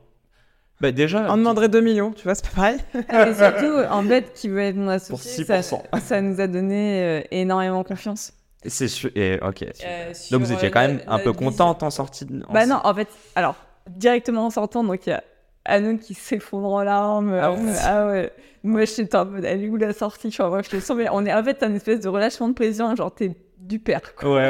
[0.81, 2.77] bah déjà, On demanderait 2 millions, tu vois, c'est pas pareil.
[3.29, 5.81] Et surtout, en fait, qui veut être mon associé, ça, 6%.
[6.01, 8.33] ça nous a donné euh, énormément confiance.
[8.65, 9.11] C'est sûr.
[9.15, 9.63] Et, ok.
[9.85, 12.43] Euh, donc vous étiez euh, quand même un peu contente en sortie de.
[12.47, 13.55] en- Bah non, en fait, alors,
[13.89, 15.23] directement en sortant, donc il y a
[15.65, 17.33] Anouk qui s'effondre en larmes.
[17.33, 17.69] Ah oui.
[17.83, 18.31] ah ouais.
[18.63, 20.27] Moi, j'étais en mode, elle est où la sortie?
[20.27, 22.53] Enfin, moi, je te sens, mais on est en fait, une espèce de relâchement de
[22.53, 24.35] pression, genre, t'es du père, quoi.
[24.35, 24.49] Ouais,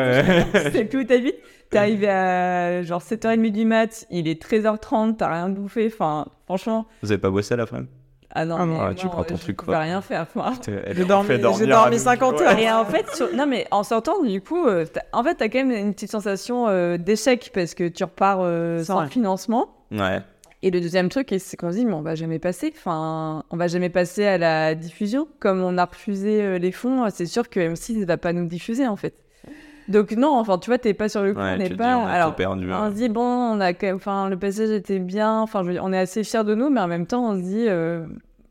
[0.53, 0.69] ouais.
[0.71, 1.37] C'est plus où t'habites.
[1.69, 5.87] T'es arrivé à genre 7h30 du mat, il est 13h30, t'as rien bouffé.
[5.91, 6.87] Enfin, franchement.
[7.01, 7.85] vous avez pas bossé à la fin
[8.39, 8.79] Ah non, Ah non.
[8.81, 9.79] Ah, tu moi, prends ton je truc, quoi.
[9.79, 10.25] rien faire.
[10.35, 12.57] Enfin, J'ai dormi- j'ai dormi 50 heures.
[12.59, 15.49] Et en fait, sur- non mais en sortant, du coup, euh, t'as- en fait, t'as
[15.49, 19.07] quand même une petite sensation euh, d'échec parce que tu repars euh, sans vrai.
[19.09, 19.69] financement.
[19.91, 20.21] Ouais.
[20.63, 22.73] Et le deuxième truc, c'est qu'on se dit, mais on va jamais passer.
[22.75, 25.27] Enfin, on va jamais passer à la diffusion.
[25.39, 28.45] Comme on a refusé euh, les fonds, c'est sûr que M6 ne va pas nous
[28.47, 29.13] diffuser en fait.
[29.87, 31.95] Donc non, enfin, tu vois, t'es pas sur le coup, Ouais, on n'est dis, pas.
[31.97, 32.69] on a Alors, perdu.
[32.73, 32.79] hein.
[32.83, 35.39] on se dit bon, on a quand même- enfin, le passage était bien.
[35.39, 37.37] Enfin, je veux dire, on est assez fiers de nous, mais en même temps, on
[37.37, 38.05] se dit euh,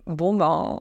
[0.06, 0.78] bon ben,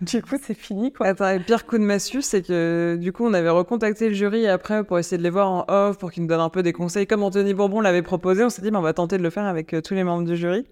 [0.00, 1.08] du coup, c'est fini quoi.
[1.08, 4.46] Attends, le pire coup de massue, c'est que du coup, on avait recontacté le jury
[4.46, 6.72] après pour essayer de les voir en off, pour qu'ils nous donnent un peu des
[6.72, 7.06] conseils.
[7.06, 9.44] Comme Anthony Bourbon l'avait proposé, on s'est dit, bah, on va tenter de le faire
[9.44, 10.64] avec euh, tous les membres du jury.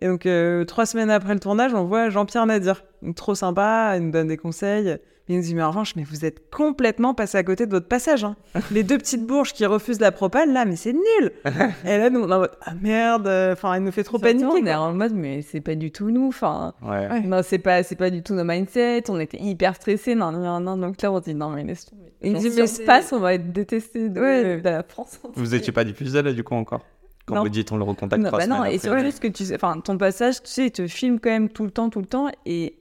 [0.00, 2.84] Et donc, euh, trois semaines après le tournage, on voit Jean-Pierre Nadir.
[3.00, 4.98] Donc, trop sympa, il nous donne des conseils.
[5.28, 7.88] Il nous dit, mais en revanche, mais vous êtes complètement passé à côté de votre
[7.88, 8.22] passage.
[8.22, 8.36] hein.
[8.70, 11.32] Les deux petites bourges qui refusent la propane, là, mais c'est nul.
[11.84, 14.32] Et là, nous, on est en mode, ah merde, enfin, il nous fait trop Surtout,
[14.38, 14.62] paniquer.
[14.62, 16.28] On est en mode, mais c'est pas du tout nous.
[16.28, 17.08] Enfin, Ouais.
[17.08, 17.20] Ouais.
[17.22, 19.02] non, c'est pas, c'est pas du tout nos mindset.
[19.10, 20.14] On était hyper stressés.
[20.14, 20.76] Non, non, non.
[20.76, 22.12] Donc là, on se dit non, mais laisse tomber.
[22.22, 24.60] Il Genre, dit, mais se passe, on va être détesté de, Ouais.
[24.60, 25.20] de la France.
[25.34, 26.82] Vous étiez pas diffusé là, du coup, encore?
[27.26, 27.42] Quand Non.
[27.42, 29.56] vous dites on le recontacte Non, trois bah non, et c'est juste que tu sais,
[29.56, 32.06] enfin, ton passage, tu sais, il te filme quand même tout le temps, tout le
[32.06, 32.78] temps, et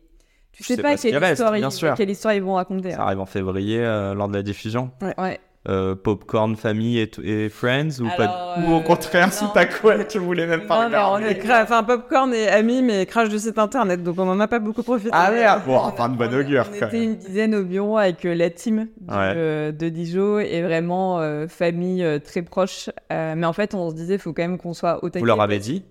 [0.56, 2.92] Tu sais pas, quelle, histoire ils, quelle, histoire ils, vont raconter.
[2.92, 3.06] Ça hein.
[3.06, 4.92] arrive en février euh, lors de la diffusion.
[5.18, 5.40] Ouais.
[5.68, 8.56] Euh, popcorn, famille et, Friends ou, pas...
[8.60, 11.42] ou au contraire, si t'as quoi, tu voulais même pas non, regarder.
[11.44, 14.60] On enfin, popcorn et amis, mais crash du site internet, donc on en a pas
[14.60, 15.10] beaucoup profité.
[15.12, 16.68] Ah merde Bon, enfin, de bonne augure.
[16.72, 22.44] On était une dizaine au bureau avec la team de Dijon et vraiment famille très
[22.44, 22.90] proche.
[23.10, 25.42] mais en fait, on se disait, il faut quand même qu'on soit au Vous leur
[25.42, 25.84] avez dit?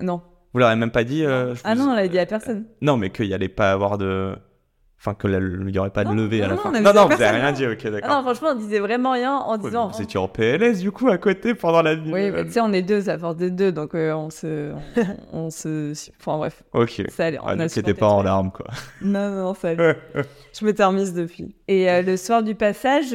[0.00, 0.22] Non.
[0.58, 2.64] Vous leur avez même pas dit euh, Ah non, on l'a dit à personne.
[2.80, 4.34] Non, mais qu'il n'y allait pas avoir de.
[4.98, 6.72] Enfin, qu'il n'y aurait pas de levée à la fin.
[6.72, 8.10] Non, non, vous n'avez rien dit, ok, d'accord.
[8.10, 9.86] non, franchement, on disait vraiment rien en disant.
[9.86, 12.12] Vous étiez en PLS du coup à côté pendant la nuit.
[12.12, 14.72] Oui, mais tu sais, on est deux, ça force des deux, donc euh, on se.
[15.32, 15.92] On, se.
[16.18, 16.64] Enfin, bref.
[16.72, 17.04] Ok.
[17.08, 17.38] Ça allait.
[17.46, 18.66] Ah, c'était pas en larmes, quoi.
[19.00, 19.96] Non, non, ça allait.
[20.58, 21.54] Je m'étais remise depuis.
[21.68, 23.14] Et euh, le soir du passage.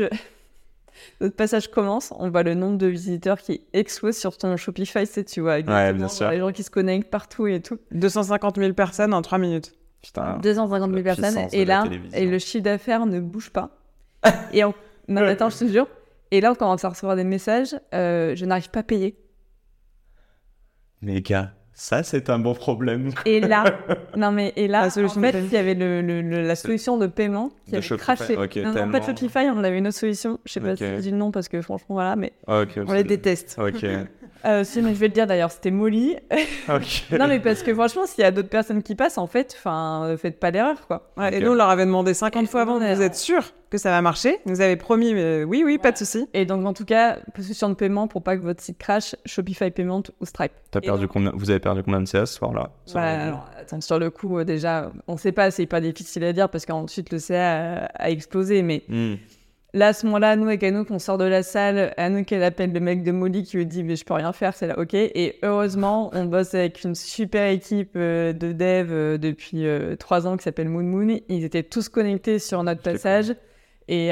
[1.22, 5.24] Notre passage commence, on voit le nombre de visiteurs qui explose sur ton Shopify, c'est
[5.24, 5.60] tu vois.
[5.60, 6.30] Ouais, bien sûr.
[6.30, 7.80] Les gens qui se connectent partout et tout.
[7.91, 9.74] 250 000 personnes en 3 minutes.
[10.01, 10.38] Putain.
[10.43, 11.47] 250 000 personnes.
[11.54, 13.70] Et là, et le chiffre d'affaires ne bouge pas.
[14.54, 14.74] et on...
[15.08, 15.88] non, attends, je te jure.
[16.32, 17.76] Et là, on commence à recevoir des messages.
[17.93, 19.16] Euh, je n'arrive pas à payer.
[21.01, 23.11] Les gars, ça, c'est un bon problème.
[23.26, 23.80] Et là,
[24.17, 27.51] non mais et là, en fait, il y avait le, le, la solution de paiement
[27.67, 28.36] qui avait craché.
[28.36, 30.39] non, non, pas de Shopify, on avait une autre solution.
[30.45, 33.03] Je sais pas si je dis le nom parce que franchement, voilà, mais on les
[33.03, 33.57] déteste.
[33.59, 33.86] Ok.
[34.46, 36.16] Euh, si, mais je vais le dire d'ailleurs, c'était Molly.
[36.68, 40.16] non, mais parce que franchement, s'il y a d'autres personnes qui passent, en fait, enfin,
[40.18, 41.12] faites pas d'erreur, quoi.
[41.32, 44.04] Et nous, on leur avait demandé 50 fois avant, vous êtes sûr que ça va
[44.04, 44.38] marcher?
[44.46, 46.28] Vous avez promis, mais oui, oui, pas de souci.
[46.36, 49.72] Et donc, en tout cas, position de paiement pour pas que votre site crash, Shopify
[49.72, 50.52] Payment ou Stripe.
[50.76, 51.32] As perdu combien...
[51.34, 52.70] Vous avez perdu combien de CS ce soir-là?
[52.94, 56.68] Alors, sur le coup, euh, déjà, on sait pas, c'est pas difficile à dire parce
[56.68, 58.84] qu'ensuite le CA a, explosé, mais.
[58.88, 59.16] Hmm.
[59.76, 61.95] Là, à ce moment-là, nous, avec Anouk, on sort de la salle.
[61.97, 64.53] Anouk, elle appelle le mec de Molly qui lui dit Mais je peux rien faire,
[64.53, 64.93] c'est là, ok.
[64.93, 70.28] Et heureusement, on bosse avec une super équipe euh, de dev euh, depuis euh, trois
[70.28, 71.19] ans qui s'appelle Moon Moon.
[71.28, 73.34] Ils étaient tous connectés sur notre passage.
[73.88, 74.11] Et,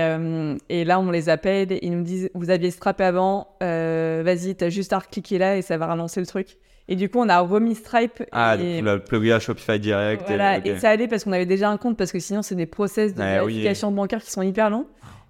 [0.69, 1.77] et, là, on les appelle.
[1.81, 5.77] Ils nous disent Vous aviez strappé avant, vas-y, t'as juste à cliquer là et ça
[5.77, 6.57] va relancer le truc.
[6.89, 8.21] Et du coup, on a remis Stripe.
[8.33, 8.81] Ah, et...
[8.81, 10.23] le plugin Shopify direct.
[10.27, 12.65] Voilà, et, ça allait parce qu'on avait déjà un compte, parce que sinon, c'est des
[12.65, 14.87] process de vérification bancaire qui sont hyper longs.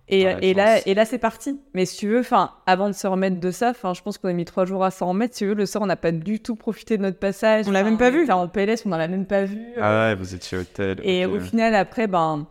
[0.08, 1.60] Et, et là, et là, c'est parti.
[1.74, 4.28] Mais si tu veux, enfin, avant de se remettre de ça, enfin, je pense qu'on
[4.28, 5.36] a mis trois jours à s'en remettre.
[5.36, 7.66] Si tu veux, le soir, on n'a pas du tout profité de notre passage.
[7.68, 8.30] On l'a même pas vu.
[8.30, 9.62] En PLS, on n'en a même pas vu.
[9.80, 11.00] Ah ouais, vous étiez au tel.
[11.04, 12.46] Et au final, après, ben,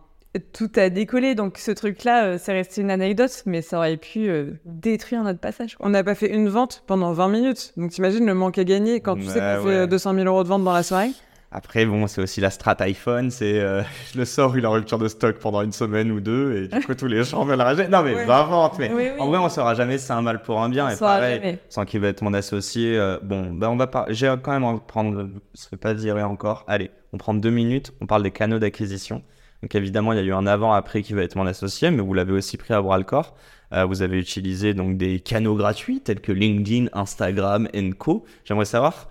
[0.53, 1.35] tout a décollé.
[1.35, 5.39] Donc ce truc-là, euh, c'est resté une anecdote, mais ça aurait pu euh, détruire notre
[5.39, 5.75] passage.
[5.79, 7.73] On n'a pas fait une vente pendant 20 minutes.
[7.77, 10.47] Donc t'imagines le manque à gagner quand tu sais qu'on fait 200 000 euros de
[10.49, 11.11] vente dans la soirée
[11.53, 13.29] après, bon, c'est aussi la strat iPhone.
[13.29, 13.81] C'est euh,
[14.13, 16.85] je le sors, il a rupture de stock pendant une semaine ou deux, et du
[16.85, 17.89] coup, tous les gens veulent rager.
[17.89, 18.79] Non, mais va vente.
[18.79, 20.89] Mais en vrai, on saura jamais si c'est un mal pour un bien.
[20.89, 22.97] et pareil, sans qu'il va être mon associé.
[22.97, 24.05] Euh, bon, ben, on va pas.
[24.09, 25.29] J'ai quand même de prendre.
[25.53, 26.63] Je ne pas dire encore.
[26.67, 27.91] Allez, on prend deux minutes.
[27.99, 29.21] On parle des canaux d'acquisition.
[29.61, 32.13] Donc, évidemment, il y a eu un avant-après qui va être mon associé, mais vous
[32.13, 33.35] l'avez aussi pris à bras le corps.
[33.73, 38.25] Euh, vous avez utilisé donc des canaux gratuits tels que LinkedIn, Instagram, Co.
[38.43, 39.09] J'aimerais savoir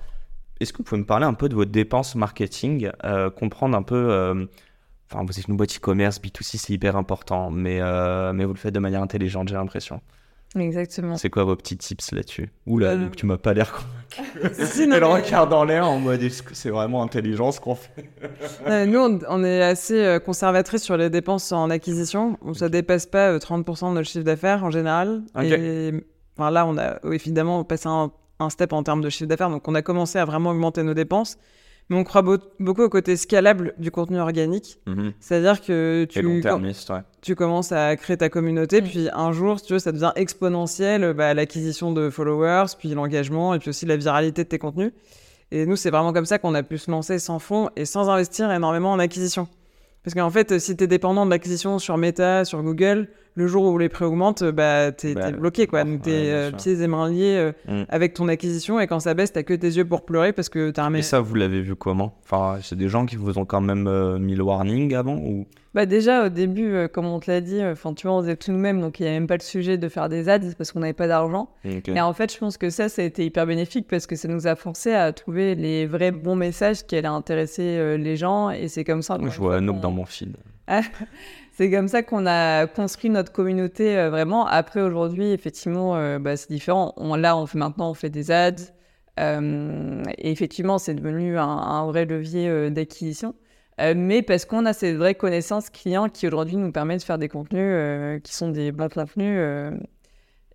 [0.60, 3.82] est-ce que vous pouvez me parler un peu de vos dépenses marketing, euh, comprendre un
[3.82, 3.96] peu.
[4.10, 4.46] Euh,
[5.10, 8.58] enfin, vous êtes une boîte e-commerce, B2C, c'est hyper important, mais, euh, mais vous le
[8.58, 10.00] faites de manière intelligente, j'ai l'impression.
[10.58, 11.16] Exactement.
[11.16, 12.50] C'est quoi vos petits tips là-dessus?
[12.66, 14.82] Oula, donc tu m'as pas l'air convaincu.
[14.92, 18.10] Elle regarde dans l'air en mode est-ce que c'est vraiment intelligent ce qu'on fait?
[18.86, 18.98] Nous,
[19.28, 22.36] on, est assez conservatrice sur les dépenses en acquisition.
[22.54, 25.22] Ça dépasse pas 30% de notre chiffre d'affaires en général.
[25.40, 25.92] Et
[26.36, 28.10] enfin, là, on a évidemment passé un
[28.40, 29.50] un step en termes de chiffre d'affaires.
[29.50, 31.38] Donc, on a commencé à vraiment augmenter nos dépenses.
[31.88, 34.78] Mais on croit beaucoup au côté scalable du contenu organique.
[34.86, 35.12] Mhm.
[35.18, 36.20] C'est-à-dire que tu,
[37.20, 38.84] tu commences à créer ta communauté, mm.
[38.84, 43.54] puis un jour, si tu veux, ça devient exponentiel, bah, l'acquisition de followers, puis l'engagement,
[43.54, 44.92] et puis aussi la viralité de tes contenus.
[45.50, 48.08] Et nous, c'est vraiment comme ça qu'on a pu se lancer sans fonds et sans
[48.08, 49.48] investir énormément en acquisition.
[50.04, 53.64] Parce qu'en fait, si tu es dépendant de l'acquisition sur Meta, sur Google, le jour
[53.64, 55.84] où les prix augmentent, bah, t'es es bloqué, quoi.
[55.84, 57.84] Donc, t'es euh, pieds et mains liés euh, mm.
[57.88, 60.70] avec ton acquisition, et quand ça baisse, t'as que tes yeux pour pleurer parce que
[60.70, 60.94] t'as un...
[60.94, 62.18] Et ça, vous l'avez vu comment?
[62.24, 65.46] Enfin, c'est des gens qui vous ont quand même euh, mis le warning avant ou...
[65.72, 68.50] Bah déjà, au début, comme on te l'a dit, enfin, tu vois, on faisait tout
[68.50, 70.80] nous-mêmes, donc il n'y a même pas le sujet de faire des ads parce qu'on
[70.80, 71.48] n'avait pas d'argent.
[71.62, 74.26] Mais en fait, je pense que ça, ça a été hyper bénéfique parce que ça
[74.26, 78.66] nous a forcé à trouver les vrais bons messages qui allaient intéresser les gens, et
[78.66, 79.16] c'est comme ça...
[79.18, 80.36] Moi, je vois Anouk dans mon feed.
[81.60, 84.46] C'est comme ça qu'on a construit notre communauté euh, vraiment.
[84.46, 86.94] Après, aujourd'hui, effectivement, euh, bah, c'est différent.
[86.96, 88.72] On, là, on fait maintenant, on fait des ads.
[89.18, 93.34] Euh, et effectivement, c'est devenu un, vrai levier d'acquisition.
[93.78, 97.28] mais parce qu'on a ces vraies connaissances clients qui aujourd'hui nous permettent de faire des
[97.28, 99.38] contenus qui sont des bons contenus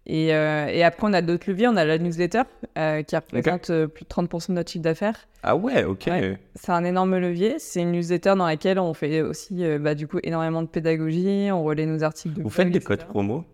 [0.08, 1.68] Et, euh, et après, on a d'autres leviers.
[1.68, 2.44] On a la newsletter
[2.78, 5.28] euh, qui représente euh, plus de 30% de notre chiffre d'affaires.
[5.42, 6.04] Ah ouais, ok.
[6.08, 6.38] Ouais.
[6.56, 7.56] C'est un énorme levier.
[7.58, 11.50] C'est une newsletter dans laquelle on fait aussi euh, bah, du coup énormément de pédagogie.
[11.52, 12.88] On relaie nos articles de Vous blog, faites des etc.
[12.98, 13.46] codes promo?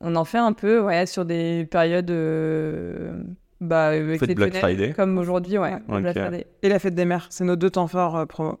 [0.00, 3.22] On en fait un peu, ouais, sur des périodes euh,
[3.60, 5.74] bah, faites Black Friday Comme aujourd'hui, ouais.
[5.88, 6.00] Ouais.
[6.00, 6.18] Black.
[6.18, 6.46] Friday.
[6.62, 8.58] Et la fête des mères, c'est nos deux temps forts euh, promo.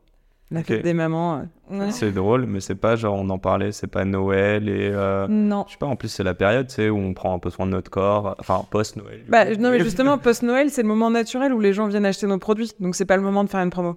[0.52, 1.42] La fête des mamans.
[1.72, 1.90] euh.
[1.90, 4.90] C'est drôle, mais c'est pas genre on en parlait, c'est pas Noël et.
[4.92, 5.64] euh, Non.
[5.66, 7.50] Je sais pas, en plus c'est la période, tu sais, où on prend un peu
[7.50, 9.24] soin de notre corps, enfin post-Noël.
[9.28, 12.38] Bah, non, mais justement, post-Noël, c'est le moment naturel où les gens viennent acheter nos
[12.38, 12.70] produits.
[12.78, 13.96] Donc, c'est pas le moment de faire une promo.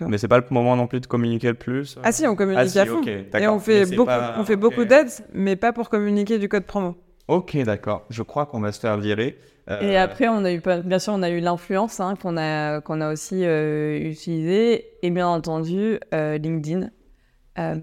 [0.00, 1.96] Mais c'est pas le moment non plus de communiquer le plus.
[2.02, 3.00] Ah si, on communique Ah si, à fond.
[3.04, 6.64] Et on fait beaucoup, pas- on fait beaucoup d'ads, mais pas pour communiquer du code
[6.64, 6.96] promo.
[7.28, 8.04] Ok, d'accord.
[8.10, 9.38] Je crois qu'on va se faire virer.
[9.70, 12.80] Euh, Et après, on a eu, bien sûr, on a eu l'influence hein, qu'on a,
[12.82, 14.86] qu'on a aussi euh, utilisée.
[15.02, 16.90] Et bien entendu, euh, LinkedIn,
[17.58, 17.76] euh,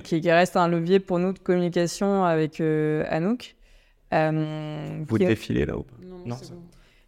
[0.00, 3.56] qui, qui reste un levier pour nous de communication avec euh, Anouk.
[4.12, 5.94] Euh, Vous qui- défilez là ou pas?
[6.24, 6.36] Non, bon.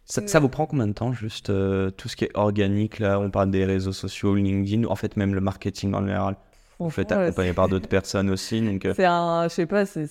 [0.05, 3.19] Ça, ça vous prend combien de temps, juste euh, tout ce qui est organique là
[3.19, 6.35] On parle des réseaux sociaux, LinkedIn, en fait même le marketing en général?
[6.79, 8.85] Vous faites franchement, accompagner par d'autres personnes aussi, donc.
[8.85, 10.07] euh, C'est un, je sais pas, c'est,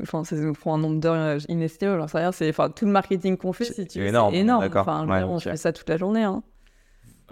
[0.00, 2.30] enfin, ça nous prend un nombre d'heures euh, inestimable, j'en sais rien.
[2.32, 4.62] C'est, enfin, tout le marketing qu'on fait, C'est si tu veux, énorme, c'est énorme.
[4.62, 4.82] d'accord.
[4.88, 6.22] Enfin, Ouais, on fait ça toute la journée.
[6.22, 6.42] Hein.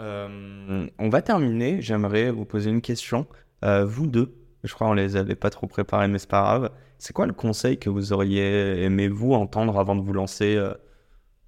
[0.00, 1.80] Euh, on va terminer.
[1.80, 3.26] J'aimerais vous poser une question.
[3.64, 4.34] Euh, vous deux,
[4.64, 6.70] je crois qu'on les avait pas trop préparés, mais c'est pas grave.
[6.98, 10.74] C'est quoi le conseil que vous auriez aimé vous entendre avant de vous lancer euh,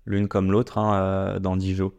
[0.07, 1.93] l'une comme l'autre hein, euh, dans Dijon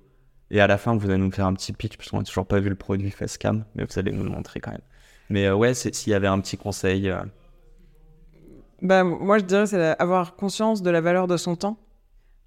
[0.50, 2.48] Et à la fin, vous allez nous faire un petit pitch, parce qu'on n'a toujours
[2.48, 4.82] pas vu le produit Facecam, mais vous allez nous le montrer quand même.
[5.30, 7.10] Mais euh, ouais, s'il y avait un petit conseil.
[7.10, 7.20] euh,
[8.82, 11.78] Bah, moi, je dirais, c'est avoir conscience de la valeur de son temps.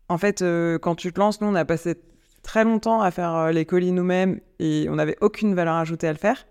[0.09, 1.95] En fait, euh, quand tu te lances, nous, on a passé
[2.43, 6.13] très longtemps à faire euh, les colis nous-mêmes et on n'avait aucune valeur ajoutée à
[6.13, 6.47] le faire.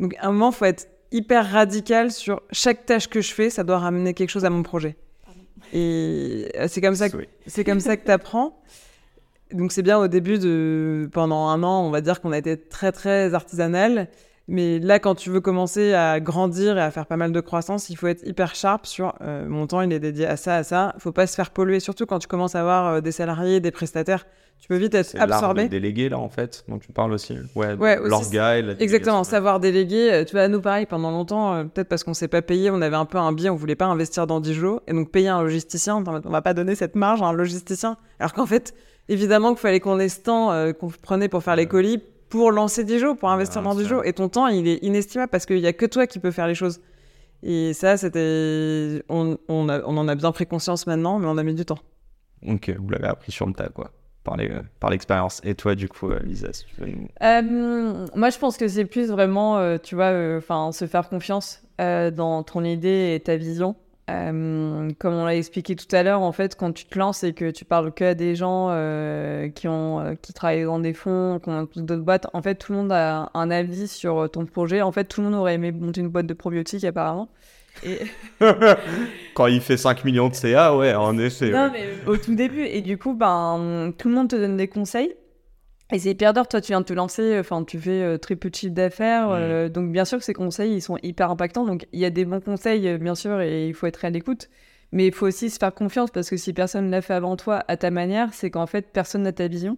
[0.00, 3.50] Donc, à un moment, il faut être hyper radical sur chaque tâche que je fais,
[3.50, 4.96] ça doit ramener quelque chose à mon projet.
[5.72, 7.28] Et c'est comme ça que oui.
[7.46, 8.60] c'est comme ça que tu apprends.
[9.52, 12.56] Donc c'est bien au début de pendant un an, on va dire qu'on a été
[12.56, 14.08] très très artisanal,
[14.48, 17.90] mais là quand tu veux commencer à grandir et à faire pas mal de croissance,
[17.90, 20.62] il faut être hyper sharp sur euh, mon temps, il est dédié à ça à
[20.64, 20.94] ça.
[20.98, 23.70] Faut pas se faire polluer, surtout quand tu commences à avoir euh, des salariés, des
[23.70, 24.26] prestataires,
[24.62, 25.68] tu peux vite être de absorbé.
[25.68, 27.36] déléguer là en fait, dont tu parles aussi.
[27.56, 30.12] Ouais, Ouais, l'orga Exactement, savoir déléguer.
[30.12, 32.80] Euh, Tu vois, nous, pareil, pendant longtemps, euh, peut-être parce qu'on s'est pas payé, on
[32.80, 34.78] avait un peu un biais, on voulait pas investir dans Dijon.
[34.86, 37.96] Et donc, payer un logisticien, on va pas donner cette marge à un logisticien.
[38.20, 38.72] Alors qu'en fait,
[39.08, 42.00] évidemment qu'il fallait qu'on ait ce temps qu'on prenait pour faire les colis
[42.32, 43.82] pour lancer Dijon, pour investir dans sûr.
[43.82, 44.02] Dijon.
[44.04, 46.46] Et ton temps, il est inestimable parce qu'il y a que toi qui peux faire
[46.46, 46.80] les choses.
[47.42, 49.02] Et ça, c'était.
[49.10, 51.66] On, on, a- on en a bien pris conscience maintenant, mais on a mis du
[51.66, 51.78] temps.
[52.48, 53.90] Ok, vous l'avez appris sur le tas quoi,
[54.24, 54.36] par
[54.90, 55.42] l'expérience.
[55.44, 57.06] Et toi du coup, euh, Lisa, si tu veux nous.
[57.22, 61.62] Euh, moi, je pense que c'est plus vraiment, euh, tu vois, enfin, se faire confiance
[61.82, 63.76] euh, dans ton idée et ta vision.
[64.10, 67.32] Euh, comme on l'a expliqué tout à l'heure, en fait, quand tu te lances et
[67.32, 70.92] que tu parles que à des gens euh, qui ont, euh, qui travaillent dans des
[70.92, 74.44] fonds, qui ont d'autres boîtes, en fait, tout le monde a un avis sur ton
[74.44, 74.82] projet.
[74.82, 77.28] En fait, tout le monde aurait aimé monter une boîte de probiotiques, apparemment.
[77.84, 78.00] Et...
[79.34, 81.50] Quand il fait 5 millions de CA, ouais, en effet.
[81.50, 81.70] Non, ouais.
[81.72, 82.64] mais au tout début.
[82.64, 85.14] Et du coup, ben, tout le monde te donne des conseils.
[85.92, 86.48] Et c'est hyper dur.
[86.48, 87.38] Toi, tu viens de te lancer.
[87.38, 89.28] Enfin, tu fais euh, très peu de chiffre d'affaires.
[89.28, 89.32] Mm.
[89.34, 91.64] euh, donc, bien sûr que ces conseils, ils sont hyper impactants.
[91.64, 94.10] Donc, il y a des bons conseils, euh, bien sûr, et il faut être à
[94.10, 94.48] l'écoute.
[94.92, 97.64] Mais il faut aussi se faire confiance parce que si personne l'a fait avant toi
[97.68, 99.76] à ta manière, c'est qu'en fait, personne n'a ta vision.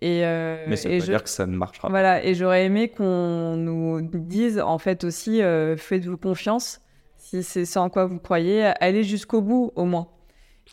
[0.00, 1.92] Et, euh, Mais ça veut je- dire que ça ne marchera pas.
[1.92, 6.80] voilà, et j'aurais aimé qu'on nous dise, en fait, aussi, euh, faites-vous confiance.
[7.18, 10.08] Si c'est ce en quoi vous croyez, allez jusqu'au bout, au moins.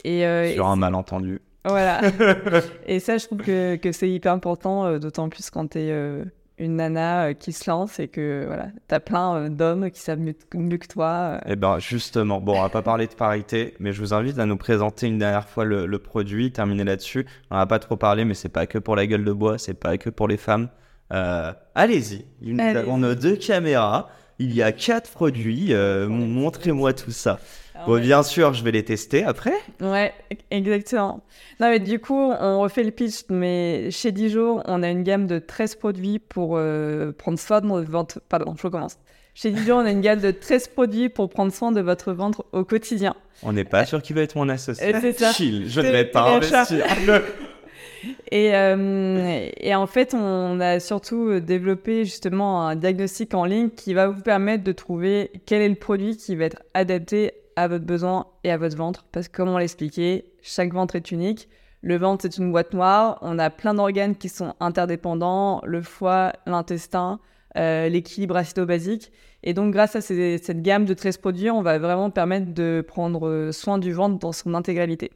[0.03, 1.41] Et, euh, Sur et un malentendu.
[1.65, 2.01] Voilà.
[2.87, 6.23] et ça, je trouve que, que c'est hyper important, euh, d'autant plus quand t'es euh,
[6.57, 10.35] une nana euh, qui se lance et que voilà, t'as plein d'hommes qui savent mieux,
[10.53, 11.39] mieux que toi.
[11.45, 14.45] Eh ben justement, bon, on va pas parler de parité, mais je vous invite à
[14.45, 17.25] nous présenter une dernière fois le, le produit, terminer là-dessus.
[17.51, 19.73] On va pas trop parler, mais c'est pas que pour la gueule de bois, c'est
[19.73, 20.69] pas que pour les femmes.
[21.11, 22.25] Euh, Allez-y,
[22.59, 24.09] avons nos deux caméras.
[24.41, 25.73] Il y a quatre produits.
[25.73, 27.39] euh, Montrez-moi tout ça.
[27.85, 28.01] Bon, Ouais.
[28.01, 29.53] bien sûr, je vais les tester après.
[29.81, 30.13] Ouais,
[30.51, 31.21] exactement.
[31.59, 35.27] Non, mais du coup, on refait le pitch, mais chez Dijon, on a une gamme
[35.27, 38.19] de 13 produits pour euh, prendre soin de votre...
[38.29, 38.97] Pardon, je recommence.
[39.35, 42.43] Chez Dijon, on a une gamme de 13 produits pour prendre soin de votre ventre
[42.51, 43.15] au quotidien.
[43.43, 44.89] On n'est pas sûr qu'il va être mon associé.
[44.89, 45.31] Et c'est ça.
[45.31, 46.85] Chill, je ne vais pas investir.
[48.31, 53.69] Et, euh, et en fait, on a surtout euh, développé justement un diagnostic en ligne
[53.69, 57.67] qui va vous permettre de trouver quel est le produit qui va être adapté à
[57.67, 59.05] votre besoin et à votre ventre.
[59.11, 61.49] Parce que comme on l'a expliqué, chaque ventre est unique.
[61.81, 63.19] Le ventre, c'est une boîte noire.
[63.21, 65.61] On a plein d'organes qui sont interdépendants.
[65.65, 67.19] Le foie, l'intestin,
[67.55, 69.11] l'équilibre acido-basique.
[69.43, 73.51] Et donc, grâce à cette gamme de 13 produits, on va vraiment permettre de prendre
[73.51, 75.11] soin du ventre dans son intégralité.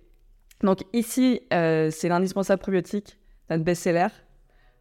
[0.61, 3.17] Donc ici, c'est l'indispensable probiotique,
[3.49, 4.07] notre best-seller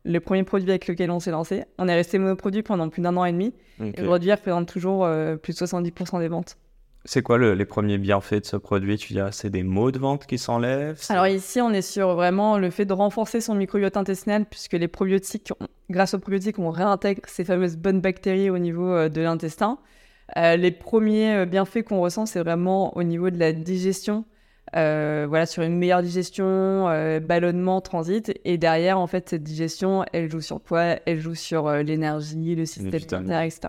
[0.05, 1.64] le premier produit avec lequel on s'est lancé.
[1.78, 3.55] On est resté monoproduit pendant plus d'un an et demi.
[3.80, 6.56] Et aujourd'hui, il représente toujours euh, plus de 70% des ventes.
[7.05, 8.97] C'est quoi les premiers bienfaits de ce produit?
[8.97, 12.59] Tu dirais c'est des maux de vente qui s'enlèvent Alors ici, on est sur vraiment
[12.59, 15.53] le fait de renforcer son microbiote intestinal puisque les probiotiques,
[15.91, 19.79] grâce aux probiotiques, on réintègre ces fameuses bonnes bactéries au niveau euh, de l'intestin.
[20.37, 24.24] Euh, les premiers bienfaits qu'on ressent, c'est vraiment au niveau de la digestion
[24.74, 28.33] euh, voilà, sur une meilleure digestion, euh, ballonnement, transit.
[28.45, 30.97] Et derrière, en fait, cette digestion, elle joue sur quoi?
[31.05, 33.69] Elle joue sur euh, l'énergie, le système etc.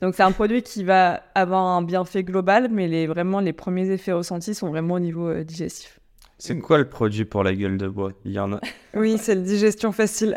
[0.00, 3.90] Donc, c'est un produit qui va avoir un bienfait global, mais les, vraiment, les premiers
[3.90, 5.98] effets ressentis sont vraiment au niveau digestif.
[6.38, 8.12] C'est quoi le produit pour la gueule de bois?
[8.24, 8.60] Il y en a
[8.94, 10.36] Oui, c'est le digestion facile.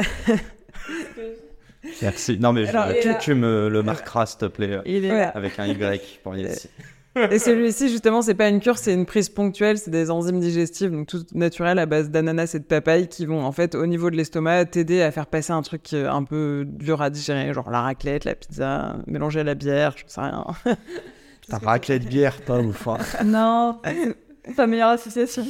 [2.01, 2.39] Merci.
[2.39, 2.65] Non, mais
[3.19, 4.79] tu, me le marqueras, s'il te plaît,
[5.33, 6.69] avec un Y pour ici.
[7.15, 10.91] Et celui-ci, justement, c'est pas une cure, c'est une prise ponctuelle, c'est des enzymes digestives,
[10.91, 14.09] donc tout naturel à base d'ananas et de papaye qui vont, en fait, au niveau
[14.09, 17.81] de l'estomac, t'aider à faire passer un truc un peu dur à digérer, genre la
[17.81, 20.45] raclette, la pizza, mélanger à la bière, je sais rien.
[21.49, 22.88] Ta raclette bière, pas ouf.
[22.88, 22.97] Hein.
[23.25, 23.81] Non,
[24.55, 25.43] pas meilleure association.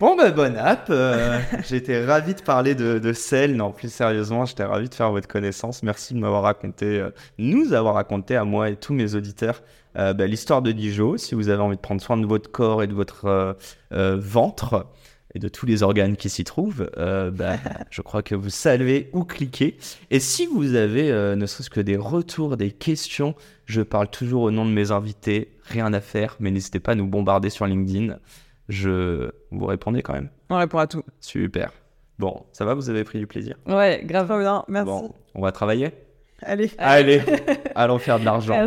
[0.00, 0.86] Bon, bah, bonne app.
[0.90, 1.38] Euh,
[1.68, 3.54] j'étais ravi de parler de, de sel.
[3.56, 5.82] Non, plus sérieusement, j'étais ravi de faire votre connaissance.
[5.82, 9.62] Merci de m'avoir raconté, euh, nous avoir raconté à moi et tous mes auditeurs
[9.96, 11.16] euh, bah, l'histoire de Dijon.
[11.16, 13.56] Si vous avez envie de prendre soin de votre corps et de votre
[13.90, 14.86] ventre
[15.34, 17.56] et de tous les organes qui s'y trouvent, bah,
[17.90, 19.76] je crois que vous savez où cliquer.
[20.10, 23.34] Et si vous avez ne serait-ce que des retours, des questions,
[23.66, 25.56] je parle toujours au nom de mes invités.
[25.64, 28.16] Rien à faire, mais n'hésitez pas à nous bombarder sur LinkedIn
[28.68, 30.28] je vous répondez quand même.
[30.50, 31.04] On répond à tout.
[31.20, 31.72] Super.
[32.18, 33.56] Bon, ça va, vous avez pris du plaisir?
[33.66, 34.86] Ouais, grave bien, merci.
[34.86, 35.92] Bon, on va travailler?
[36.42, 36.70] Allez.
[36.78, 37.22] Allez,
[37.74, 38.66] allons faire de l'argent.